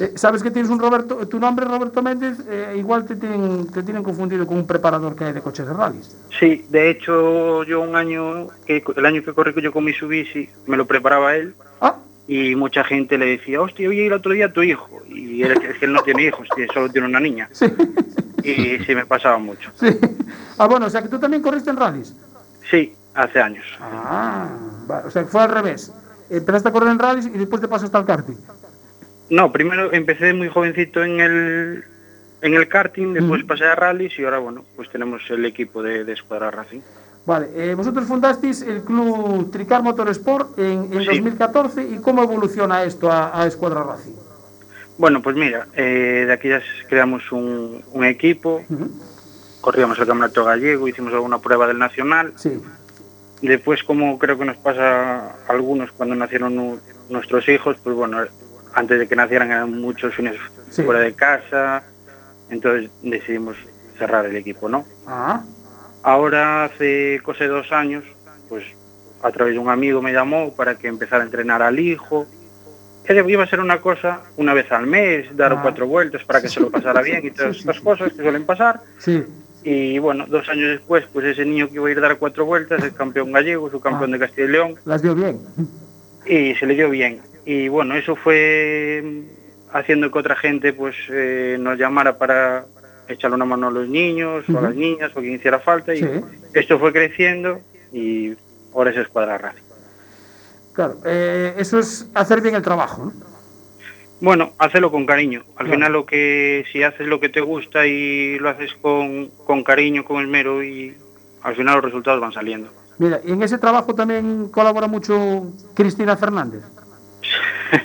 Eh, 0.00 0.12
Sabes 0.16 0.42
que 0.42 0.50
tienes 0.50 0.70
un 0.72 0.80
Roberto, 0.80 1.28
tu 1.28 1.38
nombre 1.38 1.64
es 1.66 1.70
Roberto 1.70 2.02
Méndez, 2.02 2.38
eh, 2.48 2.74
igual 2.76 3.04
te 3.04 3.14
tienen, 3.14 3.68
te 3.68 3.82
tienen 3.84 4.02
confundido 4.02 4.44
con 4.44 4.56
un 4.56 4.66
preparador 4.66 5.14
que 5.14 5.22
hay 5.24 5.32
de 5.32 5.40
coches 5.40 5.66
de 5.68 5.72
rallies. 5.72 6.16
Sí, 6.40 6.66
de 6.68 6.90
hecho 6.90 7.62
yo 7.62 7.80
un 7.80 7.94
año, 7.94 8.48
que 8.66 8.82
el 8.96 9.06
año 9.06 9.22
que 9.22 9.32
corrí 9.32 9.54
yo 9.62 9.70
con 9.72 9.84
Mitsubishi, 9.84 10.50
me 10.66 10.76
lo 10.76 10.84
preparaba 10.86 11.36
él 11.36 11.54
Ah, 11.80 11.94
y 12.26 12.54
mucha 12.56 12.84
gente 12.84 13.18
le 13.18 13.26
decía, 13.26 13.60
hostia, 13.60 13.88
oye, 13.88 14.06
el 14.06 14.12
otro 14.12 14.32
día 14.32 14.52
tu 14.52 14.62
hijo. 14.62 14.88
Y 15.08 15.42
él, 15.42 15.52
es 15.52 15.78
que 15.78 15.84
él 15.84 15.92
no 15.92 16.02
tiene 16.02 16.24
hijos, 16.24 16.48
que 16.56 16.66
solo 16.72 16.88
tiene 16.90 17.06
una 17.06 17.20
niña. 17.20 17.48
sí, 17.52 17.66
Y 18.42 18.78
sí 18.84 18.94
me 18.94 19.06
pasaba 19.06 19.38
mucho. 19.38 19.70
sí. 19.74 19.88
Ah, 20.58 20.66
bueno, 20.66 20.86
o 20.86 20.90
sea 20.90 21.02
que 21.02 21.08
tú 21.08 21.18
también 21.18 21.42
corriste 21.42 21.70
en 21.70 21.76
rallies. 21.76 22.14
Sí, 22.70 22.94
hace 23.14 23.40
años. 23.40 23.64
Ah, 23.80 24.48
o 25.04 25.10
sea 25.10 25.22
que 25.22 25.28
fue 25.28 25.42
al 25.42 25.50
revés. 25.50 25.92
Empezaste 26.30 26.68
a 26.68 26.72
correr 26.72 26.90
en 26.90 26.98
rallies 26.98 27.26
y 27.26 27.38
después 27.38 27.60
te 27.60 27.68
pasaste 27.68 27.96
al 27.96 28.06
karting. 28.06 28.36
No, 29.30 29.50
primero 29.52 29.92
empecé 29.92 30.32
muy 30.32 30.48
jovencito 30.48 31.02
en 31.02 31.20
el 31.20 31.84
en 32.42 32.54
el 32.54 32.68
karting, 32.68 33.14
después 33.14 33.42
pasé 33.44 33.64
a 33.64 33.74
rallies 33.74 34.18
y 34.18 34.24
ahora, 34.24 34.38
bueno, 34.38 34.64
pues 34.76 34.90
tenemos 34.90 35.22
el 35.30 35.46
equipo 35.46 35.82
de, 35.82 36.04
de 36.04 36.12
Escuadra 36.12 36.50
Racing. 36.50 36.80
Vale, 37.26 37.48
eh, 37.54 37.74
vosotros 37.74 38.06
fundasteis 38.06 38.60
el 38.62 38.82
club 38.82 39.50
Tricar 39.50 39.82
Motorsport 39.82 40.58
en, 40.58 40.92
en 40.92 41.00
Sí. 41.00 41.06
2014 41.06 41.82
y 41.82 41.96
cómo 41.98 42.22
evoluciona 42.22 42.82
esto 42.84 43.10
a, 43.10 43.40
a 43.40 43.46
Escuadra 43.46 43.82
Racing. 43.82 44.12
Bueno, 44.98 45.22
pues 45.22 45.34
mira, 45.34 45.66
eh, 45.74 46.24
de 46.26 46.32
aquí 46.32 46.48
ya 46.50 46.60
creamos 46.88 47.32
un, 47.32 47.82
un 47.92 48.04
equipo, 48.04 48.62
corríamos 49.60 49.98
el 49.98 50.06
campeonato 50.06 50.44
gallego, 50.44 50.86
hicimos 50.86 51.12
alguna 51.14 51.38
prueba 51.38 51.66
del 51.66 51.78
nacional. 51.78 52.34
Sí. 52.36 52.60
Después, 53.40 53.82
como 53.82 54.18
creo 54.18 54.38
que 54.38 54.44
nos 54.44 54.56
pasa 54.58 55.16
a 55.30 55.34
algunos 55.48 55.92
cuando 55.92 56.14
nacieron 56.14 56.54
nu- 56.54 56.78
nuestros 57.08 57.48
hijos, 57.48 57.76
pues 57.82 57.96
bueno, 57.96 58.18
antes 58.74 58.98
de 58.98 59.08
que 59.08 59.16
nacieran 59.16 59.50
eran 59.50 59.80
muchos 59.80 60.14
fines 60.14 60.36
Sí. 60.70 60.82
fuera 60.82 61.00
de 61.00 61.14
casa, 61.14 61.82
entonces 62.50 62.90
decidimos 63.02 63.56
cerrar 63.98 64.26
el 64.26 64.36
equipo, 64.36 64.68
¿no? 64.68 64.84
Ah, 65.06 65.42
Ahora, 66.04 66.64
hace 66.64 67.18
cosa 67.24 67.44
de 67.44 67.50
dos 67.50 67.72
años, 67.72 68.04
pues 68.48 68.62
a 69.22 69.30
través 69.32 69.54
de 69.54 69.58
un 69.58 69.70
amigo 69.70 70.00
me 70.02 70.12
llamó 70.12 70.54
para 70.54 70.76
que 70.76 70.86
empezara 70.86 71.22
a 71.22 71.26
entrenar 71.26 71.62
al 71.62 71.80
hijo. 71.80 72.26
Que 73.06 73.22
iba 73.26 73.42
a 73.42 73.46
ser 73.46 73.60
una 73.60 73.80
cosa 73.80 74.20
una 74.36 74.54
vez 74.54 74.70
al 74.70 74.86
mes, 74.86 75.34
dar 75.36 75.52
Ah. 75.54 75.58
cuatro 75.62 75.86
vueltas 75.86 76.22
para 76.24 76.40
que 76.40 76.48
se 76.48 76.60
lo 76.60 76.70
pasara 76.70 77.02
bien 77.02 77.24
y 77.26 77.30
todas 77.30 77.56
estas 77.56 77.80
cosas 77.80 78.12
que 78.12 78.22
suelen 78.22 78.44
pasar. 78.46 78.80
sí. 78.98 79.24
Y 79.66 79.98
bueno, 79.98 80.26
dos 80.28 80.46
años 80.50 80.68
después, 80.72 81.06
pues 81.10 81.24
ese 81.24 81.46
niño 81.46 81.68
que 81.68 81.76
iba 81.76 81.88
a 81.88 81.90
ir 81.90 81.96
a 81.96 82.02
dar 82.02 82.18
cuatro 82.18 82.44
vueltas, 82.44 82.84
es 82.84 82.92
campeón 82.92 83.32
gallego, 83.32 83.70
su 83.70 83.80
campeón 83.80 84.10
de 84.10 84.18
Castilla 84.18 84.46
y 84.46 84.50
León, 84.50 84.74
Las 84.84 85.00
dio 85.00 85.14
bien. 85.14 85.38
y 86.26 86.54
se 86.56 86.66
le 86.66 86.74
dio 86.74 86.90
bien. 86.90 87.22
Y 87.46 87.68
bueno, 87.68 87.94
eso 87.94 88.14
fue 88.14 89.22
haciendo 89.72 90.10
que 90.10 90.18
otra 90.18 90.36
gente 90.36 90.74
pues 90.74 90.94
eh, 91.10 91.56
nos 91.58 91.78
llamara 91.78 92.18
para 92.18 92.66
echarle 93.08 93.36
una 93.36 93.44
mano 93.44 93.68
a 93.68 93.70
los 93.70 93.88
niños 93.88 94.44
o 94.48 94.58
a 94.58 94.62
las 94.62 94.74
niñas 94.74 95.10
o 95.14 95.20
quien 95.20 95.34
hiciera 95.34 95.58
falta. 95.60 95.94
Y 95.94 95.98
Sí. 96.00 96.08
esto 96.54 96.78
fue 96.78 96.92
creciendo 96.92 97.60
y 97.92 98.34
ahora 98.74 98.90
es 98.90 98.96
Escuadra 98.96 99.38
Racing. 99.38 99.62
Claro, 100.72 100.96
eh, 101.04 101.54
eso 101.58 101.78
es 101.78 102.08
hacer 102.14 102.40
bien 102.40 102.54
el 102.56 102.62
trabajo. 102.62 103.04
¿no? 103.06 103.12
Bueno, 104.20 104.52
hacerlo 104.58 104.90
con 104.90 105.06
cariño. 105.06 105.40
Al 105.50 105.66
Claro. 105.66 105.70
final 105.72 105.92
lo 105.92 106.06
que 106.06 106.64
si 106.72 106.82
haces 106.82 107.06
lo 107.06 107.20
que 107.20 107.28
te 107.28 107.40
gusta 107.40 107.86
y 107.86 108.38
lo 108.38 108.48
haces 108.48 108.72
con, 108.80 109.28
con 109.46 109.62
cariño, 109.62 110.04
con 110.04 110.22
esmero 110.22 110.62
y 110.64 110.96
al 111.42 111.54
final 111.54 111.74
los 111.76 111.84
resultados 111.84 112.20
van 112.20 112.32
saliendo. 112.32 112.70
Mira, 112.98 113.20
y 113.24 113.32
en 113.32 113.42
ese 113.42 113.58
trabajo 113.58 113.94
también 113.94 114.48
colabora 114.50 114.86
mucho 114.86 115.52
Cristina 115.74 116.16
Fernández. 116.16 116.62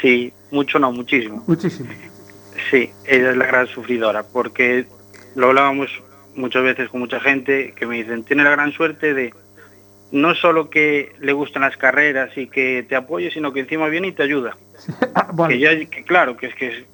Sí, 0.00 0.32
mucho 0.50 0.78
no, 0.78 0.90
muchísimo. 0.92 1.44
Muchísimo. 1.46 1.90
Sí, 2.70 2.90
ella 3.06 3.30
es 3.30 3.36
la 3.36 3.46
gran 3.46 3.66
sufridora, 3.66 4.22
porque 4.22 4.86
lo 5.34 5.48
hablábamos 5.48 5.88
muchas 6.36 6.62
veces 6.62 6.88
con 6.88 7.00
mucha 7.00 7.20
gente 7.20 7.72
que 7.76 7.86
me 7.86 7.96
dicen, 7.96 8.22
tiene 8.24 8.44
la 8.44 8.50
gran 8.50 8.72
suerte 8.72 9.12
de 9.14 9.34
no 10.12 10.34
solo 10.34 10.70
que 10.70 11.12
le 11.20 11.32
gustan 11.32 11.62
las 11.62 11.76
carreras 11.76 12.30
y 12.36 12.46
que 12.48 12.84
te 12.88 12.96
apoye, 12.96 13.30
sino 13.30 13.52
que 13.52 13.60
encima 13.60 13.88
viene 13.88 14.08
y 14.08 14.12
te 14.12 14.22
ayuda. 14.22 14.56
Ah. 15.14 15.46
Que 15.48 15.58
ya, 15.58 15.70
que 15.88 16.04
claro, 16.04 16.36
que 16.36 16.46
es 16.46 16.54
que 16.54 16.84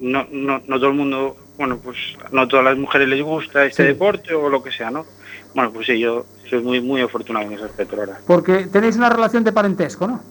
no, 0.00 0.26
no, 0.30 0.60
no 0.66 0.76
todo 0.78 0.88
el 0.88 0.94
mundo, 0.96 1.36
bueno, 1.58 1.78
pues 1.82 1.96
no 2.32 2.48
todas 2.48 2.64
las 2.64 2.76
mujeres 2.76 3.08
les 3.08 3.22
gusta 3.22 3.64
este 3.64 3.82
Sí. 3.84 3.88
deporte 3.88 4.34
o 4.34 4.48
lo 4.48 4.62
que 4.62 4.72
sea, 4.72 4.90
¿no? 4.90 5.06
Bueno, 5.54 5.70
pues 5.72 5.86
sí, 5.86 5.98
yo 5.98 6.26
soy 6.48 6.62
muy, 6.62 6.80
muy 6.80 7.00
afortunado 7.02 7.46
en 7.46 7.52
ese 7.52 7.64
aspecto, 7.64 7.96
verdad. 7.96 8.18
Porque 8.26 8.66
tenéis 8.66 8.96
una 8.96 9.10
relación 9.10 9.44
de 9.44 9.52
parentesco, 9.52 10.06
¿no? 10.06 10.22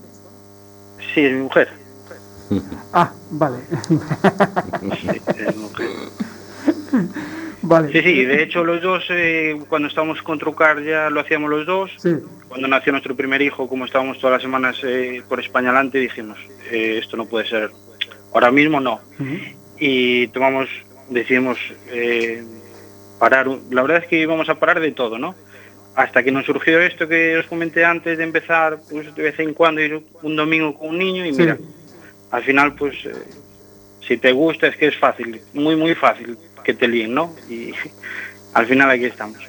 Sí, 1.14 1.22
es 1.26 1.34
mi 1.34 1.42
mujer. 1.44 1.70
Ah, 2.94 3.12
vale. 3.32 3.58
Sí, 5.00 5.08
es 5.38 5.56
vale. 7.62 7.92
Sí, 7.92 8.02
sí, 8.02 8.26
de 8.26 8.44
hecho 8.44 8.64
los 8.64 8.82
dos, 8.82 9.04
eh, 9.10 9.60
cuando 9.70 9.88
estábamos 9.88 10.22
con 10.22 10.40
Trucar 10.40 10.84
ya 10.84 11.10
lo 11.10 11.22
hacíamos 11.22 11.50
los 11.50 11.66
dos. 11.66 11.92
Sí. 11.98 12.16
Cuando 12.50 12.68
nació 12.68 12.92
nuestro 12.92 13.16
primer 13.16 13.42
hijo, 13.42 13.68
como 13.68 13.86
estábamos 13.86 14.20
todas 14.20 14.34
las 14.36 14.42
semanas 14.42 14.78
eh, 14.84 15.22
por 15.30 15.40
España 15.40 15.70
adelante, 15.70 16.00
dijimos, 16.00 16.38
eh, 16.70 17.00
esto 17.02 17.16
no 17.18 17.26
puede 17.26 17.48
ser. 17.48 17.72
Ahora 18.34 18.52
mismo 18.52 18.80
no. 18.80 19.00
Y 19.80 20.28
tomamos, 20.28 20.68
decidimos 21.10 21.58
eh, 21.88 22.44
parar. 23.20 23.48
La 23.70 23.82
verdad 23.82 24.04
es 24.04 24.08
que 24.08 24.20
íbamos 24.22 24.50
a 24.50 24.56
parar 24.56 24.80
de 24.80 24.92
todo, 24.92 25.18
¿no? 25.18 25.36
Hasta 25.96 26.24
que 26.24 26.32
nos 26.32 26.46
surgió 26.46 26.80
esto 26.82 27.08
que 27.08 27.38
os 27.38 27.46
comenté 27.48 27.84
antes 27.84 28.18
de 28.18 28.24
empezar, 28.24 28.80
pues 28.90 29.14
de 29.14 29.24
vez 29.24 29.40
en 29.40 29.54
cuando 29.54 29.82
ir 29.82 30.02
un 30.22 30.36
domingo 30.36 30.74
con 30.78 30.90
un 30.90 30.98
niño 30.98 31.26
y 31.26 31.34
Sí. 31.34 31.42
mira, 31.42 31.58
al 32.32 32.44
final 32.44 32.76
pues 32.76 32.96
eh, 33.06 33.14
si 34.08 34.18
te 34.18 34.32
gusta 34.32 34.68
es 34.68 34.78
que 34.78 34.88
es 34.88 34.98
fácil, 34.98 35.42
muy 35.54 35.76
muy 35.76 35.96
fácil 35.96 36.38
que 36.64 36.74
te 36.74 36.88
líen, 36.88 37.14
¿no? 37.14 37.34
Y 37.50 37.74
al 38.54 38.66
final 38.66 38.90
aquí 38.90 39.06
estamos. 39.06 39.40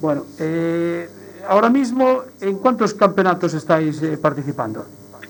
Bueno, 0.00 0.24
eh, 0.38 1.08
ahora 1.48 1.68
mismo, 1.68 2.22
¿en 2.40 2.58
cuántos 2.58 2.94
campeonatos 2.94 3.54
estáis 3.54 4.02
eh, 4.02 4.16
participando? 4.16 4.86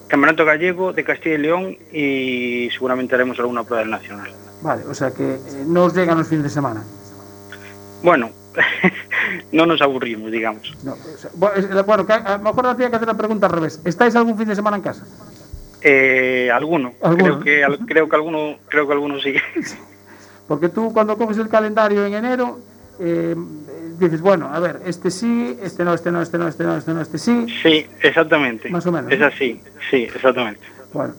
Campeonato 0.08 0.44
Gallego 0.44 0.92
de 0.92 1.04
Castilla 1.04 1.34
y 1.34 1.38
León 1.38 1.76
y 1.92 2.70
seguramente 2.72 3.14
haremos 3.14 3.38
alguna 3.38 3.64
prueba 3.64 3.82
del 3.82 3.90
Nacional. 3.90 4.30
Vale, 4.62 4.84
o 4.86 4.94
sea 4.94 5.10
que 5.10 5.34
eh, 5.34 5.40
no 5.66 5.84
os 5.84 5.94
llegan 5.94 6.18
los 6.18 6.28
fines 6.28 6.44
de 6.44 6.50
semana. 6.50 6.82
Bueno, 8.02 8.30
no 9.52 9.66
nos 9.66 9.80
aburrimos, 9.82 10.30
digamos. 10.30 10.74
No, 10.82 10.92
o 10.92 11.18
sea, 11.18 11.30
bueno, 11.82 12.06
que 12.06 12.12
a 12.12 12.38
lo 12.38 12.44
mejor 12.44 12.76
tenía 12.76 12.90
que 12.90 12.96
hacer 12.96 13.08
la 13.08 13.16
pregunta 13.16 13.46
al 13.46 13.52
revés. 13.52 13.80
¿Estáis 13.84 14.16
algún 14.16 14.36
fin 14.36 14.48
de 14.48 14.56
semana 14.56 14.76
en 14.76 14.82
casa? 14.82 15.04
Eh, 15.82 16.50
alguno, 16.52 16.92
¿Alguno? 17.02 17.38
Creo, 17.38 17.40
que, 17.40 17.64
al- 17.64 17.78
creo 17.86 18.08
que 18.08 18.16
alguno, 18.16 18.56
creo 18.68 18.86
que 18.86 18.92
alguno 18.92 19.20
sí. 19.20 19.34
Porque 20.48 20.68
tú 20.68 20.92
cuando 20.92 21.16
coges 21.16 21.38
el 21.38 21.48
calendario 21.48 22.04
en 22.06 22.14
enero, 22.14 22.58
eh, 22.98 23.36
dices, 23.98 24.20
bueno, 24.20 24.48
a 24.52 24.58
ver, 24.58 24.80
este 24.86 25.10
sí, 25.10 25.56
este 25.62 25.84
no, 25.84 25.94
este 25.94 26.10
no, 26.10 26.20
este 26.22 26.38
no, 26.38 26.48
este 26.48 26.64
no, 26.64 26.76
este 26.76 26.94
no, 26.94 27.00
este 27.00 27.18
sí. 27.18 27.46
Sí, 27.62 27.86
exactamente. 28.02 28.68
Más 28.70 28.86
o 28.86 28.92
menos, 28.92 29.12
Es 29.12 29.20
¿no? 29.20 29.26
así, 29.26 29.60
sí, 29.90 30.08
exactamente. 30.12 30.60
Bueno, 30.92 31.14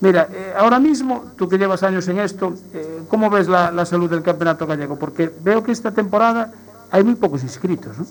mira, 0.00 0.28
eh, 0.32 0.52
ahora 0.56 0.78
mismo, 0.78 1.32
tú 1.38 1.48
que 1.48 1.56
llevas 1.58 1.82
años 1.82 2.06
en 2.08 2.20
esto, 2.20 2.54
eh, 2.74 3.00
¿cómo 3.08 3.30
ves 3.30 3.48
la, 3.48 3.70
la 3.72 3.86
salud 3.86 4.10
del 4.10 4.22
campeonato 4.22 4.66
gallego? 4.66 4.98
Porque 4.98 5.30
veo 5.40 5.64
que 5.64 5.72
esta 5.72 5.92
temporada 5.92 6.52
hay 6.92 7.02
muy 7.02 7.14
pocos 7.16 7.42
inscritos, 7.42 7.98
¿no? 7.98 8.06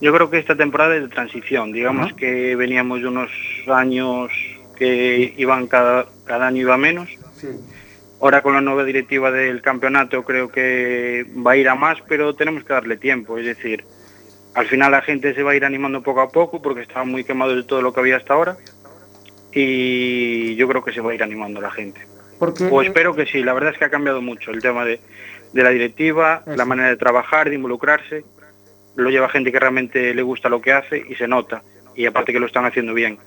Yo 0.00 0.12
creo 0.12 0.30
que 0.30 0.38
esta 0.38 0.54
temporada 0.54 0.94
es 0.94 1.02
de 1.02 1.08
transición. 1.08 1.72
Digamos 1.72 2.12
que 2.12 2.54
veníamos 2.54 3.00
de 3.00 3.08
unos 3.08 3.30
años 3.66 4.30
que 4.78 5.34
iban 5.36 5.66
cada, 5.66 6.06
cada 6.24 6.46
año 6.46 6.62
iba 6.62 6.76
menos. 6.76 7.08
Sí. 7.36 7.48
Ahora 8.20 8.42
con 8.42 8.54
la 8.54 8.60
nueva 8.60 8.84
directiva 8.84 9.30
del 9.30 9.62
campeonato 9.62 10.24
creo 10.24 10.50
que 10.50 11.26
va 11.46 11.52
a 11.52 11.56
ir 11.56 11.68
a 11.68 11.74
más, 11.74 11.98
pero 12.08 12.34
tenemos 12.34 12.64
que 12.64 12.72
darle 12.72 12.96
tiempo. 12.96 13.38
Es 13.38 13.46
decir, 13.46 13.84
al 14.54 14.66
final 14.66 14.90
la 14.92 15.02
gente 15.02 15.34
se 15.34 15.42
va 15.42 15.52
a 15.52 15.56
ir 15.56 15.64
animando 15.64 16.02
poco 16.02 16.20
a 16.20 16.28
poco 16.28 16.60
porque 16.60 16.82
estaba 16.82 17.04
muy 17.04 17.22
quemado 17.24 17.54
de 17.54 17.62
todo 17.62 17.80
lo 17.82 17.92
que 17.92 18.00
había 18.00 18.16
hasta 18.16 18.34
ahora. 18.34 18.56
Y 19.52 20.56
yo 20.56 20.68
creo 20.68 20.84
que 20.84 20.92
se 20.92 21.00
va 21.00 21.12
a 21.12 21.14
ir 21.14 21.22
animando 21.22 21.60
la 21.60 21.70
gente. 21.70 22.00
Porque, 22.38 22.64
O 22.70 22.82
espero 22.82 23.14
que 23.14 23.26
sí, 23.26 23.42
la 23.42 23.52
verdad 23.52 23.72
es 23.72 23.78
que 23.78 23.84
ha 23.84 23.90
cambiado 23.90 24.20
mucho 24.20 24.50
el 24.50 24.60
tema 24.60 24.84
de, 24.84 25.00
de 25.52 25.62
la 25.62 25.70
directiva, 25.70 26.42
Eso. 26.46 26.56
la 26.56 26.64
manera 26.64 26.88
de 26.88 26.96
trabajar, 26.96 27.48
de 27.48 27.54
involucrarse. 27.54 28.24
Lo 28.96 29.10
lleva 29.10 29.28
gente 29.28 29.52
que 29.52 29.60
realmente 29.60 30.12
le 30.14 30.22
gusta 30.22 30.48
lo 30.48 30.60
que 30.60 30.72
hace 30.72 31.04
y 31.08 31.14
se 31.14 31.28
nota. 31.28 31.62
Y 31.94 32.06
aparte 32.06 32.32
que 32.32 32.40
lo 32.40 32.46
están 32.46 32.64
haciendo 32.64 32.94
bien. 32.94 33.18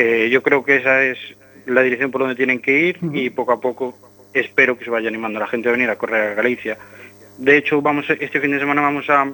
Eh, 0.00 0.28
yo 0.30 0.42
creo 0.44 0.64
que 0.64 0.76
esa 0.76 1.02
es 1.02 1.18
la 1.66 1.82
dirección 1.82 2.10
por 2.12 2.20
donde 2.20 2.36
tienen 2.36 2.60
que 2.60 2.78
ir 2.78 2.98
y 3.12 3.30
poco 3.30 3.52
a 3.52 3.60
poco 3.60 3.94
espero 4.32 4.78
que 4.78 4.84
se 4.84 4.90
vaya 4.90 5.08
animando 5.08 5.40
la 5.40 5.46
gente 5.48 5.68
a 5.68 5.72
venir 5.72 5.90
a 5.90 5.96
correr 5.96 6.30
a 6.32 6.34
Galicia. 6.34 6.78
De 7.36 7.56
hecho, 7.56 7.82
vamos 7.82 8.06
este 8.08 8.40
fin 8.40 8.52
de 8.52 8.58
semana 8.60 8.80
vamos 8.80 9.10
a, 9.10 9.28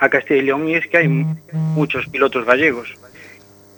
a 0.00 0.08
Castilla 0.08 0.40
y 0.40 0.42
León 0.46 0.68
y 0.68 0.74
es 0.74 0.86
que 0.88 0.98
hay 0.98 1.08
muchos 1.52 2.06
pilotos 2.08 2.44
gallegos. 2.44 2.94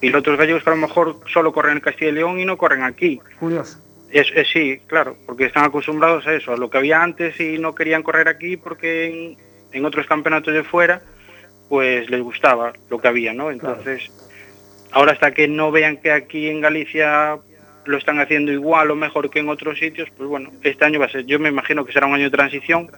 Pilotos 0.00 0.38
gallegos 0.38 0.62
que 0.64 0.70
a 0.70 0.74
lo 0.74 0.80
mejor 0.80 1.20
solo 1.32 1.52
corren 1.52 1.74
en 1.74 1.80
Castilla 1.80 2.10
y 2.10 2.14
León 2.14 2.40
y 2.40 2.44
no 2.46 2.56
corren 2.56 2.82
aquí. 2.82 3.20
curioso. 3.38 3.78
Es, 4.10 4.26
es- 4.34 4.48
sí, 4.50 4.80
claro, 4.86 5.16
porque 5.26 5.44
están 5.44 5.64
acostumbrados 5.64 6.26
a 6.26 6.34
eso, 6.34 6.52
a 6.52 6.56
lo 6.56 6.70
que 6.70 6.78
había 6.78 7.02
antes 7.02 7.38
y 7.38 7.58
no 7.58 7.74
querían 7.74 8.02
correr 8.02 8.26
aquí 8.28 8.56
porque 8.56 9.06
en, 9.06 9.36
en 9.72 9.84
otros 9.84 10.06
campeonatos 10.06 10.52
de 10.54 10.64
fuera 10.64 11.02
pues 11.68 12.10
les 12.10 12.20
gustaba 12.22 12.72
lo 12.88 12.98
que 12.98 13.06
había, 13.08 13.32
¿no? 13.32 13.50
Entonces, 13.52 14.10
ahora 14.92 15.12
hasta 15.12 15.32
que 15.32 15.48
no 15.48 15.70
vean 15.70 15.96
que 15.98 16.12
aquí 16.12 16.48
en 16.48 16.60
Galicia 16.60 17.38
lo 17.86 17.96
están 17.96 18.20
haciendo 18.20 18.52
igual 18.52 18.90
o 18.90 18.96
mejor 18.96 19.30
que 19.30 19.38
en 19.40 19.48
otros 19.48 19.78
sitios, 19.78 20.08
pues 20.16 20.28
bueno, 20.28 20.50
este 20.62 20.84
año 20.84 21.00
va 21.00 21.06
a 21.06 21.10
ser, 21.10 21.24
yo 21.26 21.38
me 21.38 21.48
imagino 21.48 21.84
que 21.84 21.92
será 21.92 22.06
un 22.06 22.14
año 22.14 22.24
de 22.24 22.30
transición 22.30 22.90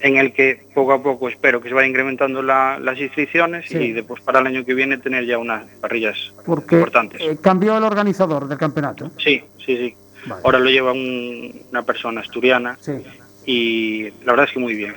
en 0.00 0.16
el 0.18 0.32
que 0.32 0.60
poco 0.74 0.92
a 0.92 1.02
poco 1.02 1.28
espero 1.28 1.60
que 1.60 1.68
se 1.68 1.74
vaya 1.74 1.88
incrementando 1.88 2.42
la- 2.42 2.78
las 2.78 2.98
inscripciones 2.98 3.66
Sí. 3.68 3.78
y 3.78 3.92
después 3.92 4.22
para 4.22 4.40
el 4.40 4.46
año 4.46 4.64
que 4.64 4.74
viene 4.74 4.98
tener 4.98 5.24
ya 5.26 5.38
unas 5.38 5.64
parrillas 5.80 6.32
Porque 6.44 6.74
importantes. 6.76 7.20
eh, 7.20 7.38
cambió 7.40 7.76
el 7.78 7.84
organizador 7.84 8.46
del 8.48 8.58
campeonato. 8.58 9.10
Sí, 9.18 9.42
sí, 9.64 9.76
sí. 9.76 9.94
Vale. 10.26 10.42
Ahora 10.44 10.58
lo 10.58 10.68
lleva 10.70 10.92
un- 10.92 11.62
una 11.70 11.82
persona 11.84 12.20
asturiana 12.20 12.76
Sí. 12.80 12.92
y 13.46 14.02
la 14.24 14.32
verdad 14.32 14.46
es 14.46 14.52
que 14.52 14.58
muy 14.58 14.74
bien. 14.74 14.96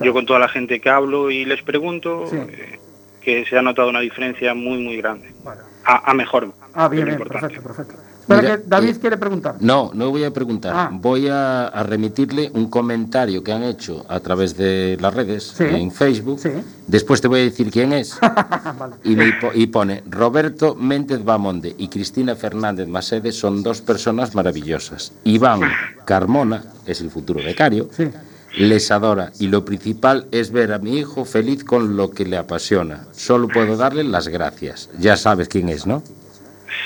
Yo 0.00 0.12
con 0.12 0.26
toda 0.26 0.38
la 0.40 0.48
gente 0.48 0.80
que 0.80 0.88
hablo 0.90 1.30
y 1.30 1.44
les 1.44 1.62
pregunto, 1.62 2.26
Sí. 2.26 2.36
eh, 2.36 2.78
que 3.24 3.44
se 3.46 3.56
ha 3.58 3.62
notado 3.62 3.88
una 3.88 4.00
diferencia 4.00 4.54
muy, 4.54 4.78
muy 4.78 4.96
grande. 4.98 5.32
Bueno. 5.42 5.62
A, 5.86 6.10
a 6.10 6.14
mejor. 6.14 6.52
Ah, 6.74 6.88
bien, 6.88 7.04
perfecto, 7.04 7.62
perfecto. 7.62 7.94
Espera 8.20 8.40
Mira, 8.40 8.56
que 8.56 8.62
David 8.66 8.88
eh, 8.96 8.98
quiere 9.00 9.16
preguntar. 9.18 9.56
No, 9.60 9.90
no 9.92 10.08
voy 10.10 10.24
a 10.24 10.30
preguntar. 10.32 10.72
Ah. 10.74 10.88
Voy 10.90 11.28
a, 11.28 11.66
a 11.66 11.82
remitirle 11.82 12.50
un 12.54 12.70
comentario 12.70 13.44
que 13.44 13.52
han 13.52 13.62
hecho 13.64 14.06
a 14.08 14.18
través 14.20 14.56
de 14.56 14.96
las 14.98 15.12
redes, 15.12 15.44
Sí. 15.58 15.64
en 15.64 15.90
Facebook. 15.92 16.40
Sí. 16.40 16.48
Después 16.86 17.20
te 17.20 17.28
voy 17.28 17.40
a 17.40 17.42
decir 17.44 17.70
quién 17.70 17.92
es. 17.92 18.18
Vale. 18.78 18.94
y, 19.04 19.62
y 19.62 19.66
pone, 19.66 20.02
Roberto 20.08 20.74
Méndez 20.74 21.22
Bamonde 21.22 21.74
y 21.76 21.88
Cristina 21.88 22.34
Fernández 22.34 22.88
Masede 22.88 23.30
son 23.30 23.62
dos 23.62 23.82
personas 23.82 24.34
maravillosas. 24.34 25.12
Iván 25.24 25.60
Carmona, 26.06 26.64
es 26.86 27.02
el 27.02 27.10
futuro 27.10 27.42
becario, 27.44 27.88
Sí. 27.92 28.08
Les 28.56 28.90
adora 28.90 29.32
y 29.40 29.48
lo 29.48 29.64
principal 29.64 30.26
es 30.32 30.50
ver 30.52 30.72
a 30.72 30.78
mi 30.78 30.98
hijo 30.98 31.24
feliz 31.24 31.64
con 31.64 31.96
lo 31.96 32.10
que 32.10 32.24
le 32.24 32.36
apasiona. 32.36 33.06
Solo 33.12 33.48
puedo 33.48 33.76
darle 33.76 34.04
las 34.04 34.28
gracias. 34.28 34.90
Ya 34.98 35.16
sabes 35.16 35.48
quién 35.48 35.68
es, 35.68 35.86
¿no? 35.86 36.02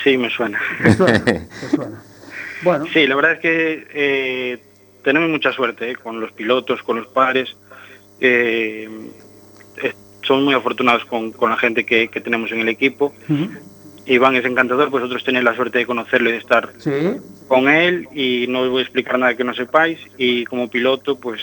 Sí, 0.03 0.17
me 0.17 0.29
suena. 0.29 0.59
Te 0.83 0.93
suena. 1.75 2.01
Bueno, 2.63 2.85
Sí, 2.93 3.07
la 3.07 3.15
verdad 3.15 3.33
es 3.33 3.39
que 3.39 3.87
eh, 3.93 4.63
tenemos 5.03 5.29
mucha 5.29 5.51
suerte 5.51 5.91
eh, 5.91 5.95
con 5.95 6.19
los 6.19 6.31
pilotos, 6.31 6.81
con 6.83 6.97
los 6.97 7.07
padres. 7.07 7.55
eh, 8.19 8.89
eh, 9.83 9.93
somos 10.23 10.43
muy 10.43 10.53
afortunados 10.53 11.05
con, 11.05 11.31
con 11.31 11.49
la 11.49 11.57
gente 11.57 11.85
que, 11.85 12.09
que 12.09 12.19
tenemos 12.21 12.51
en 12.51 12.59
el 12.59 12.69
equipo. 12.69 13.13
Iván 14.13 14.35
es 14.35 14.45
encantador, 14.45 14.89
vosotros 14.89 15.23
tenéis 15.23 15.45
la 15.45 15.55
suerte 15.55 15.79
de 15.79 15.85
conocerlo 15.85 16.29
y 16.29 16.33
de 16.33 16.37
estar 16.39 16.69
sí, 16.77 16.91
con 17.47 17.69
él 17.69 18.07
y 18.13 18.47
no 18.47 18.61
os 18.61 18.69
voy 18.69 18.79
a 18.79 18.83
explicar 18.83 19.19
nada 19.19 19.35
que 19.35 19.43
no 19.43 19.53
sepáis. 19.53 19.99
Y 20.17 20.45
como 20.45 20.67
piloto, 20.67 21.17
pues 21.17 21.39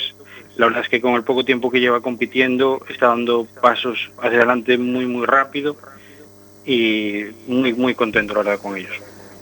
la 0.56 0.66
verdad 0.66 0.82
es 0.82 0.88
que 0.88 1.00
con 1.00 1.14
el 1.14 1.22
poco 1.22 1.44
tiempo 1.44 1.70
que 1.70 1.80
lleva 1.80 2.00
compitiendo 2.00 2.80
está 2.88 3.08
dando 3.08 3.46
pasos 3.60 4.10
hacia 4.18 4.38
adelante 4.38 4.78
muy, 4.78 5.06
muy 5.06 5.26
rápido 5.26 5.76
y 6.64 7.24
muy, 7.46 7.72
muy 7.72 7.94
contento, 7.94 8.34
la 8.34 8.42
verdad, 8.42 8.60
con 8.62 8.76
ellos. 8.76 8.92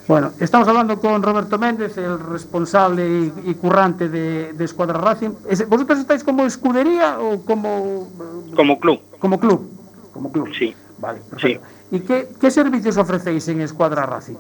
Bueno, 0.06 0.32
estamos 0.38 0.68
hablando 0.68 1.00
con 1.00 1.22
Roberto 1.22 1.58
Méndez, 1.58 1.96
el 1.96 2.18
responsable 2.20 3.08
y, 3.08 3.50
y 3.50 3.54
currante 3.54 4.10
de, 4.10 4.52
de 4.52 4.64
Escuadra 4.64 4.98
Racing. 5.00 5.30
¿Vosotros 5.66 5.98
estáis 5.98 6.22
como 6.22 6.44
escudería 6.44 7.18
o 7.20 7.42
como, 7.42 8.06
Como 8.54 8.78
club, 8.78 9.00
como 9.18 9.40
club? 9.40 9.70
Como 10.12 10.30
club. 10.30 10.50
sí. 10.58 10.74
Vale, 10.98 11.20
perfecto. 11.28 11.66
¿Y 11.94 12.00
qué, 12.00 12.26
qué 12.40 12.50
servicios 12.50 12.96
ofrecéis 12.96 13.46
en 13.48 13.60
Escuadra 13.60 14.04
Racing? 14.04 14.34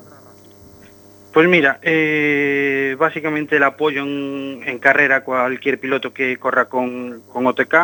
Pues 1.32 1.48
mira, 1.48 1.78
eh, 1.82 2.96
básicamente 2.98 3.56
el 3.56 3.62
apoyo 3.62 4.02
en, 4.02 4.60
en 4.66 4.78
carrera 4.78 5.16
a 5.16 5.20
cualquier 5.24 5.78
piloto 5.78 6.12
que 6.12 6.36
corra 6.36 6.64
con, 6.66 7.22
con 7.32 7.46
OTK. 7.46 7.74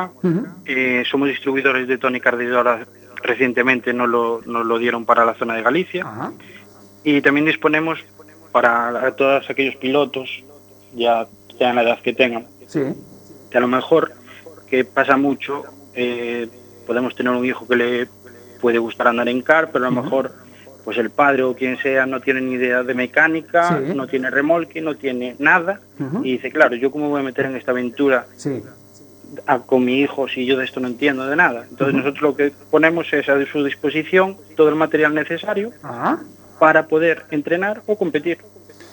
Eh, 0.67 1.05
somos 1.09 1.29
distribuidores 1.29 1.87
de 1.87 1.99
Tony 1.99 2.21
Cardidora, 2.21 2.85
recientemente 3.23 3.93
nos 3.93 4.09
lo, 4.09 4.41
nos 4.47 4.67
lo 4.67 4.79
dieron 4.79 5.05
para 5.05 5.25
la 5.25 5.35
zona 5.35 5.55
de 5.55 5.63
Galicia. 5.63 6.05
Y 7.05 7.21
también 7.23 7.47
disponemos 7.47 7.99
para 8.53 9.15
todos 9.17 9.49
aquellos 9.51 9.77
pilotos, 9.77 10.45
ya 10.95 11.27
sean 11.59 11.77
la 11.77 11.83
edad 11.83 12.01
que 12.01 12.13
tengan, 12.13 12.47
Sí. 12.67 12.81
que 13.51 13.59
a 13.59 13.61
lo 13.61 13.69
mejor, 13.69 14.13
que 14.69 14.85
pasa 14.85 15.17
mucho, 15.17 15.63
eh, 15.95 16.49
podemos 16.87 17.15
tener 17.15 17.33
un 17.33 17.45
hijo 17.45 17.67
que 17.69 17.77
le 17.77 18.09
puede 18.61 18.79
gustar 18.79 19.09
andar 19.09 19.29
en 19.29 19.43
car, 19.43 19.71
pero 19.73 19.87
a 19.87 19.91
lo 19.91 20.03
mejor 20.03 20.33
pues 20.85 20.97
el 20.97 21.11
padre 21.11 21.43
o 21.43 21.55
quien 21.55 21.77
sea 21.79 22.07
no 22.07 22.21
tiene 22.21 22.41
ni 22.41 22.55
idea 22.55 22.83
de 22.83 22.95
mecánica, 22.95 23.69
Sí. 23.87 23.95
no 23.95 24.07
tiene 24.07 24.31
remolque, 24.31 24.81
no 24.81 24.95
tiene 24.97 25.37
nada, 25.39 25.79
y 26.23 26.33
dice, 26.33 26.51
claro, 26.51 26.75
yo 26.75 26.91
cómo 26.91 27.11
voy 27.11 27.21
a 27.21 27.25
meter 27.25 27.45
en 27.47 27.57
esta 27.57 27.71
aventura 27.73 28.27
Sí. 28.37 28.63
a- 29.47 29.59
con 29.61 29.85
mi 29.85 30.01
hijo 30.01 30.27
si 30.27 30.47
yo 30.47 30.57
de 30.57 30.65
esto 30.65 30.81
no 30.81 30.89
entiendo 30.89 31.27
de 31.27 31.37
nada. 31.37 31.67
Entonces 31.71 31.95
nosotros 31.95 32.23
lo 32.23 32.35
que 32.37 32.53
ponemos 32.71 33.13
es 33.13 33.29
a 33.29 33.45
su 33.47 33.63
disposición 33.63 34.37
todo 34.57 34.71
el 34.71 34.75
material 34.75 35.15
necesario 35.15 35.71
para 36.59 36.87
poder 36.87 37.25
entrenar 37.31 37.83
o 37.87 37.97
competir. 37.97 38.39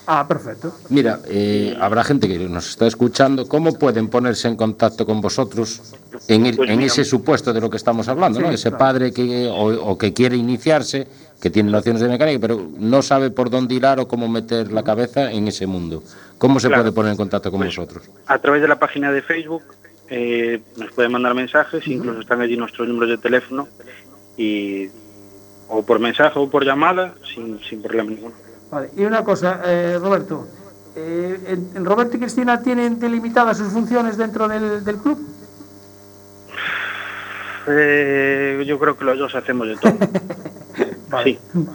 Ah 0.08 0.26
perfecto. 0.28 0.74
Mira, 0.89 1.20
eh, 1.28 1.76
habrá 1.80 2.03
gente 2.03 2.28
que 2.28 2.39
nos 2.49 2.70
está 2.70 2.88
escuchando. 2.88 3.47
¿Cómo 3.47 3.74
pueden 3.78 4.08
ponerse 4.08 4.47
en 4.47 4.55
contacto 4.55 5.05
con 5.05 5.22
vosotros 5.22 5.93
en, 6.28 6.45
el- 6.45 6.55
Pues 6.55 6.70
en 6.70 6.82
ese 6.82 7.03
supuesto 7.05 7.53
de 7.53 7.62
lo 7.62 7.70
que 7.70 7.78
estamos 7.78 8.08
hablando? 8.08 8.39
¿no? 8.39 8.49
Ese 8.49 8.70
claro. 8.70 8.78
padre 8.80 9.14
que, 9.14 9.47
o, 9.47 9.66
o 9.91 9.97
que 9.97 10.14
quiere 10.14 10.36
iniciarse, 10.38 11.08
que 11.41 11.49
tiene 11.49 11.70
nociones 11.72 12.01
de 12.01 12.10
mecánica, 12.10 12.39
pero 12.39 12.68
no 12.78 13.01
sabe 13.01 13.30
por 13.30 13.49
dónde 13.49 13.76
hilar 13.76 13.99
o 13.99 14.08
cómo 14.08 14.28
meter 14.28 14.72
la 14.72 14.84
cabeza 14.84 15.32
en 15.32 15.47
ese 15.47 15.68
mundo. 15.68 16.01
¿Cómo 16.38 16.60
se 16.60 16.68
Claro. 16.68 16.84
puede 16.84 16.93
poner 16.93 17.12
en 17.12 17.18
contacto 17.18 17.51
con 17.51 17.60
Pues, 17.60 17.76
vosotros? 17.76 18.03
A 18.28 18.39
través 18.39 18.62
de 18.62 18.68
la 18.68 18.80
página 18.80 19.12
de 19.12 19.22
Facebook 19.22 19.64
eh, 20.10 20.62
nos 20.78 20.91
pueden 20.93 21.12
mandar 21.12 21.34
mensajes, 21.34 21.86
incluso 21.88 22.22
están 22.22 22.41
allí 22.41 22.55
nuestros 22.55 22.88
números 22.88 23.10
de 23.10 23.18
teléfono 23.18 23.68
y 24.38 24.88
o 25.68 25.84
por 25.84 25.99
mensaje 25.99 26.39
o 26.39 26.49
por 26.49 26.64
llamada 26.64 27.14
sin, 27.34 27.60
sin 27.68 27.82
problema 27.82 28.10
ninguno. 28.12 28.34
Vale. 28.72 28.89
Y 28.97 29.03
una 29.05 29.24
cosa, 29.24 29.61
eh, 29.65 29.97
Roberto. 29.99 30.47
eh, 30.95 31.57
Roberto 31.76 32.18
y 32.18 32.20
Cristina 32.20 32.61
tienen 32.61 32.99
delimitadas 32.99 33.57
sus 33.57 33.72
funciones 33.72 34.18
dentro 34.18 34.47
del, 34.47 34.84
del 34.84 34.97
club. 34.97 35.18
Eh, 37.70 38.63
yo 38.65 38.80
creo 38.80 38.97
que 38.97 39.03
los 39.05 39.18
dos 39.20 39.36
hacemos 39.36 39.68
de 39.68 39.76
todo. 39.78 39.93
Vale. 41.09 41.39
Sí, 41.53 41.68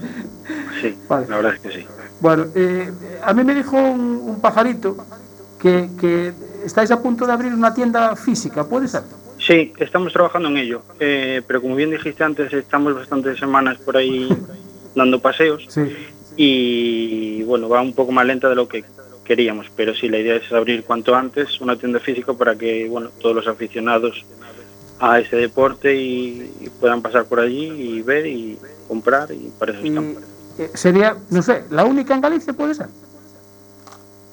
sí, 0.81 0.99
Vale. 1.09 1.27
la 1.29 1.37
verdad 1.37 1.55
es 1.55 1.61
que 1.61 1.71
sí. 1.73 1.87
Bueno, 2.21 2.47
eh, 2.55 2.91
a 3.23 3.33
mí 3.35 3.45
me 3.45 3.55
dijo 3.55 3.77
un, 3.77 4.01
un 4.25 4.41
pajarito 4.41 4.97
que, 5.61 5.91
que 6.01 6.33
estáis 6.65 6.91
a 6.91 7.01
punto 7.03 7.27
de 7.27 7.33
abrir 7.33 7.53
una 7.53 7.75
tienda 7.75 8.15
física, 8.17 8.65
¿puede 8.65 8.89
ser? 8.89 9.03
Sí, 9.39 9.73
estamos 9.79 10.13
trabajando 10.13 10.49
en 10.49 10.57
ello, 10.59 10.83
eh, 11.01 11.43
pero 11.47 11.61
como 11.61 11.75
bien 11.75 11.91
dijiste 11.91 12.23
antes, 12.23 12.53
estamos 12.53 12.95
bastantes 12.95 13.39
semanas 13.39 13.77
por 13.79 13.97
ahí 13.97 14.29
dando 14.95 15.21
paseos 15.21 15.65
Sí. 15.69 15.81
Y 16.37 17.43
bueno, 17.45 17.69
va 17.69 17.81
un 17.83 17.93
poco 17.95 18.13
más 18.13 18.27
lenta 18.27 18.49
de 18.49 18.55
lo 18.55 18.69
que 18.69 18.85
queríamos, 19.25 19.67
pero 19.77 19.95
sí, 19.95 20.09
la 20.09 20.19
idea 20.19 20.37
es 20.37 20.53
abrir 20.53 20.85
cuanto 20.85 21.15
antes 21.15 21.61
una 21.61 21.77
tienda 21.77 22.01
física 22.01 22.33
para 22.33 22.57
que 22.57 22.89
bueno, 22.89 23.11
todos 23.21 23.37
los 23.37 23.47
aficionados 23.47 24.25
a 25.01 25.21
este 25.21 25.37
deporte 25.37 25.95
y, 25.95 26.51
y 26.61 26.69
puedan 26.81 27.03
pasar 27.03 27.25
por 27.27 27.41
allí 27.41 27.67
y 27.67 28.03
ver 28.03 28.27
y 28.27 28.59
comprar 28.89 29.31
y 29.33 29.51
para 29.59 29.73
eso 29.73 29.83
estamos. 29.85 30.17
eh, 30.59 30.71
sería, 30.75 31.17
no 31.31 31.43
sé, 31.43 31.65
la 31.71 31.85
única 31.85 32.15
en 32.15 32.21
Galicia, 32.21 32.53
¿puede 32.53 32.75
ser? 32.75 32.87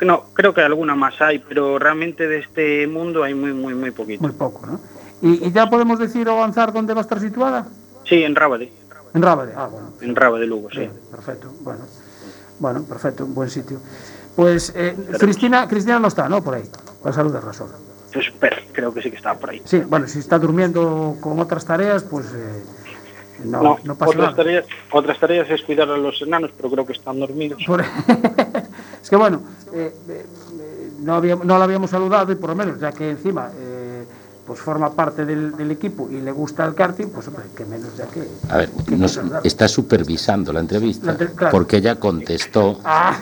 No, 0.01 0.25
creo 0.33 0.53
que 0.53 0.61
alguna 0.61 0.95
más 0.95 1.19
hay, 1.21 1.39
pero 1.39 1.77
realmente 1.77 2.27
de 2.27 2.39
este 2.39 2.87
mundo 2.87 3.23
hay 3.23 3.33
muy, 3.33 3.51
muy, 3.53 3.73
muy 3.73 3.91
poquito. 3.91 4.23
Muy 4.23 4.31
poco, 4.31 4.65
¿no? 4.65 4.79
¿Y, 5.21 5.47
y 5.47 5.51
ya 5.51 5.69
podemos 5.69 5.99
decir 5.99 6.27
o 6.29 6.31
avanzar 6.31 6.71
dónde 6.71 6.93
va 6.93 7.01
a 7.01 7.03
estar 7.03 7.19
situada? 7.19 7.67
Sí, 8.05 8.23
en 8.23 8.35
Rábade, 8.35 8.71
En 9.13 9.21
Rábade. 9.21 9.53
Ah, 9.55 9.67
bueno. 9.67 9.89
en 10.01 10.15
Rábade 10.15 10.45
Lugo, 10.45 10.69
sí. 10.71 10.79
Bien, 10.79 10.91
perfecto. 11.11 11.51
Bueno, 11.61 11.81
bueno, 12.59 12.83
perfecto, 12.83 13.25
un 13.25 13.33
buen 13.33 13.49
sitio. 13.49 13.79
Pues 14.35 14.71
eh, 14.75 14.95
Cristina, 15.19 15.67
Cristina 15.67 15.99
no 15.99 16.07
está, 16.07 16.29
¿no? 16.29 16.43
Por 16.43 16.55
ahí. 16.55 16.63
Para 17.01 17.13
saludarla 17.15 17.53
solo. 17.53 17.71
Espera, 18.13 18.57
creo 18.71 18.93
que 18.93 19.01
sí 19.01 19.09
que 19.11 19.17
estaba 19.17 19.37
por 19.39 19.49
ahí. 19.51 19.61
Sí, 19.65 19.79
bueno, 19.79 20.07
si 20.07 20.19
está 20.19 20.39
durmiendo 20.39 21.15
con 21.21 21.39
otras 21.39 21.65
tareas, 21.65 22.03
pues 22.03 22.25
eh, 22.33 22.63
no, 23.45 23.61
No, 23.61 23.77
no, 23.83 23.95
pasa 23.95 24.11
otras, 24.11 24.23
nada. 24.31 24.35
tareas, 24.35 24.65
otras 24.91 25.19
tareas 25.19 25.49
es 25.49 25.61
cuidar 25.63 25.89
a 25.89 25.97
los 25.97 26.21
enanos, 26.21 26.51
pero 26.57 26.69
creo 26.71 26.85
que 26.85 26.93
están 26.93 27.19
dormidos. 27.19 27.61
Por- 27.67 27.81
es 29.01 29.09
que 29.09 29.15
bueno, 29.15 29.41
eh, 29.73 29.93
eh, 30.09 30.25
eh, 30.59 30.91
no, 31.01 31.15
habíamos, 31.15 31.45
no 31.45 31.57
la 31.57 31.63
habíamos 31.65 31.89
saludado 31.91 32.31
y 32.31 32.35
por 32.35 32.49
lo 32.49 32.55
menos, 32.55 32.79
ya 32.79 32.91
que 32.91 33.11
encima 33.11 33.51
eh, 33.55 33.78
pues 34.49 34.61
forma 34.61 34.91
parte 34.95 35.25
del, 35.25 35.55
del 35.55 35.69
equipo 35.69 36.09
y 36.09 36.19
le 36.21 36.31
gusta 36.31 36.65
el 36.65 36.73
karting, 36.73 37.09
pues 37.09 37.27
hombre, 37.27 37.43
que 37.55 37.65
menos 37.65 37.95
ya 37.95 38.07
que... 38.07 38.27
A 38.49 38.57
ver, 38.57 38.69
que 38.87 38.95
nos 38.97 39.11
saludar. 39.11 39.41
está 39.43 39.67
supervisando 39.67 40.51
la 40.51 40.59
entrevista 40.61 41.05
La 41.05 41.11
entre- 41.11 41.33
claro. 41.35 41.51
porque 41.51 41.77
ella 41.77 41.97
contestó. 41.99 42.79
Ah, 42.83 43.15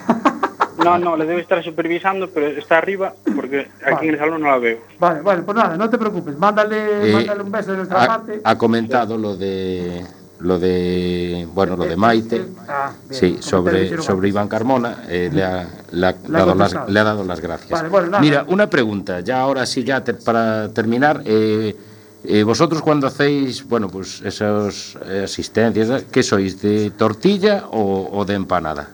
No, 0.82 0.98
no, 0.98 1.18
le 1.18 1.26
debe 1.26 1.42
estar 1.42 1.62
supervisando, 1.62 2.30
pero 2.30 2.48
está 2.48 2.78
arriba 2.78 3.14
porque 3.36 3.68
aquí 3.86 4.08
en 4.08 4.14
el 4.14 4.20
salón 4.20 4.40
no 4.42 4.48
la 4.52 4.58
veo. 4.58 4.78
vale, 5.00 5.20
vale, 5.22 5.42
pues 5.42 5.58
nada, 5.58 5.76
no 5.76 5.90
te 5.90 5.98
preocupes, 5.98 6.38
mándale, 6.38 7.10
Eh, 7.10 7.14
mándale 7.14 7.44
un 7.44 7.52
beso 7.52 7.72
de 7.72 7.78
nuestra 7.78 8.04
ha, 8.04 8.08
parte. 8.08 8.40
ha 8.42 8.58
comentado 8.58 9.18
lo 9.18 9.36
de 9.36 10.06
lo 10.40 10.60
de 10.60 11.48
bueno 11.54 11.76
lo 11.76 11.86
de 11.86 11.96
Maite 11.98 12.46
Ah, 12.68 12.92
bien, 13.10 13.20
sí 13.20 13.38
sobre 13.42 13.98
sobre. 14.02 14.30
Iván 14.30 14.48
Carmona 14.48 15.06
eh, 15.08 15.30
le, 15.34 15.44
ha, 15.44 15.68
le 15.92 16.02
dado 16.32 16.54
las, 16.54 16.76
le 16.88 17.00
ha 17.00 17.04
dado 17.04 17.24
las 17.24 17.40
gracias 17.40 17.72
Vale, 17.72 17.90
bueno, 17.90 18.08
nada. 18.08 18.22
mira 18.22 18.46
una 18.48 18.70
pregunta 18.70 19.22
ya 19.22 19.40
ahora 19.40 19.66
sí 19.66 19.84
ya 19.84 20.04
te- 20.04 20.14
para 20.14 20.70
terminar 20.70 21.22
eh, 21.26 21.76
eh, 22.24 22.44
vosotros 22.44 22.82
cuando 22.82 23.08
hacéis 23.08 23.68
bueno 23.68 23.88
pues 23.90 24.22
esas 24.22 24.98
eh, 25.06 25.22
asistencias 25.26 26.04
qué 26.12 26.22
sois 26.22 26.62
de 26.62 26.92
tortilla 26.92 27.66
o, 27.72 28.10
o 28.12 28.26
de 28.26 28.36
empanada 28.36 28.90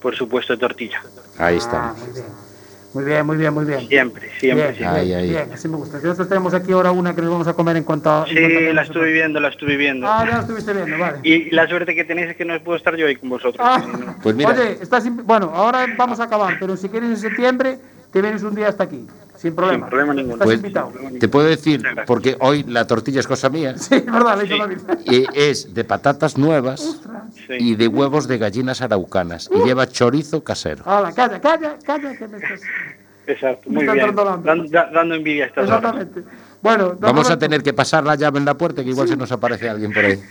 Por 0.00 0.16
supuesto, 0.16 0.56
tortilla. 0.56 1.02
ahí 1.36 1.56
Ah, 1.56 1.58
está 1.58 1.94
muy 1.98 2.12
bien. 2.14 2.26
Muy 2.92 3.04
bien, 3.04 3.24
muy 3.24 3.36
bien, 3.36 3.54
muy 3.54 3.64
bien. 3.64 3.86
Siempre, 3.86 4.28
siempre, 4.40 4.64
bien, 4.64 4.76
siempre. 4.76 5.00
Ahí, 5.00 5.12
ahí. 5.12 5.28
bien, 5.30 5.48
así 5.52 5.68
me 5.68 5.76
gusta. 5.76 5.98
Nosotros 6.02 6.28
tenemos 6.28 6.54
aquí 6.54 6.72
ahora 6.72 6.90
una 6.90 7.14
que 7.14 7.22
nos 7.22 7.30
vamos 7.30 7.46
a 7.46 7.52
comer 7.54 7.76
en 7.76 7.84
cuanto 7.84 8.10
a... 8.10 8.24
en 8.28 8.34
cuanto 8.34 8.58
Sí, 8.58 8.66
a- 8.66 8.72
la 8.74 8.82
estuve 8.82 9.12
viendo, 9.12 9.38
la 9.40 9.48
estuve 9.48 9.76
viendo. 9.76 10.06
Ah, 10.08 10.24
ya 10.26 10.32
la 10.36 10.40
estuviste 10.40 10.72
viendo, 10.72 10.98
vale. 10.98 11.18
Y 11.22 11.50
la 11.54 11.68
suerte 11.68 11.94
que 11.94 12.04
tenéis 12.04 12.30
es 12.30 12.36
que 12.36 12.44
no 12.44 12.58
puedo 12.62 12.76
estar 12.76 12.96
yo 12.96 13.06
ahí 13.06 13.14
con 13.14 13.28
vosotros. 13.28 13.56
Ah, 13.64 13.78
no- 13.78 14.16
Pues 14.20 14.34
mira. 14.34 14.50
Oye, 14.50 14.78
estás 14.82 15.08
bueno, 15.24 15.52
ahora 15.54 15.86
vamos 15.96 16.18
a 16.18 16.24
acabar, 16.24 16.56
pero 16.58 16.76
si 16.76 16.88
quieres 16.88 17.10
en 17.10 17.16
septiembre, 17.16 17.78
te 18.12 18.20
vienes 18.20 18.42
un 18.42 18.56
día 18.56 18.66
hasta 18.68 18.82
aquí, 18.84 19.06
sin 19.40 19.54
problema. 19.54 19.86
Sin 19.86 19.90
problema 19.90 20.14
ninguno. 20.14 20.34
Estás 20.34 20.44
Pues, 20.46 20.56
invitado. 20.58 20.92
te 21.18 21.28
puedo 21.28 21.46
decir 21.46 21.82
porque 22.06 22.36
hoy 22.40 22.62
la 22.64 22.86
tortilla 22.86 23.20
es 23.20 23.26
cosa 23.26 23.48
mía 23.48 23.76
Sí, 23.78 23.94
es 23.94 24.04
verdad, 24.06 24.38
le 24.38 24.44
hizo 24.44 24.54
Sí. 24.54 24.60
David. 24.60 24.78
y 25.06 25.26
es 25.34 25.72
de 25.74 25.84
patatas 25.84 26.36
nuevas 26.36 27.00
Sí. 27.46 27.54
Y 27.58 27.74
de 27.76 27.88
huevos 27.88 28.28
de 28.28 28.38
gallinas 28.38 28.82
araucanas. 28.82 29.48
Y 29.52 29.64
lleva 29.64 29.86
chorizo 29.88 30.42
casero. 30.44 30.82
Hala, 30.84 31.12
calla, 31.12 31.40
calla, 31.40 31.76
calla, 31.84 32.16
que 32.16 32.28
me 32.28 32.36
estás... 32.38 32.60
Exacto, 33.26 33.68
Me 33.70 33.74
muy 33.74 33.82
está 33.84 33.92
bien. 33.94 34.06
entrando 34.08 34.24
la 34.24 34.32
hambre. 34.34 34.50
Dan- 34.54 34.70
da- 34.70 34.90
dando 34.92 35.14
envidia 35.14 35.44
a 35.44 35.46
estas 35.48 35.70
horas. 35.70 36.06
Bueno, 36.62 36.94
Vamos 36.98 37.30
a 37.30 37.38
tener 37.38 37.62
que 37.62 37.72
pasar 37.72 38.04
la 38.04 38.16
llave 38.16 38.38
en 38.38 38.44
la 38.44 38.54
puerta, 38.54 38.84
que 38.84 38.90
igual 38.90 39.08
se 39.08 39.16
nos 39.16 39.32
aparece 39.32 39.68
alguien 39.68 39.92
por 39.92 40.04
ahí. 40.04 40.20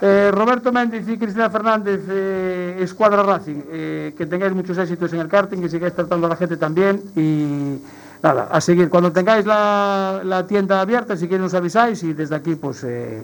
Eh, 0.00 0.30
Roberto 0.32 0.72
Méndez 0.72 1.08
y 1.08 1.16
Cristina 1.16 1.48
Fernández, 1.48 2.00
eh, 2.08 2.78
Escuadra 2.80 3.22
Racing, 3.22 3.62
eh, 3.70 4.14
que 4.18 4.26
tengáis 4.26 4.52
muchos 4.52 4.76
éxitos 4.76 5.12
en 5.12 5.20
el 5.20 5.28
karting, 5.28 5.60
que 5.60 5.68
sigáis 5.68 5.94
tratando 5.94 6.26
a 6.26 6.30
la 6.30 6.36
gente 6.36 6.56
también 6.56 7.00
y 7.14 7.78
nada, 8.22 8.48
a 8.50 8.60
seguir. 8.60 8.88
Cuando 8.88 9.12
tengáis 9.12 9.44
la, 9.44 10.20
la 10.24 10.46
tienda 10.46 10.80
abierta, 10.80 11.16
si 11.16 11.26
queréis 11.26 11.42
nos 11.42 11.54
avisáis 11.54 12.02
y 12.02 12.12
desde 12.12 12.34
aquí 12.36 12.54
pues 12.54 12.84
eh, 12.84 13.22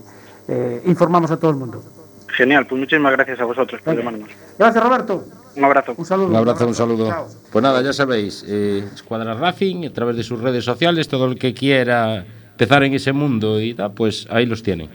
eh, 0.49 0.83
informamos 0.87 1.31
a 1.31 1.37
todo 1.39 1.51
el 1.51 1.57
mundo. 1.57 1.83
Genial, 2.29 2.67
pues 2.67 2.81
muchísimas 2.81 3.13
gracias 3.13 3.41
a 3.41 3.45
vosotros 3.45 3.81
por 3.83 3.97
llamarnos. 3.97 4.29
Gracias 4.59 4.83
Roberto, 4.83 5.25
Un 5.59 5.65
abrazo. 5.65 5.95
un 5.97 6.05
saludo. 6.05 6.29
Un 6.29 6.37
abrazo, 6.37 6.67
un 6.69 6.75
saludo. 6.75 7.09
Chao. 7.09 7.27
Pues 7.53 7.63
nada, 7.63 7.83
ya 7.83 7.93
sabéis, 7.93 8.45
eh, 8.47 8.85
Escuadra 8.95 9.35
Racing, 9.35 9.87
a 9.87 9.93
través 9.93 10.17
de 10.17 10.23
sus 10.23 10.41
redes 10.41 10.65
sociales, 10.65 11.09
todo 11.09 11.27
el 11.27 11.37
que 11.39 11.53
quiera 11.53 12.25
empezar 12.53 12.85
en 12.85 12.95
ese 12.95 13.13
mundo 13.13 13.61
y 13.61 13.75
tal, 13.75 13.93
pues 13.93 14.27
ahí 14.31 14.47
los 14.47 14.63
tienen. 14.63 14.89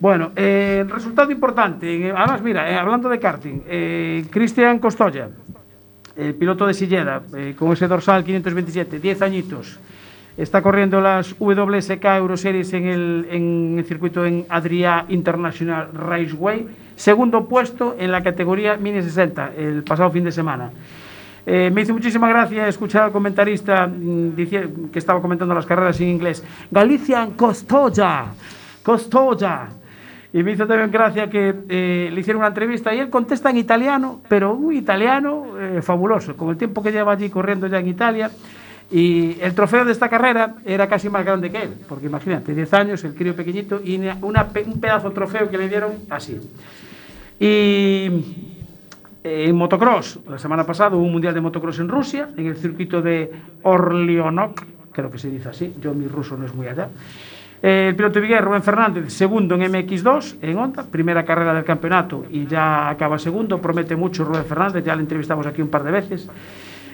Bueno, 0.00 0.32
eh, 0.34 0.84
resultado 0.88 1.30
importante. 1.30 2.08
eh, 2.08 2.12
Además, 2.16 2.42
mira, 2.42 2.70
eh, 2.70 2.74
hablando 2.74 3.08
de 3.08 3.18
karting, 3.20 3.62
eh, 3.68 4.24
Cristian 4.30 4.78
Costoya, 4.78 5.28
el 6.16 6.34
piloto 6.34 6.66
de 6.66 6.74
Silleda, 6.74 7.22
eh, 7.36 7.54
con 7.56 7.72
ese 7.72 7.86
dorsal 7.86 8.24
527, 8.24 8.98
10 8.98 9.22
añitos, 9.22 9.78
está 10.36 10.62
corriendo 10.62 11.00
las 11.00 11.34
WSK 11.38 12.04
Euroseries 12.04 12.72
en 12.72 12.86
el, 12.86 13.26
en 13.30 13.74
el 13.78 13.84
circuito 13.84 14.24
en 14.24 14.46
Adria 14.48 15.04
International 15.08 15.88
Raceway, 15.92 16.66
segundo 16.96 17.46
puesto 17.48 17.96
en 17.98 18.10
la 18.12 18.22
categoría 18.22 18.76
Mini 18.76 19.02
60 19.02 19.52
el 19.56 19.82
pasado 19.82 20.10
fin 20.10 20.24
de 20.24 20.32
semana. 20.32 20.70
Eh, 21.44 21.70
me 21.74 21.82
hizo 21.82 21.92
muchísima 21.92 22.28
gracia 22.28 22.68
escuchar 22.68 23.02
al 23.02 23.12
comentarista 23.12 23.86
mm, 23.88 24.36
dici- 24.36 24.90
que 24.92 24.98
estaba 24.98 25.20
comentando 25.20 25.54
las 25.54 25.66
carreras 25.66 26.00
en 26.00 26.08
inglés. 26.08 26.44
Galician 26.70 27.32
Costoya, 27.32 28.26
Costoya. 28.82 29.68
Y 30.34 30.42
me 30.42 30.52
hizo 30.52 30.66
también 30.66 30.90
gracia 30.90 31.28
que 31.28 31.52
eh, 31.68 32.10
le 32.10 32.20
hicieron 32.20 32.40
una 32.40 32.48
entrevista 32.48 32.94
y 32.94 33.00
él 33.00 33.10
contesta 33.10 33.50
en 33.50 33.58
italiano, 33.58 34.22
pero 34.28 34.54
un 34.54 34.72
italiano 34.72 35.58
eh, 35.60 35.82
fabuloso, 35.82 36.36
con 36.36 36.48
el 36.48 36.56
tiempo 36.56 36.82
que 36.82 36.90
lleva 36.90 37.12
allí 37.12 37.28
corriendo 37.28 37.66
ya 37.66 37.80
en 37.80 37.88
Italia. 37.88 38.30
Y 38.92 39.38
el 39.40 39.54
trofeo 39.54 39.86
de 39.86 39.92
esta 39.92 40.10
carrera 40.10 40.56
era 40.66 40.86
casi 40.86 41.08
más 41.08 41.24
grande 41.24 41.50
que 41.50 41.62
él, 41.62 41.70
porque 41.88 42.06
imagínate, 42.06 42.54
10 42.54 42.74
años, 42.74 43.04
el 43.04 43.14
crío 43.14 43.34
pequeñito, 43.34 43.80
y 43.82 43.96
un 43.96 44.80
pedazo 44.80 45.08
de 45.08 45.14
trofeo 45.14 45.48
que 45.48 45.56
le 45.56 45.66
dieron 45.66 45.92
así. 46.10 46.38
Y 47.40 48.10
eh, 49.24 49.46
en 49.48 49.56
motocross, 49.56 50.20
la 50.28 50.38
semana 50.38 50.66
pasada 50.66 50.94
hubo 50.94 51.04
un 51.04 51.12
mundial 51.12 51.32
de 51.32 51.40
motocross 51.40 51.78
en 51.78 51.88
Rusia, 51.88 52.28
en 52.36 52.46
el 52.46 52.56
circuito 52.58 53.00
de 53.00 53.32
Orleonok, 53.62 54.62
creo 54.92 55.10
que 55.10 55.18
se 55.18 55.30
dice 55.30 55.48
así, 55.48 55.74
yo 55.80 55.94
mi 55.94 56.06
ruso 56.06 56.36
no 56.36 56.44
es 56.44 56.54
muy 56.54 56.66
allá. 56.66 56.90
Eh, 57.62 57.86
el 57.88 57.96
piloto 57.96 58.16
de 58.16 58.20
Viguer, 58.26 58.44
Rubén 58.44 58.62
Fernández, 58.62 59.10
segundo 59.10 59.54
en 59.54 59.72
MX2 59.72 60.36
en 60.42 60.58
Honda, 60.58 60.84
primera 60.84 61.24
carrera 61.24 61.54
del 61.54 61.64
campeonato 61.64 62.26
y 62.28 62.44
ya 62.46 62.90
acaba 62.90 63.18
segundo, 63.18 63.58
promete 63.58 63.96
mucho 63.96 64.24
Rubén 64.24 64.44
Fernández, 64.44 64.84
ya 64.84 64.94
le 64.94 65.00
entrevistamos 65.00 65.46
aquí 65.46 65.62
un 65.62 65.68
par 65.68 65.82
de 65.84 65.92
veces. 65.92 66.28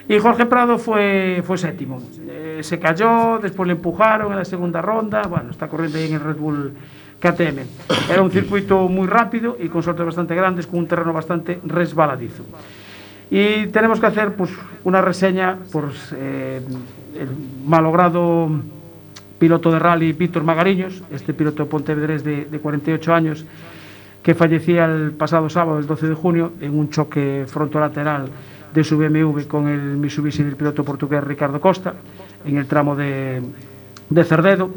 Y 0.08 0.18
Jorge 0.18 0.46
Prado 0.46 0.78
fue, 0.78 1.42
fue 1.46 1.58
séptimo. 1.58 2.02
Eh, 2.26 2.60
se 2.62 2.78
cayó, 2.78 3.38
después 3.40 3.66
le 3.66 3.74
empujaron 3.74 4.32
en 4.32 4.38
la 4.38 4.44
segunda 4.46 4.80
ronda. 4.80 5.22
Bueno, 5.22 5.50
está 5.50 5.68
corriendo 5.68 5.98
ahí 5.98 6.06
en 6.06 6.14
el 6.14 6.20
Red 6.20 6.36
Bull 6.36 6.72
KTM. 7.20 7.58
Era 8.10 8.22
un 8.22 8.30
circuito 8.30 8.88
muy 8.88 9.06
rápido 9.06 9.58
y 9.60 9.68
con 9.68 9.82
sortes 9.82 10.06
bastante 10.06 10.34
grandes, 10.34 10.66
con 10.66 10.78
un 10.78 10.88
terreno 10.88 11.12
bastante 11.12 11.60
resbaladizo. 11.62 12.42
Y 13.30 13.66
tenemos 13.66 14.00
que 14.00 14.06
hacer 14.06 14.32
pues, 14.34 14.50
una 14.84 15.02
reseña 15.02 15.58
por 15.70 15.92
eh, 16.16 16.62
el 17.14 17.28
malogrado 17.66 18.48
piloto 19.38 19.70
de 19.70 19.78
rally 19.78 20.12
Víctor 20.14 20.42
Magariños, 20.42 21.02
este 21.10 21.34
piloto 21.34 21.68
pontevedrés 21.68 22.24
de, 22.24 22.46
de 22.46 22.58
48 22.58 23.14
años, 23.14 23.44
que 24.22 24.34
fallecía 24.34 24.86
el 24.86 25.12
pasado 25.12 25.50
sábado, 25.50 25.78
el 25.78 25.86
12 25.86 26.08
de 26.08 26.14
junio, 26.14 26.52
en 26.62 26.78
un 26.78 26.88
choque 26.88 27.44
frontolateral 27.46 28.30
de 28.78 28.84
su 28.84 28.96
BMW 28.96 29.42
con 29.48 29.66
el 29.66 29.96
Mitsubishi 29.96 30.44
del 30.44 30.54
piloto 30.54 30.84
portugués 30.84 31.24
Ricardo 31.24 31.60
Costa, 31.60 31.94
en 32.44 32.58
el 32.58 32.66
tramo 32.66 32.94
de, 32.94 33.42
de 34.08 34.24
Cerdedo. 34.24 34.70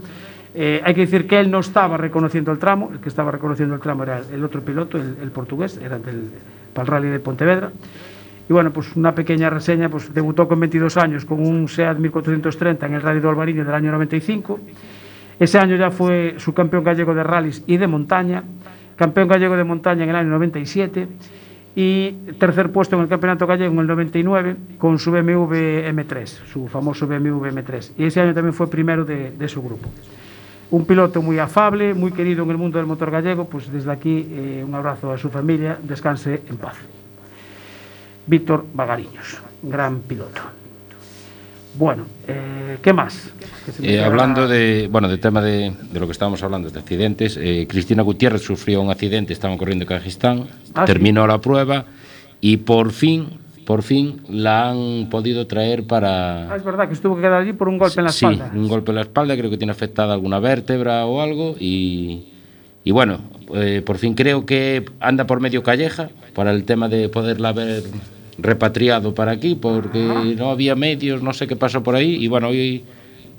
Eh, 0.56 0.82
hay 0.84 0.96
que 0.96 1.02
decir 1.02 1.28
que 1.28 1.40
él 1.40 1.52
no 1.52 1.60
estaba 1.60 1.98
reconociendo 1.98 2.52
el 2.52 2.58
tramo, 2.58 2.90
el 2.92 3.00
que 3.00 3.10
estaba 3.10 3.30
reconociendo 3.30 3.76
el 3.76 3.80
tramo 3.80 4.02
era 4.02 4.22
el, 4.34 4.44
otro 4.44 4.62
piloto, 4.62 4.98
el, 4.98 5.18
el 5.22 5.30
portugués, 5.30 5.78
era 5.78 6.00
del, 6.00 6.32
para 6.74 6.86
el 6.86 6.88
rally 6.88 7.10
de 7.10 7.20
Pontevedra. 7.20 7.72
Y 8.50 8.54
bueno, 8.54 8.74
pues 8.74 8.96
una 8.96 9.14
pequeña 9.14 9.52
reseña, 9.52 9.88
pues 9.88 10.12
debutó 10.12 10.48
con 10.48 10.60
22 10.60 10.98
años 10.98 11.24
con 11.24 11.40
un 11.40 11.68
SEAT 11.68 12.00
1430 12.00 12.88
en 12.88 12.94
el 12.96 13.02
Rally 13.04 13.20
de 13.20 13.30
Albariño 13.30 13.64
del 13.64 13.76
año 13.76 13.92
95. 13.92 14.60
Ese 15.40 15.60
año 15.60 15.76
ya 15.76 15.92
fue 15.92 16.36
subcampeón 16.38 16.84
gallego 16.84 17.14
de 17.14 17.24
rallies 17.24 17.64
y 17.68 17.78
de 17.78 17.86
montaña, 17.86 18.44
campeón 18.96 19.28
gallego 19.28 19.56
de 19.56 19.64
montaña 19.64 20.04
en 20.04 20.10
el 20.10 20.16
año 20.16 20.30
97 20.32 21.08
y 21.76 22.12
tercer 22.38 22.72
puesto 22.72 22.96
en 22.96 23.04
el 23.04 23.08
campeonato 23.08 23.48
gallego 23.48 23.74
en 23.74 23.80
el 23.80 23.88
99 23.88 24.56
con 24.78 25.00
su 25.00 25.12
BMW 25.12 25.88
M3, 25.90 26.26
su 26.26 26.68
famoso 26.68 27.08
BMW 27.08 27.46
M3. 27.46 27.92
Y 27.98 28.06
ese 28.06 28.22
año 28.22 28.34
también 28.34 28.54
fue 28.54 28.70
primero 28.70 29.06
de, 29.06 29.48
su 29.48 29.62
grupo. 29.62 29.90
Un 30.70 30.86
piloto 30.86 31.22
muy 31.22 31.40
afable, 31.40 31.94
muy 31.94 32.12
querido 32.12 32.44
en 32.44 32.52
el 32.52 32.58
mundo 32.58 32.78
del 32.78 32.88
motor 32.88 33.12
gallego, 33.12 33.46
pues 33.46 33.72
desde 33.72 33.92
aquí 33.92 34.28
eh, 34.32 34.64
un 34.68 34.74
abrazo 34.76 35.12
a 35.12 35.18
su 35.18 35.30
familia, 35.30 35.78
descanse 35.82 36.42
en 36.50 36.58
paz. 36.58 36.76
Víctor 38.28 38.66
Bagariños, 38.74 39.42
gran 39.64 40.00
piloto. 40.00 40.61
Bueno, 41.78 42.06
eh, 42.28 42.78
¿qué 42.82 42.92
más? 42.94 43.32
Me 43.80 43.94
Eh, 43.94 44.04
hablando 44.04 44.48
de, 44.48 44.90
bueno, 44.92 45.08
del 45.08 45.20
tema 45.20 45.42
de, 45.42 45.74
de 45.92 46.00
lo 46.00 46.06
que 46.06 46.12
estábamos 46.12 46.44
hablando, 46.44 46.70
de 46.70 46.80
accidentes, 46.80 47.38
eh, 47.42 47.66
Cristina 47.70 48.04
Gutiérrez 48.04 48.42
sufrió 48.42 48.82
un 48.82 48.90
accidente, 48.90 49.32
estaban 49.34 49.58
corriendo 49.58 49.84
en 49.84 49.88
Kazajistán, 49.88 50.48
Ah, 50.74 50.82
sí. 50.86 50.86
terminó 50.94 51.26
la 51.28 51.40
prueba 51.40 51.86
y 52.42 52.58
por 52.58 52.92
fin, 52.92 53.28
por 53.66 53.84
fin 53.84 54.22
la 54.30 54.70
han 54.72 55.10
podido 55.10 55.48
traer 55.48 55.82
Ah, 55.86 55.88
para... 55.88 56.56
es 56.58 56.64
verdad 56.64 56.88
que 56.88 56.94
estuvo 56.94 57.16
que 57.16 57.22
quedar 57.22 57.42
allí 57.42 57.54
por 57.54 57.70
un 57.70 57.78
golpe 57.78 58.00
en 58.00 58.06
la 58.06 58.12
sí, 58.12 58.26
espalda. 58.26 58.52
un 58.54 58.68
golpe 58.68 58.92
en 58.92 58.96
la 58.96 59.02
espalda, 59.02 59.38
creo 59.38 59.50
que 59.50 59.58
tiene 59.58 59.72
afectada 59.72 60.14
alguna 60.14 60.40
vértebra 60.40 61.06
o 61.06 61.22
algo 61.22 61.56
y, 61.60 62.28
y 62.84 62.92
bueno, 62.92 63.20
eh, 63.54 63.82
por 63.86 63.98
fin 63.98 64.14
creo 64.14 64.46
que 64.46 64.86
anda 65.00 65.26
por 65.26 65.40
medio 65.40 65.64
calleja 65.64 66.10
para 66.34 66.52
el 66.52 66.64
tema 66.66 66.90
de 66.90 67.08
poderla 67.10 67.50
haber 67.50 67.84
repatriado 68.42 69.14
para 69.14 69.32
aquí, 69.32 69.56
porque 69.56 70.36
no 70.38 70.52
había 70.52 70.76
medios, 70.76 71.22
no 71.22 71.34
sé 71.34 71.48
qué 71.48 71.56
pasó 71.56 71.84
por 71.84 71.96
ahí 71.96 72.16
y 72.16 72.28
bueno, 72.28 72.50
hoy 72.50 72.84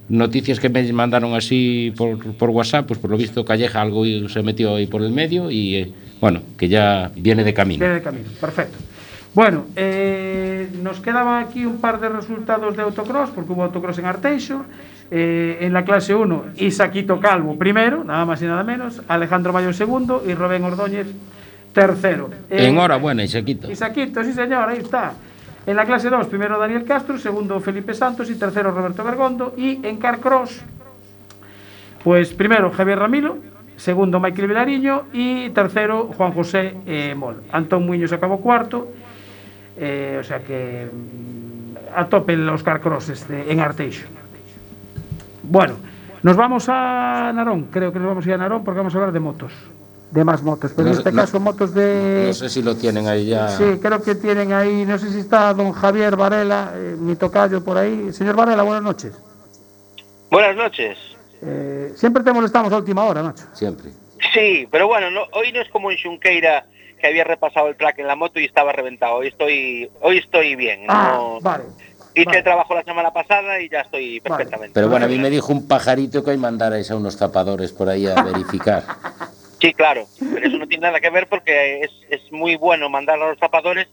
noticias 0.08 0.60
que 0.60 0.68
me 0.68 0.92
mandaron 0.92 1.34
así 1.34 1.92
por, 1.96 2.18
por 2.34 2.50
WhatsApp, 2.50 2.86
pues 2.86 2.98
por 2.98 3.10
lo 3.10 3.16
visto 3.16 3.44
Calleja 3.44 3.80
algo 3.80 4.04
se 4.28 4.42
metió 4.42 4.74
ahí 4.74 4.86
por 4.86 5.02
el 5.02 5.12
medio 5.12 5.50
y 5.50 5.76
eh, 5.76 5.92
bueno, 6.20 6.40
que 6.56 6.68
ya 6.68 7.10
viene 7.16 7.44
de 7.44 7.54
camino. 7.54 7.80
Viene 7.80 7.94
de 7.94 8.02
camino, 8.02 8.28
perfecto. 8.40 8.78
Bueno, 9.34 9.64
eh, 9.76 10.68
nos 10.82 11.00
quedaba 11.00 11.40
aquí 11.40 11.64
un 11.64 11.78
par 11.78 11.98
de 12.00 12.10
resultados 12.10 12.76
de 12.76 12.82
autocross, 12.82 13.30
porque 13.30 13.52
hubo 13.52 13.64
autocross 13.64 13.98
en 13.98 14.04
Arteixo. 14.04 14.64
Eh, 15.14 15.58
en 15.60 15.74
la 15.74 15.84
clase 15.84 16.14
1, 16.14 16.44
Isaquito 16.56 17.20
Calvo 17.20 17.58
primero, 17.58 18.02
nada 18.02 18.24
más 18.24 18.40
y 18.40 18.46
nada 18.46 18.64
menos, 18.64 19.02
Alejandro 19.08 19.52
Mayo 19.52 19.74
segundo 19.74 20.24
y 20.26 20.32
Rubén 20.32 20.64
Ordóñez 20.64 21.06
tercero. 21.72 22.30
Eh, 22.50 22.68
Enhorabuena, 22.68 23.24
Isaquito. 23.24 23.70
Isaquito, 23.70 24.22
sí 24.24 24.32
señor, 24.32 24.68
ahí 24.68 24.78
está. 24.78 25.14
En 25.66 25.76
la 25.76 25.84
clase 25.84 26.10
2, 26.10 26.26
primero 26.26 26.58
Daniel 26.58 26.84
Castro, 26.84 27.18
segundo 27.18 27.60
Felipe 27.60 27.94
Santos 27.94 28.28
y 28.30 28.34
tercero 28.34 28.72
Roberto 28.72 29.04
Bergondo. 29.04 29.54
Y 29.56 29.84
en 29.86 29.96
Carcross, 29.98 30.60
pues 32.02 32.32
primero 32.32 32.70
Javier 32.72 32.98
Ramilo, 32.98 33.38
segundo 33.76 34.18
Michael 34.18 34.48
Vilariño 34.48 35.04
y 35.12 35.50
tercero 35.50 36.10
Juan 36.16 36.32
José 36.32 36.74
eh, 36.86 37.14
Mol. 37.14 37.42
Antón 37.52 37.86
Muñoz 37.86 38.12
acabó 38.12 38.40
cuarto, 38.40 38.88
eh, 39.76 40.18
o 40.20 40.24
sea 40.24 40.40
que 40.40 40.88
mm, 40.92 41.96
a 41.96 42.06
tope 42.06 42.36
los 42.36 42.62
Carcross 42.62 43.10
este, 43.10 43.52
en 43.52 43.60
Arteixo. 43.60 44.06
Bueno, 45.44 45.74
nos 46.22 46.36
vamos 46.36 46.68
a 46.68 47.32
Narón, 47.34 47.68
creo 47.70 47.92
que 47.92 47.98
nos 47.98 48.08
vamos 48.08 48.26
a 48.26 48.28
ir 48.28 48.34
a 48.34 48.38
Narón 48.38 48.64
porque 48.64 48.78
vamos 48.78 48.94
a 48.94 48.98
hablar 48.98 49.12
de 49.12 49.20
motos, 49.20 49.52
de 50.12 50.24
más 50.24 50.42
motos, 50.42 50.72
pero 50.76 50.88
No 50.88 50.92
en 50.92 50.98
este 50.98 51.10
no- 51.10 51.22
caso 51.22 51.40
motos 51.40 51.72
de... 51.74 52.24
No 52.28 52.34
sé 52.34 52.48
si 52.50 52.62
lo 52.62 52.76
tienen 52.76 53.08
ahí 53.08 53.26
ya. 53.26 53.48
Sí, 53.48 53.64
creo 53.80 54.02
que 54.02 54.14
tienen 54.14 54.52
ahí, 54.52 54.84
no 54.84 54.98
sé 54.98 55.10
si 55.10 55.20
está 55.20 55.54
don 55.54 55.72
Javier 55.72 56.16
Varela, 56.16 56.72
eh, 56.76 56.96
mi 56.98 57.16
tocayo 57.16 57.64
por 57.64 57.78
ahí. 57.78 58.12
Señor 58.12 58.36
Varela, 58.36 58.62
buenas 58.62 58.82
noches. 58.82 59.12
Buenas 60.30 60.54
noches. 60.54 60.98
Eh, 61.40 61.92
siempre 61.96 62.22
te 62.22 62.30
molestamos 62.32 62.70
a 62.72 62.76
última 62.76 63.04
hora, 63.04 63.22
Nacho. 63.22 63.44
Siempre. 63.54 63.90
Sí, 64.34 64.68
pero 64.70 64.86
bueno, 64.86 65.10
no- 65.10 65.24
hoy 65.32 65.50
no 65.50 65.62
es 65.62 65.68
como 65.70 65.90
en 65.90 65.96
Xunqueira 65.96 66.66
que 67.00 67.06
había 67.06 67.24
repasado 67.24 67.68
el 67.68 67.76
track 67.76 67.98
en 68.00 68.06
la 68.06 68.14
moto 68.14 68.38
y 68.38 68.44
estaba 68.44 68.70
reventado. 68.72 69.14
Hoy 69.16 69.28
estoy, 69.28 69.90
hoy 70.02 70.18
estoy 70.18 70.54
bien. 70.56 70.82
Ah, 70.88 71.12
no- 71.16 71.40
vale. 71.40 71.64
Hice 72.14 72.26
vale. 72.26 72.38
el 72.38 72.44
trabajo 72.44 72.74
la 72.74 72.84
semana 72.84 73.10
pasada 73.14 73.58
y 73.60 73.70
ya 73.70 73.80
estoy 73.80 74.20
perfectamente. 74.20 74.72
Pero 74.74 74.88
bueno, 74.90 75.06
a 75.06 75.08
mí 75.08 75.18
me 75.18 75.30
dijo 75.30 75.50
un 75.52 75.66
pajarito 75.66 76.22
que 76.22 76.30
hoy 76.32 76.36
mandarais 76.36 76.90
a 76.90 76.96
unos 76.96 77.16
tapadores 77.16 77.72
por 77.72 77.88
ahí 77.88 78.06
a 78.06 78.14
verificar. 78.22 78.84
Sí, 79.62 79.72
claro. 79.72 80.06
Pero 80.18 80.46
eso 80.46 80.58
no 80.58 80.66
tiene 80.66 80.82
nada 80.82 81.00
que 81.00 81.08
ver 81.08 81.28
porque 81.28 81.80
es, 81.82 81.90
es 82.10 82.32
muy 82.32 82.56
bueno 82.56 82.90
mandar 82.90 83.22
a 83.22 83.28
los 83.28 83.38
zapadores 83.38 83.88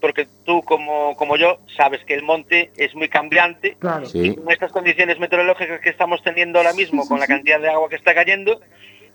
porque 0.00 0.26
tú 0.44 0.62
como, 0.62 1.16
como 1.16 1.36
yo 1.36 1.60
sabes 1.76 2.04
que 2.04 2.14
el 2.14 2.24
monte 2.24 2.72
es 2.76 2.92
muy 2.96 3.08
cambiante 3.08 3.76
Claro. 3.78 4.04
Sí. 4.04 4.18
y 4.18 4.34
con 4.34 4.50
estas 4.50 4.72
condiciones 4.72 5.20
meteorológicas 5.20 5.80
que 5.80 5.90
estamos 5.90 6.20
teniendo 6.24 6.58
ahora 6.58 6.72
mismo, 6.72 7.06
con 7.06 7.20
la 7.20 7.28
cantidad 7.28 7.60
de 7.60 7.68
agua 7.68 7.88
que 7.88 7.94
está 7.94 8.12
cayendo, 8.12 8.60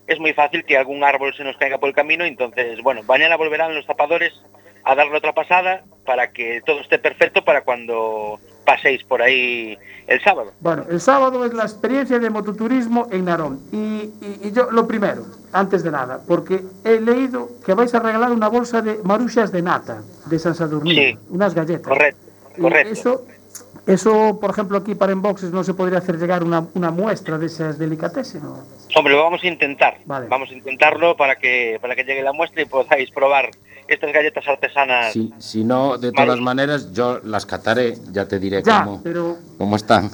es 0.07 0.17
muy 0.17 0.31
fácil 0.31 0.63
que 0.63 0.77
algún 0.77 1.03
árbol 1.03 1.35
se 1.35 1.43
nos 1.43 1.57
caiga 1.57 1.77
por 1.77 1.89
el 1.89 1.95
camino. 1.95 2.23
Entonces, 2.23 2.81
bueno, 2.81 3.03
mañana 3.03 3.35
volverán 3.35 3.75
los 3.75 3.85
zapadores 3.85 4.31
a 4.85 4.95
darle 4.95 5.17
otra 5.17 5.33
pasada 5.33 5.83
para 6.05 6.31
que 6.31 6.61
todo 6.65 6.79
esté 6.79 6.97
perfecto 6.99 7.43
para 7.43 7.65
cuando 7.65 8.39
paséis 8.67 9.01
por 9.05 9.21
ahí 9.21 9.77
el 10.07 10.21
sábado. 10.21 10.51
Bueno, 10.59 10.83
el 10.89 10.99
sábado 10.99 11.45
es 11.45 11.53
la 11.53 11.63
experiencia 11.63 12.19
de 12.19 12.29
mototurismo 12.29 13.07
en 13.11 13.25
Narón. 13.25 13.61
Y, 13.71 13.77
y- 13.77 14.39
y 14.43 14.51
yo, 14.51 14.69
lo 14.71 14.85
primero, 14.85 15.23
antes 15.53 15.83
de 15.83 15.91
nada, 15.91 16.19
porque 16.27 16.59
he 16.83 16.99
leído 16.99 17.49
que 17.65 17.73
vais 17.73 17.93
a 17.95 17.99
regalar 18.01 18.31
una 18.31 18.49
bolsa 18.49 18.81
de 18.81 18.99
maruxas 19.03 19.51
de 19.53 19.61
nata 19.61 20.03
de 20.25 20.37
San 20.37 20.53
Sadurnino, 20.53 21.01
Sí. 21.01 21.17
unas 21.29 21.53
galletas. 21.55 21.87
Correcto, 21.87 22.21
correcto. 22.61 22.91
Eso, 22.93 23.25
eso, 23.87 24.37
por 24.41 24.49
ejemplo, 24.51 24.77
aquí 24.77 24.95
para 24.95 25.13
Enboxes 25.13 25.51
no 25.51 25.63
se 25.63 25.73
podría 25.73 25.99
hacer 25.99 26.17
llegar 26.17 26.43
una, 26.43 26.65
una 26.73 26.91
muestra 26.91 27.37
de 27.37 27.45
esas 27.45 27.77
delicatessen. 27.79 28.43
¿no? 28.43 28.59
Hombre, 28.97 29.13
lo 29.13 29.23
vamos 29.23 29.41
a 29.43 29.47
intentar. 29.47 29.97
Vale. 30.05 30.27
Vamos 30.27 30.49
a 30.51 30.53
intentarlo 30.53 31.15
para 31.15 31.37
que 31.37 31.77
para 31.81 31.95
que 31.95 32.03
llegue 32.03 32.21
la 32.21 32.33
muestra 32.33 32.61
y 32.61 32.65
podáis 32.65 33.09
probar 33.11 33.49
estas 33.87 34.11
galletas 34.13 34.47
artesanas. 34.47 35.13
Si, 35.13 35.33
si 35.39 35.63
no, 35.63 35.97
de 35.97 36.11
todas 36.11 36.29
Vale. 36.29 36.41
maneras, 36.41 36.91
yo 36.93 37.19
las 37.23 37.45
cataré, 37.45 37.97
ya 38.11 38.27
te 38.27 38.39
diré 38.39 38.61
Ya, 38.63 38.83
cómo, 38.83 39.01
pero 39.03 39.37
cómo 39.57 39.75
están. 39.75 40.09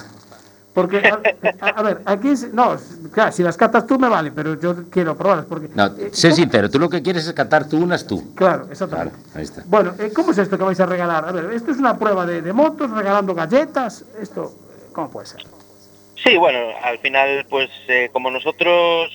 Porque, 0.72 0.98
a, 0.98 1.20
a- 1.64 1.68
a 1.68 1.82
ver, 1.84 2.00
aquí, 2.04 2.32
no, 2.52 2.76
claro, 3.12 3.30
si 3.30 3.44
las 3.44 3.56
catas 3.56 3.86
tú 3.86 3.96
me 3.96 4.08
vale, 4.08 4.32
pero 4.32 4.58
yo 4.60 4.90
quiero 4.90 5.16
probarlas, 5.16 5.46
porque... 5.46 5.68
No, 5.72 5.86
eh, 5.86 6.10
sé 6.12 6.30
¿cómo- 6.30 6.36
sincero, 6.36 6.68
tú 6.68 6.80
lo 6.80 6.88
que 6.90 7.00
quieres 7.00 7.24
es 7.28 7.32
catar 7.32 7.68
tú 7.68 7.76
unas 7.80 8.04
tú. 8.06 8.34
Claro, 8.34 8.62
Claro, 8.62 8.72
exactamente. 8.72 9.16
ahí 9.36 9.44
está. 9.44 9.62
Bueno, 9.66 9.94
eh, 10.00 10.10
¿cómo 10.12 10.32
es 10.32 10.38
esto 10.38 10.58
que 10.58 10.64
vais 10.64 10.80
a 10.80 10.86
regalar? 10.86 11.28
A 11.28 11.30
ver, 11.32 11.44
esto 11.52 11.70
es 11.70 11.78
una 11.78 11.96
prueba 11.96 12.26
de, 12.26 12.42
de 12.42 12.52
motos, 12.52 12.90
regalando 12.90 13.34
galletas, 13.36 14.04
esto, 14.20 14.52
¿cómo 14.92 15.10
puede 15.10 15.26
ser? 15.28 15.44
Sí, 16.24 16.36
bueno, 16.38 16.58
al 16.82 16.98
final, 16.98 17.46
pues 17.48 17.70
eh, 17.86 18.08
como 18.12 18.30
nosotros 18.32 19.10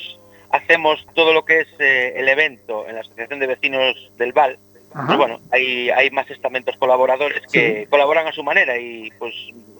hacemos 0.51 1.05
todo 1.13 1.33
lo 1.33 1.45
que 1.45 1.59
es 1.61 1.67
eh, 1.79 2.13
el 2.15 2.27
evento 2.29 2.87
en 2.87 2.95
la 2.95 3.01
Asociación 3.01 3.39
de 3.39 3.47
Vecinos 3.47 4.11
del 4.17 4.33
Val, 4.33 4.57
pues 5.05 5.17
bueno, 5.17 5.39
hay, 5.51 5.89
hay 5.91 6.09
más 6.09 6.29
estamentos 6.31 6.75
colaboradores 6.77 7.43
que 7.51 7.81
Sí. 7.83 7.85
colaboran 7.89 8.25
a 8.27 8.31
su 8.31 8.43
manera 8.43 8.75
y 8.77 9.11
pues, 9.19 9.33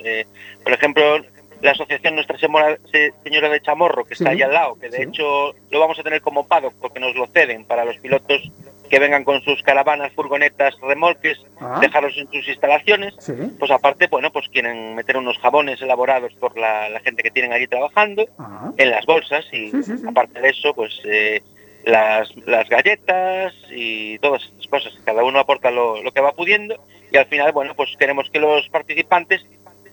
eh, 0.03 0.26
por 0.63 0.72
ejemplo, 0.74 1.20
la 1.61 1.72
Asociación 1.72 2.13
Nuestra 2.15 2.38
Señora, 2.38 2.78
Se- 2.91 3.11
Señora 3.24 3.49
de 3.49 3.59
Chamorro, 3.61 4.05
que 4.05 4.13
está 4.13 4.30
ahí 4.30 4.41
al 4.43 4.53
lado, 4.53 4.76
que 4.80 4.89
de 4.89 4.97
Sí. 4.97 5.03
hecho 5.03 5.53
lo 5.72 5.80
vamos 5.80 5.97
a 5.99 6.03
tener 6.03 6.22
como 6.22 6.47
paddock 6.47 6.74
porque 6.80 6.99
nos 6.99 7.15
lo 7.15 7.26
ceden 7.28 7.65
para 7.65 7.86
los 7.86 7.97
pilotos 7.97 8.49
que 8.90 9.00
vengan 9.00 9.24
con 9.24 9.42
sus 9.44 9.62
caravanas, 9.64 10.12
furgonetas, 10.14 10.76
remolques, 10.82 11.38
Ah. 11.62 11.78
dejarlos 11.82 12.18
en 12.18 12.28
sus 12.32 12.48
instalaciones 12.48 13.14
Sí. 13.20 13.34
pues 13.60 13.70
aparte, 13.72 14.08
bueno, 14.08 14.32
pues 14.32 14.48
quieren 14.50 14.96
meter 14.96 15.18
unos 15.18 15.38
jabones 15.40 15.82
elaborados 15.82 16.34
por 16.36 16.58
la, 16.58 16.90
la 16.90 17.00
gente 17.02 17.22
que 17.24 17.32
tienen 17.32 17.54
allí 17.54 17.68
trabajando 17.68 18.26
Ah, 18.40 18.72
en 18.78 18.90
las 18.92 19.06
bolsas 19.06 19.46
y 19.52 19.70
Sí, 19.72 19.84
sí, 19.84 19.98
sí. 19.98 20.04
aparte 20.08 20.40
de 20.40 20.50
eso, 20.50 20.74
pues 20.74 21.00
eh, 21.06 21.42
las, 21.86 22.36
las 22.46 22.68
galletas 22.70 23.54
y 23.72 24.18
todas 24.20 24.44
estas 24.44 24.68
cosas. 24.68 24.94
Cada 25.06 25.24
uno 25.24 25.40
aporta 25.40 25.70
lo, 25.72 26.02
lo 26.04 26.12
que 26.12 26.22
va 26.22 26.32
pudiendo 26.34 26.76
y 27.12 27.18
al 27.18 27.26
final, 27.28 27.52
bueno, 27.52 27.74
pues 27.76 27.90
queremos 27.98 28.30
que 28.30 28.40
los 28.40 28.68
participantes 28.70 29.46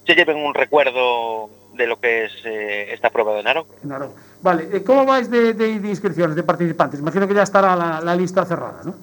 se 0.06 0.14
lleven 0.14 0.36
un 0.36 0.54
recuerdo 0.54 1.48
de 1.76 1.86
lo 1.86 1.98
que 2.00 2.24
es 2.24 2.32
eh, 2.44 2.92
esta 2.92 3.10
prueba 3.10 3.34
de 3.34 3.42
Narón. 3.42 3.66
claro. 3.82 4.14
Vale, 4.42 4.68
eh, 4.72 4.82
¿cómo 4.84 5.04
vais 5.06 5.30
de, 5.30 5.54
de- 5.54 5.80
de 5.80 5.88
inscripciones, 5.88 6.36
de 6.36 6.42
participantes? 6.42 7.00
Imagino 7.00 7.26
que 7.26 7.34
ya 7.34 7.42
estará 7.42 7.74
la, 7.74 8.00
la 8.00 8.14
lista 8.14 8.44
cerrada, 8.44 8.80
¿no? 8.84 8.94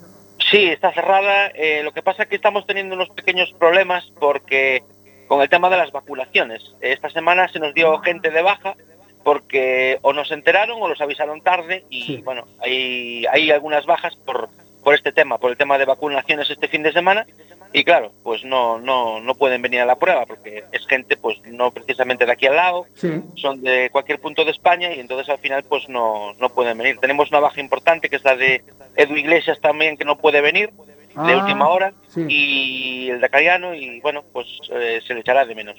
Sí, 0.52 0.66
está 0.66 0.94
cerrada. 0.94 1.48
Eh, 1.56 1.82
lo 1.84 1.92
que 1.92 2.02
pasa 2.04 2.24
es 2.24 2.30
que 2.30 2.36
estamos 2.36 2.66
teniendo 2.68 2.96
unos 2.96 3.10
pequeños 3.10 3.52
problemas 3.58 4.06
porque 4.20 4.84
con 5.28 5.42
el 5.42 5.50
tema 5.50 5.70
de 5.70 5.78
las 5.78 5.92
vacunaciones. 5.92 6.62
Esta 6.82 7.10
semana 7.10 7.48
se 7.48 7.60
nos 7.60 7.74
dio 7.74 7.98
gente 8.00 8.30
de 8.30 8.42
baja 8.42 8.76
porque 9.24 9.98
o 10.02 10.14
nos 10.14 10.32
enteraron 10.32 10.82
o 10.82 10.88
los 10.88 11.00
avisaron 11.02 11.42
tarde 11.42 11.86
y 11.90 12.04
Sí. 12.04 12.18
bueno, 12.24 12.46
hay, 12.62 13.26
hay 13.32 13.52
algunas 13.52 13.86
bajas 13.86 14.16
por, 14.18 14.50
por 14.84 14.94
este 14.94 15.12
tema, 15.14 15.38
por 15.38 15.50
el 15.52 15.58
tema 15.58 15.78
de 15.78 15.86
vacunaciones 15.86 16.50
este 16.50 16.68
fin 16.68 16.84
de 16.84 16.92
semana 16.94 17.26
y 17.74 17.84
claro, 17.84 18.12
pues 18.24 18.44
no, 18.46 18.80
no, 18.80 19.20
no 19.20 19.36
pueden 19.36 19.62
venir 19.62 19.82
a 19.82 19.86
la 19.86 19.96
prueba 19.98 20.26
porque 20.26 20.64
es 20.72 20.86
gente 20.88 21.18
pues 21.18 21.40
no 21.46 21.72
precisamente 21.72 22.26
de 22.26 22.32
aquí 22.32 22.46
al 22.46 22.56
lado, 22.56 22.86
Sí. 22.96 23.10
son 23.36 23.62
de 23.64 23.90
cualquier 23.92 24.20
punto 24.20 24.46
de 24.46 24.52
España 24.52 24.94
y 24.94 25.00
entonces 25.00 25.28
al 25.30 25.40
final 25.40 25.64
pues 25.64 25.90
no, 25.90 26.34
no 26.40 26.50
pueden 26.50 26.78
venir. 26.78 27.00
Tenemos 27.00 27.30
una 27.32 27.40
baja 27.40 27.60
importante 27.60 28.10
que 28.10 28.16
es 28.18 28.24
la 28.24 28.36
de 28.36 28.64
Edu 28.96 29.16
Iglesias 29.16 29.60
también 29.60 29.98
que 29.98 30.06
no 30.06 30.18
puede 30.18 30.40
venir 30.42 30.70
de 30.70 31.34
Ah, 31.34 31.38
última 31.44 31.68
hora 31.70 31.94
sí. 32.08 32.26
y 32.28 33.10
el 33.10 33.22
de 33.22 33.30
Cariano 33.30 33.76
y 33.76 34.00
bueno 34.02 34.24
pues 34.34 34.48
eh, 34.72 35.00
se 35.06 35.14
le 35.14 35.20
echará 35.20 35.46
de 35.46 35.54
menos. 35.56 35.76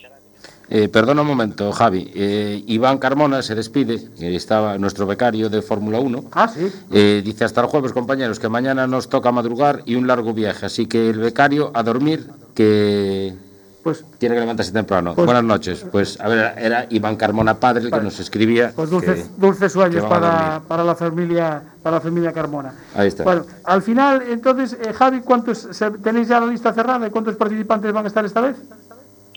Eh, 0.71 0.89
perdona 0.89 1.23
un 1.23 1.29
momento, 1.29 1.71
Javi. 1.73 2.11
Eh, 2.15 2.63
Iván 2.67 2.99
Carmona 2.99 3.43
se 3.43 3.55
despide, 3.55 4.09
que 4.19 4.35
estaba 4.35 4.79
nuestro 4.79 5.07
becario 5.07 5.51
de 5.51 5.61
Fórmula 5.63 6.01
1. 6.01 6.25
Ah, 6.33 6.49
sí. 6.49 6.73
Eh, 6.91 7.23
dice 7.25 7.45
hasta 7.45 7.61
el 7.61 7.67
jueves, 7.67 7.93
compañeros, 7.93 8.39
que 8.39 8.49
mañana 8.49 8.87
nos 8.87 9.09
toca 9.09 9.31
madrugar 9.31 9.83
y 9.85 9.95
un 9.95 10.07
largo 10.07 10.33
viaje. 10.33 10.67
Así 10.67 10.87
que 10.87 11.11
el 11.11 11.19
becario 11.19 11.71
a 11.75 11.83
dormir, 11.83 12.27
que 12.55 13.35
Pues, 13.83 14.03
tiene 14.17 14.35
que 14.37 14.41
levantarse 14.41 14.73
temprano. 14.73 15.15
Pues- 15.15 15.27
Buenas 15.27 15.45
noches. 15.45 15.85
Pues, 15.93 16.19
a 16.19 16.29
ver, 16.29 16.55
era 16.57 16.87
Iván 16.89 17.17
Carmona 17.17 17.61
padre 17.61 17.85
el 17.85 17.91
que 17.91 18.01
nos 18.01 18.19
escribía. 18.19 18.73
pues 18.75 18.89
que- 18.89 19.27
dulces, 19.37 19.71
sueños 19.73 20.05
para, 20.07 20.63
para 20.67 20.83
la 20.83 20.95
familia 20.95 21.63
para 21.83 21.97
la 21.97 22.01
familia 22.01 22.33
Carmona. 22.33 22.73
Ahí 22.95 23.09
está. 23.09 23.25
Bueno, 23.25 23.45
al 23.65 23.83
final, 23.83 24.23
entonces, 24.31 24.79
eh, 24.81 24.95
Javi, 24.95 25.21
¿cuántos 25.21 25.69
se- 25.71 25.91
tenéis 25.91 26.29
ya 26.29 26.41
la 26.41 26.47
lista 26.47 26.73
cerrada? 26.73 27.07
¿Y 27.07 27.11
cuántos 27.11 27.37
participantes 27.37 27.93
van 27.93 28.07
a 28.07 28.09
estar 28.09 28.25
esta 28.25 28.41
vez? 28.41 28.57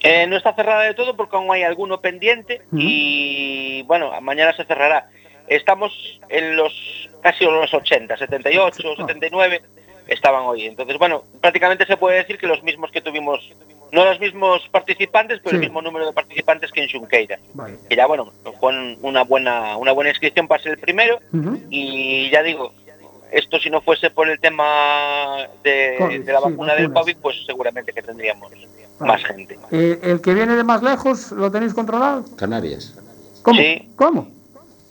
Eh, 0.03 0.27
no 0.27 0.37
está 0.37 0.53
cerrada 0.53 0.83
de 0.83 0.93
todo 0.93 1.15
porque 1.15 1.35
aún 1.35 1.51
hay 1.51 1.63
alguno 1.63 1.99
pendiente 2.01 2.61
y 2.71 3.81
bueno, 3.83 4.11
mañana 4.21 4.53
se 4.55 4.63
cerrará. 4.65 5.09
Estamos 5.47 5.91
en 6.29 6.55
los 6.55 6.73
casi 7.21 7.45
en 7.45 7.53
los 7.53 7.73
80, 7.73 8.15
78, 8.17 8.95
79 8.97 9.61
estaban 10.07 10.43
hoy. 10.43 10.65
Entonces, 10.65 10.97
bueno, 10.97 11.23
prácticamente 11.41 11.85
se 11.85 11.97
puede 11.97 12.17
decir 12.17 12.37
que 12.37 12.47
los 12.47 12.63
mismos 12.63 12.91
que 12.91 13.01
tuvimos, 13.01 13.39
no 13.91 14.05
los 14.05 14.19
mismos 14.19 14.67
participantes, 14.69 15.39
pero 15.43 15.51
Sí. 15.51 15.55
el 15.55 15.61
mismo 15.61 15.81
número 15.81 16.05
de 16.05 16.13
participantes 16.13 16.71
que 16.71 16.81
en 16.83 16.89
Xunqueira. 16.89 17.39
Vale. 17.53 17.75
Que 17.89 17.95
ya, 17.95 18.05
bueno, 18.05 18.31
fue 18.59 18.73
una 19.01 19.23
buena, 19.23 19.75
una 19.77 19.91
buena 19.93 20.11
inscripción 20.11 20.47
para 20.47 20.61
ser 20.63 20.73
el 20.73 20.79
primero 20.79 21.19
y 21.69 22.29
ya 22.29 22.43
digo, 22.43 22.73
esto 23.31 23.59
si 23.59 23.69
no 23.69 23.81
fuese 23.81 24.09
por 24.09 24.29
el 24.29 24.39
tema 24.39 25.37
de, 25.63 25.95
COVID, 25.97 26.21
de 26.21 26.33
la 26.33 26.39
sí, 26.39 26.45
vacuna 26.49 26.75
del. 26.75 26.91
COVID, 26.93 27.17
pues 27.17 27.35
seguramente 27.45 27.93
que 27.93 28.01
tendríamos 28.01 28.51
Vale. 28.51 28.67
más 29.13 29.23
gente. 29.25 29.57
Eh, 29.71 29.99
¿El 30.03 30.21
que 30.21 30.33
viene 30.33 30.55
de 30.55 30.63
más 30.63 30.81
lejos 30.83 31.31
lo 31.31 31.51
tenéis 31.51 31.73
controlado? 31.73 32.23
Canarias. 32.37 32.95
¿Cómo? 33.43 33.59
Sí. 33.59 33.89
¿Cómo? 33.95 34.27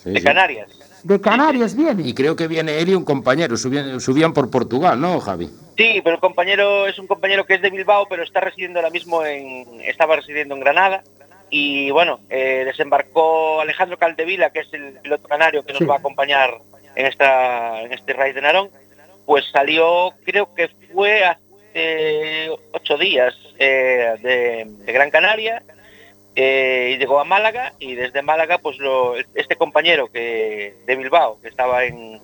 Sí, 0.02 0.10
De 0.10 0.20
sí. 0.20 0.24
Canarias. 0.24 0.68
De 1.02 1.20
Canarias 1.20 1.76
viene. 1.76 2.02
Y 2.06 2.14
creo 2.14 2.34
que 2.34 2.48
viene 2.48 2.78
él 2.80 2.88
y 2.88 2.94
un 2.94 3.04
compañero. 3.04 3.56
Subían, 3.56 4.00
subían 4.00 4.32
por 4.32 4.50
Portugal, 4.50 5.00
¿no, 5.00 5.20
Javi? 5.20 5.48
Sí, 5.76 6.00
pero 6.02 6.16
el 6.16 6.20
compañero 6.20 6.86
es 6.88 6.98
un 6.98 7.06
compañero 7.06 7.44
que 7.44 7.54
es 7.54 7.62
de 7.62 7.70
Bilbao, 7.70 8.06
pero 8.08 8.22
está 8.24 8.40
residiendo 8.40 8.78
ahora 8.80 8.90
mismo 8.90 9.24
en, 9.24 9.80
estaba 9.82 10.16
residiendo 10.16 10.54
en 10.54 10.60
Granada. 10.60 11.04
Y 11.48 11.90
bueno, 11.92 12.18
eh, 12.28 12.64
desembarcó 12.64 13.60
Alejandro 13.60 13.96
Caldevila, 13.98 14.50
que 14.50 14.60
es 14.60 14.72
el 14.72 14.94
piloto 15.00 15.28
canario 15.28 15.62
que 15.64 15.72
nos 15.74 15.78
Sí. 15.80 15.84
va 15.84 15.94
a 15.94 15.98
acompañar 15.98 16.50
en 16.96 17.06
esta, 17.06 17.82
en 17.82 17.92
este 17.92 18.12
raid 18.12 18.34
de 18.34 18.40
Narón. 18.42 18.70
Pues 19.24 19.44
salió, 19.52 20.12
creo 20.24 20.54
que 20.54 20.68
fue 20.92 21.24
hace 21.24 22.50
ocho 22.72 22.96
días 22.96 23.34
eh, 23.58 24.14
de, 24.22 24.64
de 24.84 24.92
Gran 24.92 25.10
Canaria 25.10 25.62
eh, 26.34 26.92
y 26.94 26.98
llegó 26.98 27.18
a 27.20 27.24
Málaga 27.24 27.72
y 27.78 27.94
desde 27.94 28.22
Málaga 28.22 28.58
pues 28.58 28.78
lo, 28.78 29.16
este 29.16 29.56
compañero 29.56 30.10
que 30.10 30.74
de 30.86 30.96
Bilbao 30.96 31.40
que 31.40 31.48
estaba 31.48 31.84
en, 31.84 32.20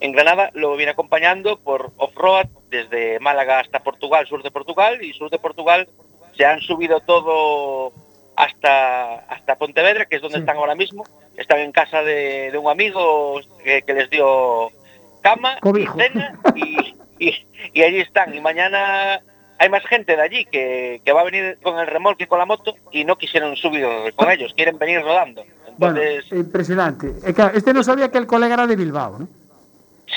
en 0.00 0.12
Granada 0.12 0.50
lo 0.54 0.74
viene 0.76 0.92
acompañando 0.92 1.58
por 1.60 1.92
off-road 1.96 2.46
desde 2.70 3.20
Málaga 3.20 3.60
hasta 3.60 3.82
Portugal, 3.82 4.26
sur 4.26 4.42
de 4.42 4.50
Portugal 4.50 5.02
y 5.02 5.12
sur 5.12 5.30
de 5.30 5.38
Portugal 5.38 5.88
se 6.36 6.44
han 6.44 6.60
subido 6.60 7.00
todo 7.00 7.92
hasta 8.36 9.16
hasta 9.28 9.56
Pontevedra 9.56 10.06
que 10.06 10.16
es 10.16 10.22
donde 10.22 10.38
Sí. 10.38 10.40
están 10.42 10.56
ahora 10.56 10.74
mismo 10.74 11.04
están 11.36 11.58
en 11.60 11.72
casa 11.72 12.02
de, 12.02 12.50
de 12.50 12.58
un 12.58 12.70
amigo 12.70 13.40
que, 13.64 13.82
que 13.82 13.94
les 13.94 14.10
dio 14.10 14.70
cama 15.22 15.56
Cobijo. 15.60 15.96
y 15.98 16.02
cena 16.02 16.38
y, 16.54 16.94
y- 17.18 17.46
y 17.74 17.82
allí 17.82 18.00
están 18.00 18.34
y 18.34 18.40
mañana 18.40 19.20
hay 19.58 19.68
más 19.68 19.84
gente 19.86 20.16
de 20.16 20.22
allí 20.22 20.44
que, 20.46 21.00
que 21.04 21.12
va 21.12 21.20
a 21.20 21.24
venir 21.24 21.58
con 21.62 21.78
el 21.78 21.86
remolque 21.86 22.24
y 22.24 22.26
con 22.26 22.38
la 22.40 22.46
moto 22.46 22.74
y 22.90 23.04
no 23.04 23.16
quisieron 23.16 23.54
subir 23.56 23.86
con 24.16 24.28
ellos, 24.30 24.52
quieren 24.56 24.76
venir 24.78 25.00
rodando. 25.02 25.44
Bueno, 25.78 26.00
Entonces, 26.00 26.32
impresionante. 26.38 27.12
Eh, 27.24 27.32
claro, 27.32 27.56
este 27.56 27.72
no 27.72 27.82
sabía 27.84 28.10
que 28.10 28.18
el 28.18 28.26
colega 28.26 28.54
era 28.54 28.66
de 28.66 28.74
Bilbao, 28.76 29.20
¿no? 29.20 29.28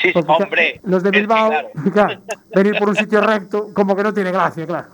sí, 0.02 0.12
Porque, 0.12 0.32
hombre. 0.32 0.82
los 0.84 1.02
de 1.04 1.10
es 1.10 1.14
que, 1.14 1.20
Bilbao, 1.20 1.52
claro, 1.94 2.22
venir 2.56 2.78
por 2.80 2.90
un 2.90 2.96
sitio 2.96 3.22
recto, 3.22 3.72
como 3.74 3.96
que 3.96 4.04
no 4.04 4.14
tiene 4.14 4.32
gracia, 4.32 4.66
claro. 4.66 4.88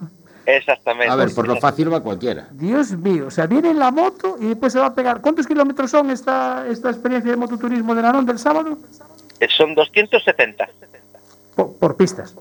Exactamente. 0.57 1.11
A 1.11 1.15
ver, 1.15 1.33
por 1.33 1.47
lo 1.47 1.55
fácil 1.57 1.91
va 1.93 2.01
cualquiera. 2.01 2.47
Dios 2.51 2.91
mío, 2.91 3.27
o 3.27 3.31
sea, 3.31 3.45
viene 3.47 3.69
en 3.71 3.79
la 3.79 3.91
moto 3.91 4.37
y 4.39 4.45
después 4.47 4.73
se 4.73 4.79
va 4.79 4.87
a 4.87 4.95
pegar. 4.95 5.21
¿Cuántos 5.21 5.47
kilómetros 5.47 5.91
son 5.91 6.09
esta, 6.11 6.65
esta 6.67 6.89
experiencia 6.89 7.31
de 7.31 7.37
mototurismo 7.37 7.93
de 7.95 8.01
Narón 8.01 8.25
del 8.25 8.39
sábado? 8.39 8.77
Eh, 9.39 9.47
Son 9.49 9.73
270. 9.75 10.69
Por, 11.55 11.75
por 11.77 11.97
pistas. 11.97 12.35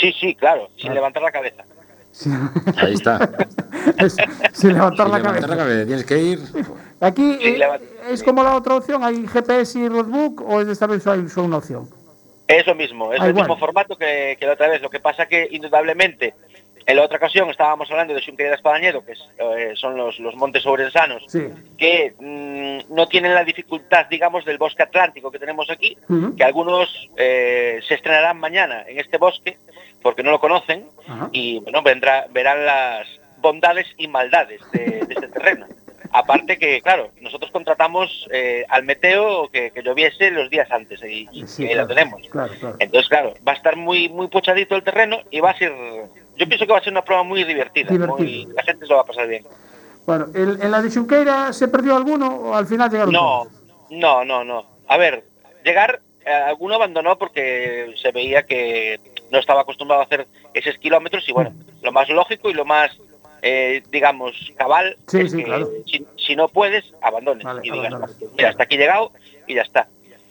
Sí, 0.00 0.12
sí, 0.20 0.34
claro, 0.34 0.68
sin 0.76 0.94
levantar 0.94 1.22
la 1.22 1.32
cabeza. 1.32 1.64
Sí. 2.12 2.30
Ahí 2.76 2.94
está. 2.94 3.28
Es- 3.98 4.16
sin 4.52 4.74
levantar 4.74 5.06
Sin 5.06 5.12
la 5.12 5.18
levantar 5.18 5.22
cabeza. 5.22 5.46
la 5.48 5.56
cabeza, 5.56 5.86
Tienes 5.86 6.04
que 6.04 6.18
ir. 6.18 6.40
Aquí 7.00 7.38
Sí, 7.40 7.48
eh, 7.60 7.80
es 8.10 8.22
como 8.22 8.42
la 8.42 8.54
otra 8.56 8.74
opción, 8.76 9.02
hay 9.04 9.26
GPS 9.26 9.78
y 9.78 9.88
roadbook 9.88 10.40
o 10.48 10.60
esta 10.60 10.86
vez 10.86 11.06
hay 11.06 11.28
solo 11.28 11.46
una 11.46 11.56
opción. 11.58 11.88
Es 12.46 12.66
lo 12.66 12.74
mismo, 12.74 13.12
es 13.12 13.20
Ah, 13.20 13.24
el 13.26 13.30
igual. 13.30 13.44
mismo 13.46 13.58
formato 13.58 13.96
que, 13.96 14.36
que 14.40 14.46
la 14.46 14.54
otra 14.54 14.68
vez. 14.68 14.80
Lo 14.82 14.88
que 14.90 15.00
pasa 15.00 15.26
que, 15.26 15.48
indudablemente, 15.50 16.34
en 16.88 16.96
la 16.96 17.02
otra 17.02 17.18
ocasión 17.18 17.50
estábamos 17.50 17.90
hablando 17.90 18.14
de 18.14 18.22
Xunqueira 18.22 18.50
de 18.50 18.56
Espadañedo, 18.56 19.04
que 19.04 19.12
es, 19.12 19.20
eh, 19.38 19.72
son 19.74 19.94
los, 19.96 20.18
los 20.18 20.34
montes 20.34 20.64
ourensanos, 20.66 21.22
Sí. 21.28 21.46
que 21.76 22.14
mm, 22.18 22.94
no 22.94 23.06
tienen 23.06 23.34
la 23.34 23.44
dificultad, 23.44 24.06
digamos, 24.06 24.44
del 24.46 24.56
bosque 24.58 24.82
atlántico 24.82 25.30
que 25.30 25.38
tenemos 25.38 25.68
aquí, 25.70 25.96
que 26.36 26.44
algunos 26.44 26.88
eh, 27.16 27.80
se 27.86 27.94
estrenarán 27.94 28.40
mañana 28.40 28.84
en 28.88 28.98
este 28.98 29.18
bosque 29.18 29.58
porque 30.02 30.22
no 30.22 30.30
lo 30.30 30.40
conocen 30.40 30.86
y 31.30 31.58
bueno, 31.60 31.82
vendrá, 31.82 32.26
verán 32.30 32.64
las 32.64 33.06
bondades 33.36 33.86
y 33.98 34.08
maldades 34.08 34.60
de, 34.72 34.84
de 35.06 35.14
este 35.14 35.28
terreno. 35.28 35.66
Aparte 36.10 36.56
que, 36.58 36.80
claro, 36.80 37.10
nosotros 37.20 37.50
contratamos 37.50 38.26
eh, 38.32 38.64
al 38.70 38.82
meteo 38.84 39.48
que, 39.50 39.70
que 39.72 39.82
lloviese 39.82 40.30
los 40.30 40.48
días 40.48 40.70
antes 40.70 41.02
y, 41.04 41.28
y 41.32 41.46
Sí, 41.46 41.64
ahí 41.66 41.74
claro, 41.74 41.86
lo 41.88 41.94
tenemos. 41.94 42.22
Claro, 42.30 42.52
claro. 42.58 42.76
Entonces, 42.78 43.08
claro, 43.10 43.34
va 43.46 43.52
a 43.52 43.56
estar 43.56 43.76
muy 43.76 44.08
muy 44.08 44.28
pochadito 44.28 44.74
el 44.74 44.82
terreno 44.82 45.18
y 45.30 45.40
va 45.40 45.50
a 45.50 45.58
ser, 45.58 45.70
yo 46.38 46.46
pienso 46.46 46.66
que 46.66 46.72
va 46.72 46.78
a 46.78 46.82
ser 46.82 46.92
una 46.92 47.02
prueba 47.04 47.22
muy 47.22 47.44
divertida, 47.44 47.92
muy- 48.06 48.46
la 48.54 48.62
gente 48.62 48.86
se 48.86 48.90
lo 48.90 48.96
va 48.96 49.02
a 49.02 49.06
pasar 49.06 49.26
bien. 49.28 49.44
Bueno, 50.06 50.26
¿el- 50.34 50.62
¿en 50.62 50.70
la 50.70 50.80
de 50.80 50.90
Xunqueira 50.90 51.52
se 51.52 51.68
perdió 51.68 51.96
alguno 51.96 52.28
o 52.28 52.54
al 52.54 52.66
final 52.66 52.90
llegaron 52.90 53.12
No, 53.12 53.44
todos? 53.44 53.52
no, 53.90 54.24
no, 54.24 54.44
no. 54.44 54.64
A 54.86 54.96
ver, 54.96 55.24
llegar, 55.64 56.00
eh, 56.24 56.30
alguno 56.32 56.76
abandonó 56.76 57.18
porque 57.18 57.92
se 58.00 58.10
veía 58.12 58.44
que 58.44 59.00
no 59.30 59.38
estaba 59.38 59.62
acostumbrado 59.62 60.00
a 60.02 60.04
hacer 60.06 60.26
esos 60.54 60.78
kilómetros 60.78 61.28
y 61.28 61.32
bueno, 61.32 61.52
lo 61.82 61.92
más 61.92 62.08
lógico 62.08 62.48
y 62.48 62.54
lo 62.54 62.64
más, 62.64 62.96
eh, 63.42 63.82
digamos, 63.90 64.32
cabal 64.56 64.96
Sí, 65.08 65.18
es 65.20 65.30
sí, 65.32 65.36
que 65.38 65.44
claro. 65.44 65.68
si, 65.86 66.06
si 66.16 66.36
no 66.36 66.48
puedes, 66.48 66.84
abandones 67.02 67.44
Vale, 67.44 67.60
y 67.64 67.70
digas, 67.70 67.92
mira, 68.36 68.48
hasta 68.50 68.62
aquí 68.62 68.76
he 68.76 68.78
llegado 68.78 69.12
y 69.46 69.54
ya 69.54 69.62
está. 69.62 69.88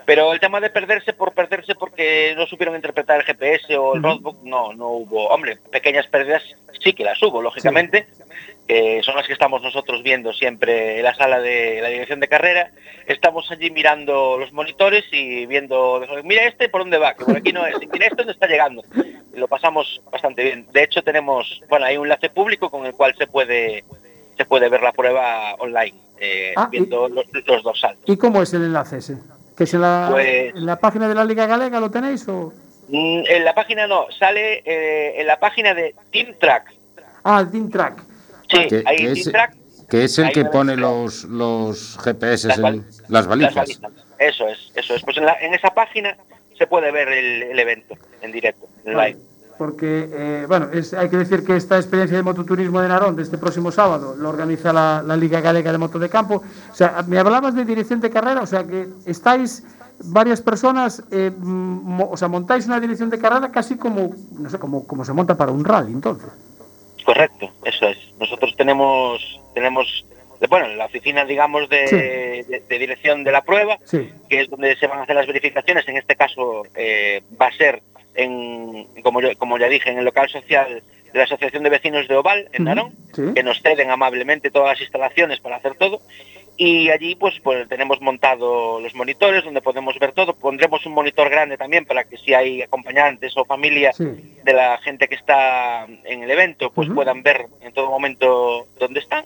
Pero 0.07 0.31
el 0.31 0.39
tema 0.39 0.61
de 0.61 0.69
perderse 0.69 1.11
por 1.11 1.33
perderse 1.33 1.75
porque 1.75 2.33
no 2.37 2.45
supieron 2.47 2.75
interpretar 2.75 3.19
el 3.19 3.25
GPS 3.25 3.75
o 3.77 3.93
el 3.95 4.01
roadbook, 4.01 4.41
no, 4.41 4.71
no 4.73 4.87
hubo. 4.87 5.27
Hombre, 5.27 5.57
pequeñas 5.69 6.07
pérdidas 6.07 6.41
sí 6.81 6.93
que 6.93 7.03
las 7.03 7.21
hubo, 7.21 7.41
lógicamente, 7.41 8.07
que 8.69 9.01
son 9.03 9.17
las 9.17 9.27
que 9.27 9.33
estamos 9.33 9.61
nosotros 9.61 10.01
viendo 10.03 10.31
siempre 10.31 10.99
en 10.99 11.03
la 11.03 11.13
sala 11.13 11.41
de 11.41 11.81
la 11.81 11.89
dirección 11.89 12.21
de 12.21 12.29
carrera. 12.29 12.71
Estamos 13.05 13.51
allí 13.51 13.69
mirando 13.69 14.37
los 14.39 14.53
monitores 14.53 15.03
y 15.11 15.45
viendo, 15.45 16.01
mira 16.23 16.45
este 16.45 16.69
por 16.69 16.81
dónde 16.81 16.99
va, 16.99 17.13
que 17.13 17.25
por 17.25 17.35
aquí 17.35 17.51
no 17.51 17.65
es, 17.65 17.75
y 17.81 17.87
mira 17.87 18.05
este 18.05 18.15
dónde 18.17 18.31
está 18.31 18.47
llegando. 18.47 18.83
Y 19.35 19.37
lo 19.37 19.49
pasamos 19.49 20.01
bastante 20.09 20.41
bien. 20.41 20.67
De 20.71 20.83
hecho, 20.83 21.01
tenemos, 21.03 21.61
bueno, 21.67 21.85
hay 21.85 21.97
un 21.97 22.05
enlace 22.05 22.29
público 22.29 22.69
con 22.69 22.85
el 22.85 22.93
cual 22.93 23.13
se 23.17 23.27
puede 23.27 23.83
se 24.37 24.45
puede 24.45 24.69
ver 24.69 24.83
la 24.83 24.93
prueba 24.93 25.55
online, 25.55 25.95
eh, 26.19 26.53
Ah, 26.55 26.69
y- 26.71 26.77
viendo 26.77 27.09
los, 27.09 27.25
los 27.45 27.63
dos 27.63 27.77
saltos. 27.77 28.03
¿Y 28.07 28.15
cómo 28.17 28.41
es 28.41 28.53
el 28.53 28.63
enlace 28.63 28.99
ese? 28.99 29.17
¿Que 29.57 29.63
es 29.63 29.73
en 29.73 29.81
la, 29.81 30.09
Pues- 30.11 30.55
en 30.55 30.65
la 30.65 30.75
página 30.79 31.07
de 31.07 31.15
la 31.15 31.25
Liga 31.25 31.45
Galega 31.47 31.79
lo 31.79 31.89
tenéis 31.89 32.27
o...? 32.27 32.53
Mm, 32.89 33.23
En 33.27 33.43
la 33.43 33.53
página 33.53 33.85
no, 33.87 34.05
sale 34.17 34.61
eh, 34.63 35.19
en 35.19 35.27
la 35.27 35.39
página 35.39 35.73
de 35.73 35.93
Team 36.11 36.35
Track. 36.39 36.73
Ah, 37.23 37.45
Team 37.51 37.69
Track. 37.69 38.01
Sí, 38.49 38.67
Que, 38.69 38.83
ahí 38.85 38.97
que 38.97 39.03
Team 39.03 39.17
es, 39.17 39.31
Track, 39.31 39.55
que 39.89 40.03
es 40.05 40.17
el 40.19 40.31
que 40.31 40.45
pone 40.45 40.77
los, 40.77 41.25
los 41.25 41.97
GPS 42.03 42.47
Las 42.47 42.59
en 42.59 42.85
las 43.09 43.27
valijas. 43.27 43.81
Eso 44.19 44.47
es, 44.47 44.71
eso 44.75 44.95
es. 44.95 45.03
Pues 45.03 45.17
en, 45.17 45.25
la- 45.25 45.37
en 45.41 45.53
esa 45.53 45.69
página 45.71 46.15
se 46.57 46.65
puede 46.67 46.91
ver 46.91 47.09
el, 47.09 47.43
el 47.43 47.59
evento 47.59 47.95
en 48.21 48.31
directo, 48.31 48.67
en 48.85 48.95
Vale, 48.95 49.09
live. 49.13 49.21
Porque, 49.57 50.09
eh, 50.11 50.45
bueno, 50.47 50.69
es- 50.71 50.93
hay 50.93 51.09
que 51.09 51.17
decir 51.17 51.43
que 51.43 51.55
esta 51.55 51.77
experiencia 51.77 52.15
de 52.17 52.23
mototurismo 52.23 52.79
de 52.81 52.87
Narón 52.87 53.15
de 53.15 53.23
este 53.23 53.37
próximo 53.37 53.71
sábado 53.71 54.15
lo 54.15 54.29
organiza 54.29 54.71
la, 54.71 55.01
la 55.05 55.15
Liga 55.17 55.41
Galega 55.41 55.71
de 55.71 55.77
Moto 55.77 55.97
de 55.99 56.09
Campo. 56.09 56.43
O 56.71 56.75
sea, 56.75 57.03
me 57.07 57.17
hablabas 57.17 57.55
de 57.55 57.65
dirección 57.65 57.99
de 57.99 58.09
carrera, 58.09 58.41
o 58.41 58.45
sea, 58.45 58.63
que 58.65 58.87
estáis 59.05 59.63
varias 60.05 60.41
personas, 60.41 61.03
eh, 61.11 61.31
mo- 61.39 62.09
o 62.11 62.17
sea, 62.17 62.27
montáis 62.27 62.67
una 62.67 62.79
dirección 62.79 63.09
de 63.09 63.17
carrera 63.17 63.49
casi 63.51 63.77
como, 63.77 64.11
no 64.37 64.49
sé, 64.49 64.59
como, 64.59 64.85
como 64.85 65.03
se 65.03 65.13
monta 65.13 65.35
para 65.35 65.51
un 65.51 65.65
rally, 65.65 65.91
entonces. 65.91 66.29
Correcto, 67.03 67.49
eso 67.65 67.87
es. 67.87 67.97
Nosotros 68.19 68.53
tenemos, 68.57 69.19
tenemos 69.55 70.05
bueno, 70.51 70.67
la 70.75 70.85
oficina, 70.85 71.25
digamos, 71.25 71.67
de, 71.67 71.87
Sí. 71.87 71.95
de- 71.95 72.63
de 72.69 72.77
dirección 72.79 73.23
de 73.23 73.31
la 73.31 73.41
prueba, 73.41 73.77
Sí. 73.85 74.07
que 74.29 74.41
es 74.41 74.49
donde 74.51 74.75
se 74.75 74.85
van 74.85 74.99
a 74.99 75.03
hacer 75.03 75.15
las 75.15 75.25
verificaciones. 75.25 75.87
En 75.87 75.97
este 75.97 76.15
caso 76.15 76.61
eh, 76.75 77.23
va 77.41 77.47
a 77.47 77.51
ser, 77.53 77.81
en, 78.17 78.85
como, 79.03 79.21
yo- 79.21 79.37
como 79.37 79.57
ya 79.57 79.69
dije, 79.69 79.89
en 79.89 79.99
el 79.99 80.05
local 80.05 80.27
social 80.29 80.83
de 81.13 81.17
la 81.17 81.23
Asociación 81.23 81.63
de 81.63 81.69
Vecinos 81.69 82.07
de 82.09 82.15
Oval, 82.17 82.49
en 82.51 82.65
Narón, 82.65 82.93
sí. 83.13 83.21
que 83.33 83.43
nos 83.43 83.61
ceden 83.61 83.89
amablemente 83.91 84.51
todas 84.51 84.73
las 84.73 84.81
instalaciones 84.81 85.39
para 85.39 85.55
hacer 85.55 85.75
todo. 85.75 86.01
Y 86.59 86.89
allí 86.89 87.13
pues, 87.15 87.39
pues 87.43 87.69
tenemos 87.69 88.01
montado 88.01 88.79
los 88.81 88.95
monitores 88.95 89.43
donde 89.45 89.61
podemos 89.61 89.97
ver 89.99 90.11
todo. 90.13 90.33
Pondremos 90.33 90.83
un 90.87 90.93
monitor 90.93 91.29
grande 91.29 91.55
también 91.55 91.85
para 91.85 92.03
que 92.03 92.17
si 92.17 92.33
hay 92.33 92.63
acompañantes 92.63 93.37
o 93.37 93.45
familia 93.45 93.93
Sí. 93.93 94.05
de 94.43 94.53
la 94.53 94.79
gente 94.79 95.07
que 95.07 95.13
está 95.15 95.85
en 96.03 96.23
el 96.23 96.31
evento, 96.31 96.71
pues 96.71 96.89
puedan 96.89 97.21
ver 97.21 97.45
en 97.61 97.71
todo 97.73 97.91
momento 97.91 98.65
dónde 98.79 98.99
están. 99.01 99.23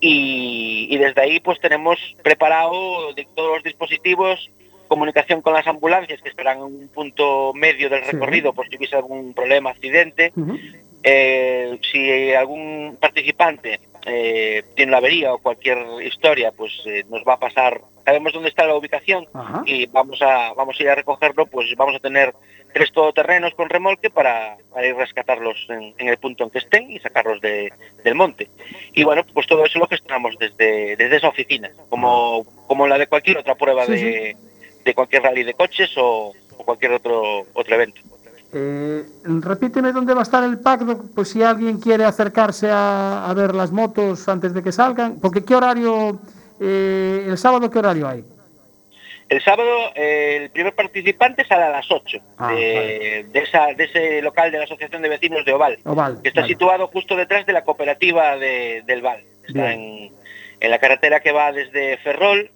Y, 0.00 0.88
y 0.90 0.98
desde 0.98 1.22
ahí 1.22 1.40
pues 1.40 1.58
tenemos 1.58 1.98
preparado 2.22 3.12
de 3.14 3.26
todos 3.34 3.54
los 3.56 3.62
dispositivos, 3.64 4.50
comunicación 4.88 5.42
con 5.42 5.52
las 5.54 5.66
ambulancias 5.66 6.20
que 6.22 6.30
estarán 6.30 6.58
en 6.58 6.64
un 6.64 6.88
punto 6.88 7.52
medio 7.54 7.88
del 7.88 8.04
Sí. 8.04 8.10
recorrido 8.12 8.52
por 8.52 8.68
si 8.68 8.76
hubiese 8.76 8.96
algún 8.96 9.34
problema, 9.34 9.70
accidente. 9.70 10.32
Eh, 11.04 11.78
si 11.92 12.32
algún 12.34 12.96
participante 13.00 13.78
eh, 14.04 14.62
tiene 14.74 14.90
una 14.90 14.98
avería 14.98 15.32
o 15.32 15.38
cualquier 15.38 15.78
historia, 16.04 16.50
pues 16.52 16.72
eh, 16.86 17.04
nos 17.08 17.22
va 17.22 17.34
a 17.34 17.38
pasar, 17.38 17.80
sabemos 18.04 18.32
dónde 18.32 18.48
está 18.48 18.66
la 18.66 18.74
ubicación 18.74 19.26
Ajá. 19.32 19.62
y 19.64 19.86
vamos 19.86 20.20
a, 20.22 20.52
vamos 20.54 20.76
a 20.78 20.82
ir 20.82 20.88
a 20.90 20.94
recogerlo, 20.96 21.46
pues 21.46 21.68
vamos 21.76 21.94
a 21.96 22.00
tener 22.00 22.34
tres 22.74 22.90
todoterrenos 22.92 23.54
con 23.54 23.68
remolque 23.68 24.10
para, 24.10 24.56
para 24.72 24.86
ir 24.88 24.94
a 24.94 24.98
rescatarlos 24.98 25.56
en, 25.70 25.94
en 25.98 26.08
el 26.08 26.16
punto 26.18 26.44
en 26.44 26.50
que 26.50 26.58
estén 26.58 26.90
y 26.90 26.98
sacarlos 26.98 27.40
de- 27.40 27.72
del 28.02 28.14
monte. 28.14 28.48
Y 28.94 29.04
bueno, 29.04 29.24
pues 29.32 29.46
todo 29.46 29.64
eso 29.64 29.78
lo 29.78 29.86
gestionamos 29.86 30.34
desde, 30.38 30.96
desde 30.96 31.16
esa 31.16 31.28
oficina, 31.28 31.70
como, 31.88 32.44
como 32.66 32.86
la 32.88 32.98
de 32.98 33.06
cualquier 33.06 33.38
otra 33.38 33.54
prueba 33.54 33.86
Sí, 33.86 33.92
de, 33.92 34.36
de 34.84 34.94
cualquier 34.94 35.22
rally 35.22 35.42
de 35.44 35.54
coches 35.54 35.90
o, 35.96 36.32
o 36.56 36.64
cualquier 36.64 36.92
otro, 36.92 37.46
otro 37.52 37.74
evento. 37.74 38.00
Eh, 38.52 39.04
repíteme 39.24 39.92
dónde 39.92 40.14
va 40.14 40.20
a 40.20 40.22
estar 40.22 40.42
el 40.42 40.58
pack, 40.58 40.82
pues 41.14 41.28
si 41.28 41.42
alguien 41.42 41.78
quiere 41.78 42.04
acercarse 42.04 42.68
a, 42.70 43.28
a 43.28 43.34
ver 43.34 43.54
las 43.54 43.70
motos 43.72 44.26
antes 44.28 44.54
de 44.54 44.62
que 44.62 44.72
salgan, 44.72 45.18
porque 45.20 45.44
qué 45.44 45.54
horario, 45.54 46.18
eh, 46.60 47.26
el 47.28 47.36
sábado 47.36 47.70
qué 47.70 47.78
horario 47.78 48.08
hay. 48.08 48.24
El 49.28 49.42
sábado 49.42 49.68
eh, 49.94 50.38
el 50.44 50.50
primer 50.50 50.74
participante 50.74 51.44
sale 51.46 51.64
a 51.64 51.68
las 51.70 51.90
8 51.90 52.18
Ah, 52.38 52.50
de, 52.54 53.26
de 53.30 53.38
esa, 53.40 53.66
de 53.76 53.84
ese 53.84 54.22
local 54.22 54.50
de 54.50 54.56
la 54.56 54.64
Asociación 54.64 55.02
de 55.02 55.10
Vecinos 55.10 55.44
de 55.44 55.52
Oval, 55.52 55.78
Oval. 55.84 56.20
que 56.22 56.28
está 56.30 56.40
vale. 56.40 56.52
situado 56.54 56.86
justo 56.86 57.14
detrás 57.14 57.44
de 57.44 57.52
la 57.52 57.62
cooperativa 57.64 58.38
de- 58.38 58.82
del 58.86 59.02
Val. 59.02 59.20
Está 59.46 59.74
en, 59.74 60.10
en 60.60 60.70
la 60.70 60.78
carretera 60.78 61.20
que 61.20 61.32
va 61.32 61.52
desde 61.52 61.98
Ferrol 61.98 62.50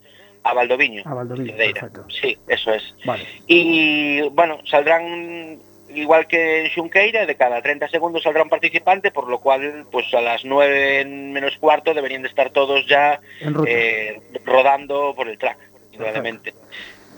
a 0.45 0.55
Valdoviño. 0.55 1.03
A 1.05 1.14
Valdoviño, 1.14 1.57
perfecto. 1.57 2.05
Sí, 2.09 2.36
eso 2.49 2.72
es. 2.72 2.95
Vale. 3.05 3.26
Y 3.47 4.22
bueno, 4.30 4.59
saldrán 4.64 5.61
igual 5.95 6.26
que 6.26 6.64
en 6.64 6.70
Xunqueira, 6.70 7.26
de 7.26 7.36
cada 7.36 7.61
30 7.61 7.88
segundos 7.88 8.22
saldrá 8.22 8.43
un 8.43 8.49
participante, 8.49 9.11
por 9.11 9.28
lo 9.28 9.38
cual 9.38 9.84
pues 9.90 10.12
a 10.14 10.20
las 10.20 10.45
9 10.45 11.05
menos 11.05 11.57
cuarto 11.59 11.95
deberían 11.95 12.22
de 12.22 12.28
estar 12.28 12.51
todos 12.51 12.86
ya 12.86 13.20
eh, 13.66 14.20
rodando 14.45 15.14
por 15.14 15.28
el 15.28 15.38
track, 15.38 15.59
indudablemente. 15.93 16.55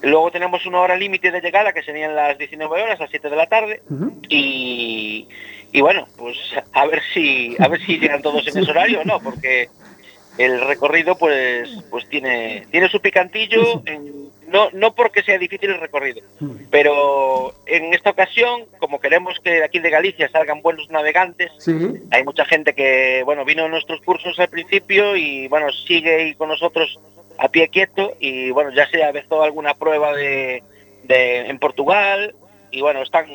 Luego 0.03 0.31
tenemos 0.31 0.66
una 0.66 0.81
hora 0.81 0.97
límite 0.97 1.31
de 1.31 1.41
llegada, 1.41 1.72
que 1.72 1.83
serían 1.83 2.14
las 2.14 2.37
19 2.37 2.83
horas, 2.83 3.01
a 3.01 3.05
las 3.05 3.11
7 3.11 3.31
de 3.31 3.37
la 3.37 3.47
tarde, 3.47 3.83
y, 4.29 5.29
y 5.72 5.81
bueno, 5.81 6.07
pues 6.18 6.37
a 6.72 6.87
ver 6.87 7.01
si 7.12 7.57
a 7.59 7.68
ver 7.68 7.81
si 7.81 7.99
llegan 7.99 8.20
todos 8.20 8.47
en 8.47 8.59
ese 8.62 8.70
horario 8.70 9.01
o 9.01 9.05
no, 9.05 9.20
porque 9.20 9.68
el 10.39 10.61
recorrido 10.61 11.16
pues 11.16 11.68
pues 11.91 12.09
tiene 12.09 12.66
tiene 12.70 12.89
su 12.89 13.01
picantillo, 13.01 13.82
en- 13.87 14.24
no 14.49 14.68
no 14.72 14.95
porque 14.95 15.22
sea 15.22 15.39
difícil 15.39 15.70
el 15.70 15.80
recorrido, 15.80 16.20
pero 16.70 17.55
en 17.66 17.93
esta 17.95 18.11
ocasión, 18.11 18.64
como 18.78 19.01
queremos 19.01 19.39
que 19.41 19.51
de 19.51 19.64
aquí 19.64 19.78
de 19.80 19.91
Galicia 19.91 20.28
salgan 20.28 20.61
buenos 20.62 20.89
navegantes, 20.91 21.51
Sí, 21.59 21.72
hay 22.11 22.24
mucha 22.24 22.45
gente 22.45 22.74
que, 22.74 23.22
bueno, 23.24 23.45
vino 23.45 23.64
a 23.64 23.68
nuestros 23.68 24.01
cursos 24.03 24.39
al 24.39 24.49
principio 24.49 25.16
y, 25.16 25.49
bueno, 25.49 25.72
sigue 25.72 26.14
ahí 26.16 26.35
con 26.35 26.49
nosotros 26.51 26.99
a 27.39 27.49
pie 27.49 27.68
quieto 27.68 28.14
y, 28.20 28.51
bueno, 28.51 28.70
ya 28.72 28.89
se 28.91 29.03
avezó 29.03 29.43
alguna 29.43 29.74
prueba 29.74 30.14
de, 30.14 30.62
de- 31.05 31.47
en 31.49 31.59
Portugal 31.59 32.35
y, 32.75 32.81
bueno, 32.83 33.03
están, 33.03 33.27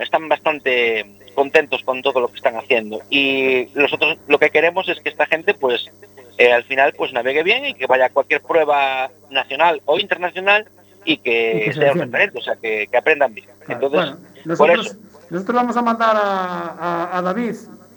están 0.00 0.28
bastante 0.28 1.04
contentos 1.34 1.82
con 1.84 2.02
todo 2.02 2.20
lo 2.20 2.28
que 2.28 2.36
están 2.36 2.56
haciendo. 2.56 3.00
Y 3.10 3.68
nosotros 3.74 4.18
lo 4.26 4.38
que 4.38 4.50
queremos 4.50 4.88
es 4.88 4.98
que 5.00 5.08
esta 5.08 5.26
gente, 5.26 5.54
pues, 5.54 5.86
eh, 6.36 6.52
al 6.52 6.64
final, 6.64 6.92
pues 6.96 7.12
navegue 7.12 7.42
bien 7.42 7.64
y 7.66 7.74
que 7.74 7.86
vaya 7.86 8.06
a 8.06 8.10
cualquier 8.10 8.40
prueba 8.42 9.10
nacional 9.30 9.80
o 9.84 9.98
internacional 9.98 10.66
y 11.04 11.18
que, 11.18 11.62
que 11.66 11.72
se 11.72 11.80
sea 11.80 11.92
referente, 11.94 12.38
o 12.38 12.42
sea, 12.42 12.56
que, 12.56 12.86
que 12.90 12.96
aprendan 12.98 13.32
bien. 13.34 13.48
Entonces, 13.68 13.90
Bueno, 13.90 14.16
por 14.56 14.68
nosotros, 14.68 14.86
eso, 14.86 14.96
nosotros 15.30 15.54
vamos 15.56 15.76
a 15.76 15.82
mandar 15.82 16.16
a, 16.16 16.20
a- 16.78 17.18
a 17.18 17.22
David 17.22 17.54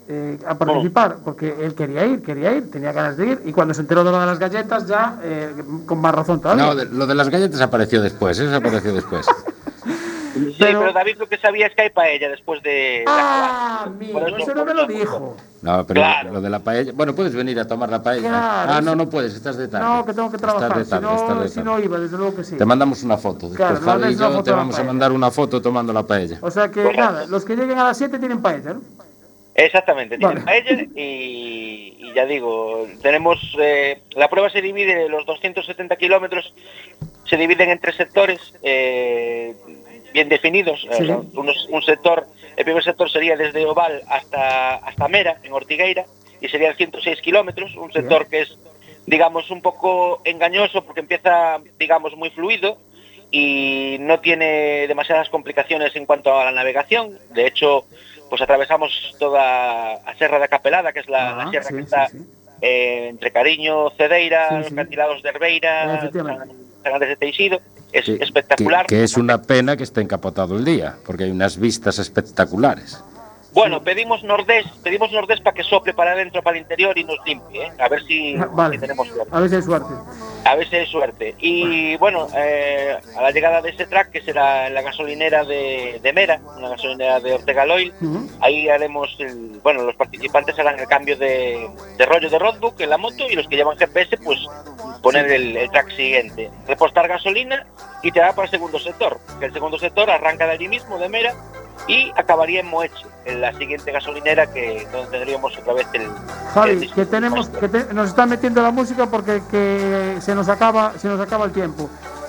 eh, 0.08 0.36
a 0.46 0.58
participar, 0.58 1.16
porque 1.24 1.54
él 1.60 1.74
quería 1.74 2.04
ir, 2.04 2.22
quería 2.22 2.52
ir, 2.52 2.70
tenía 2.70 2.90
ganas 2.92 3.16
de 3.16 3.26
ir, 3.28 3.40
y 3.44 3.52
cuando 3.52 3.72
se 3.74 3.80
enteró 3.82 4.02
de 4.04 4.10
lo 4.10 4.18
de 4.20 4.26
las 4.26 4.38
galletas, 4.38 4.86
ya 4.88 5.18
eh, 5.22 5.50
con 5.86 6.00
más 6.00 6.14
razón 6.14 6.40
todavía. 6.40 6.64
No, 6.66 6.74
de- 6.74 6.86
lo 6.86 7.06
de 7.06 7.14
las 7.14 7.28
galletas 7.28 7.60
apareció 7.60 8.02
después, 8.02 8.38
eso 8.38 8.54
apareció 8.54 8.92
después. 8.94 9.26
sí, 10.34 10.56
pero, 10.58 10.92
David 10.92 11.16
lo 11.18 11.28
que 11.28 11.38
sabía 11.38 11.66
es 11.66 11.74
que 11.74 11.82
hay 11.82 11.90
paella 11.90 12.28
después 12.28 12.62
de... 12.62 13.04
Ah, 13.06 13.88
Por 14.12 14.28
eso- 14.28 14.36
eso 14.38 14.54
no 14.54 14.64
me 14.64 14.74
lo 14.74 14.86
dijo. 14.86 15.36
No, 15.62 15.86
pero 15.86 16.00
Claro. 16.00 16.32
lo 16.32 16.40
de 16.40 16.50
la 16.50 16.58
paella. 16.58 16.92
Bueno, 16.94 17.14
puedes 17.14 17.34
venir 17.34 17.58
a 17.60 17.66
tomar 17.66 17.88
la 17.88 18.02
paella. 18.02 18.28
Claro, 18.28 18.72
ah, 18.72 18.80
no, 18.80 18.96
no 18.96 19.08
puedes, 19.08 19.34
estás 19.34 19.56
de 19.56 19.68
tarde. 19.68 19.86
No, 19.86 20.04
que 20.04 20.12
tengo 20.12 20.30
que 20.30 20.38
trabajar, 20.38 20.70
Estás 20.70 20.78
de 20.78 20.84
si 20.84 20.90
tarde, 20.90 21.14
estás 21.14 21.28
no, 21.36 21.42
de 21.42 21.48
si 21.48 21.54
tarde. 21.56 21.64
no 21.70 21.78
iba, 21.80 21.98
desde 21.98 22.16
luego 22.16 22.34
que 22.36 22.44
sí. 22.44 22.56
Te 22.56 22.64
mandamos 22.64 23.02
una 23.04 23.16
foto. 23.16 23.48
Después 23.48 23.56
Claro, 23.78 24.00
Javi 24.00 24.12
y 24.12 24.16
yo 24.16 24.26
foto 24.30 24.42
te 24.42 24.50
de 24.50 24.56
la 24.56 24.56
vamos 24.56 24.78
a 24.78 24.84
mandar 24.84 25.12
una 25.12 25.30
foto 25.30 25.62
tomando 25.62 25.92
la 25.92 26.02
paella. 26.02 26.38
O 26.40 26.50
sea 26.50 26.68
que, 26.70 26.82
nada, 26.94 27.26
los 27.26 27.44
que 27.44 27.54
lleguen 27.54 27.78
a 27.78 27.84
las 27.84 27.98
7 27.98 28.18
tienen 28.18 28.42
paella, 28.42 28.74
¿no? 28.74 28.80
Exactamente, 29.54 30.16
tienen 30.16 30.42
Vale. 30.44 30.46
paella 30.46 30.82
y, 30.96 31.96
y 32.00 32.12
ya 32.14 32.24
digo, 32.24 32.86
tenemos... 33.02 33.38
eh, 33.60 34.02
la 34.16 34.28
prueba 34.30 34.48
se 34.50 34.62
divide, 34.62 35.08
los 35.10 35.26
270 35.26 35.94
kilómetros 35.96 36.52
se 37.26 37.36
dividen 37.36 37.68
en 37.70 37.78
tres 37.78 37.94
sectores 37.96 38.40
eh, 38.62 39.54
bien 40.12 40.28
definidos. 40.28 40.86
Sí. 40.98 41.04
Unos- 41.34 41.66
un 41.70 41.82
sector, 41.82 42.26
el 42.56 42.64
primer 42.64 42.82
sector 42.84 43.10
sería 43.10 43.36
desde 43.36 43.64
Oval 43.66 44.02
hasta, 44.08 44.74
hasta 44.76 45.08
Mera, 45.08 45.36
en 45.42 45.52
Ortigueira, 45.52 46.04
y 46.40 46.48
serían 46.48 46.76
106 46.76 47.20
kilómetros, 47.20 47.74
un 47.76 47.92
sector 47.92 48.26
que 48.28 48.40
es, 48.42 48.58
digamos, 49.06 49.50
un 49.50 49.62
poco 49.62 50.20
engañoso 50.24 50.84
porque 50.84 51.00
empieza, 51.00 51.58
digamos, 51.78 52.16
muy 52.16 52.30
fluido 52.30 52.78
y 53.30 53.96
no 54.00 54.20
tiene 54.20 54.86
demasiadas 54.86 55.28
complicaciones 55.30 55.94
en 55.96 56.04
cuanto 56.06 56.36
a 56.38 56.44
la 56.44 56.52
navegación. 56.52 57.18
De 57.30 57.46
hecho, 57.46 57.86
pues 58.28 58.42
atravesamos 58.42 59.14
toda 59.18 59.94
a 59.94 60.14
Serra 60.18 60.38
da 60.38 60.48
Capelada, 60.48 60.92
que 60.92 61.00
es 61.00 61.08
la, 61.08 61.36
la 61.36 61.42
Ah, 61.44 61.50
sierra 61.50 61.68
sí, 61.68 61.74
que 61.74 61.80
está 61.82 62.08
sí. 62.08 62.18
eh, 62.60 63.06
entre 63.08 63.30
Cariño, 63.30 63.90
Cedeira, 63.90 64.58
los 64.58 64.72
cantilados 64.72 65.22
de 65.22 65.28
Herbeira, 65.30 65.94
Efectivamente. 65.96 66.54
Andrés 66.90 67.10
de 67.10 67.16
Teixido. 67.16 67.60
Es 67.92 68.06
Que- 68.06 68.14
espectacular. 68.20 68.86
Que, 68.86 68.96
que 68.96 69.02
es 69.04 69.16
una 69.16 69.42
pena 69.42 69.76
que 69.76 69.82
esté 69.82 70.00
encapotado 70.00 70.56
el 70.56 70.64
día, 70.64 70.96
porque 71.04 71.24
hay 71.24 71.30
unas 71.30 71.58
vistas 71.58 71.98
espectaculares. 71.98 73.02
Bueno, 73.52 73.82
pedimos 73.82 74.22
nordés, 74.24 74.64
pedimos 74.82 75.12
nordés 75.12 75.40
para 75.40 75.54
que 75.54 75.62
sople 75.62 75.92
para 75.92 76.12
adentro, 76.12 76.42
para 76.42 76.56
el 76.56 76.62
interior 76.62 76.96
y 76.96 77.04
nos 77.04 77.18
limpie, 77.26 77.66
¿eh? 77.66 77.72
a 77.78 77.88
ver 77.88 78.02
si, 78.04 78.34
Vale. 78.34 78.76
si 78.76 78.80
tenemos 78.80 79.06
suerte. 79.08 79.28
A 79.30 79.40
ver 79.40 79.50
si 79.50 79.56
hay 79.56 79.62
suerte. 79.62 79.94
A 80.44 80.54
ver 80.56 80.68
si 80.70 80.76
hay 80.76 80.86
suerte. 80.86 81.34
Y 81.38 81.96
bueno, 81.96 82.28
eh, 82.34 82.96
a 83.14 83.20
la 83.20 83.30
llegada 83.30 83.60
de 83.60 83.70
ese 83.70 83.86
track, 83.86 84.10
que 84.10 84.22
será 84.22 84.68
en 84.68 84.74
la 84.74 84.80
gasolinera 84.80 85.44
de, 85.44 86.00
de 86.02 86.12
Mera, 86.14 86.40
una 86.56 86.70
gasolinera 86.70 87.20
de 87.20 87.34
Ortega 87.34 87.66
Loil, 87.66 87.92
ahí 88.40 88.70
haremos, 88.70 89.14
el, 89.18 89.60
bueno, 89.62 89.82
los 89.82 89.96
participantes 89.96 90.58
harán 90.58 90.80
el 90.80 90.86
cambio 90.86 91.18
de, 91.18 91.68
de 91.98 92.06
rollo 92.06 92.30
de 92.30 92.38
roadbook 92.38 92.80
en 92.80 92.88
la 92.88 92.96
moto 92.96 93.28
y 93.28 93.34
los 93.34 93.46
que 93.48 93.56
llevan 93.56 93.76
GPS, 93.76 94.16
pues 94.16 94.38
poner 95.02 95.30
el, 95.30 95.56
el 95.58 95.70
track 95.70 95.90
siguiente. 95.90 96.50
Repostar 96.66 97.06
gasolina 97.06 97.66
y 98.02 98.10
te 98.12 98.20
da 98.20 98.32
para 98.32 98.46
el 98.46 98.50
segundo 98.50 98.78
sector, 98.78 99.20
que 99.38 99.44
el 99.44 99.52
segundo 99.52 99.78
sector 99.78 100.10
arranca 100.10 100.46
de 100.46 100.52
allí 100.52 100.68
mismo, 100.68 100.96
de 100.98 101.10
Mera, 101.10 101.34
y 101.88 102.12
acabaría 102.16 102.60
en 102.60 102.66
Moeche, 102.68 103.06
en 103.24 103.40
la 103.40 103.52
siguiente 103.54 103.90
gasolinera 103.92 104.46
que 104.52 104.86
donde 104.92 105.10
tendríamos 105.10 105.56
otra 105.58 105.72
vez 105.74 105.86
el... 105.94 106.08
Javi, 106.54 106.70
el- 106.70 106.92
que 106.94 107.06
tenemos, 107.06 107.48
que 107.48 107.68
te- 107.68 107.92
nos 107.94 108.08
están 108.10 108.28
metiendo 108.28 108.62
la 108.62 108.70
música 108.70 109.06
porque 109.06 109.42
que 109.50 110.16
se 110.20 110.34
nos 110.34 110.48
acaba, 110.48 110.92
se 110.98 111.08
nos 111.08 111.20
acaba 111.20 111.44
el 111.46 111.52
tiempo. 111.52 111.88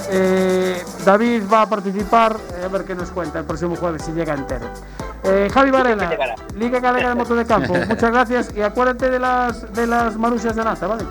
Eh, 0.10 0.84
David 1.06 1.44
va 1.52 1.62
a 1.62 1.70
participar, 1.70 2.36
eh, 2.60 2.66
a 2.66 2.68
ver 2.68 2.84
qué 2.84 2.94
nos 2.96 3.10
cuenta 3.12 3.40
el 3.40 3.46
próximo 3.46 3.76
jueves 3.76 4.02
si 4.04 4.12
llega 4.12 4.34
entero. 4.34 4.66
Eh, 5.24 5.50
Javi 5.54 5.72
Varela. 5.72 6.36
Liga 6.56 6.80
Galega 6.80 7.10
de 7.10 7.16
Moto 7.16 7.36
de 7.36 7.46
Campo, 7.46 7.74
muchas 7.88 8.12
gracias 8.12 8.50
y 8.56 8.62
acuérdate 8.62 9.10
de 9.10 9.20
las 9.20 9.72
de 9.74 9.88
las 9.88 10.18
marusias 10.18 10.56
de 10.56 10.64
nata, 10.66 10.88
¿vale? 10.88 11.06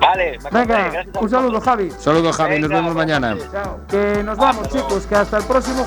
Vale, 0.00 0.38
me 0.52 0.60
Venga, 0.64 1.04
un 1.20 1.28
saludo, 1.30 1.60
Javi. 1.60 1.90
Saludos, 1.98 2.36
Javi, 2.36 2.60
nos 2.60 2.70
vemos 2.70 2.94
mañana. 2.94 3.36
Chao. 3.52 3.80
Que 3.88 4.22
nos 4.22 4.36
vamos, 4.38 4.68
chicos, 4.68 5.06
que 5.06 5.16
hasta 5.16 5.38
el 5.38 5.44
próximo 5.44 5.84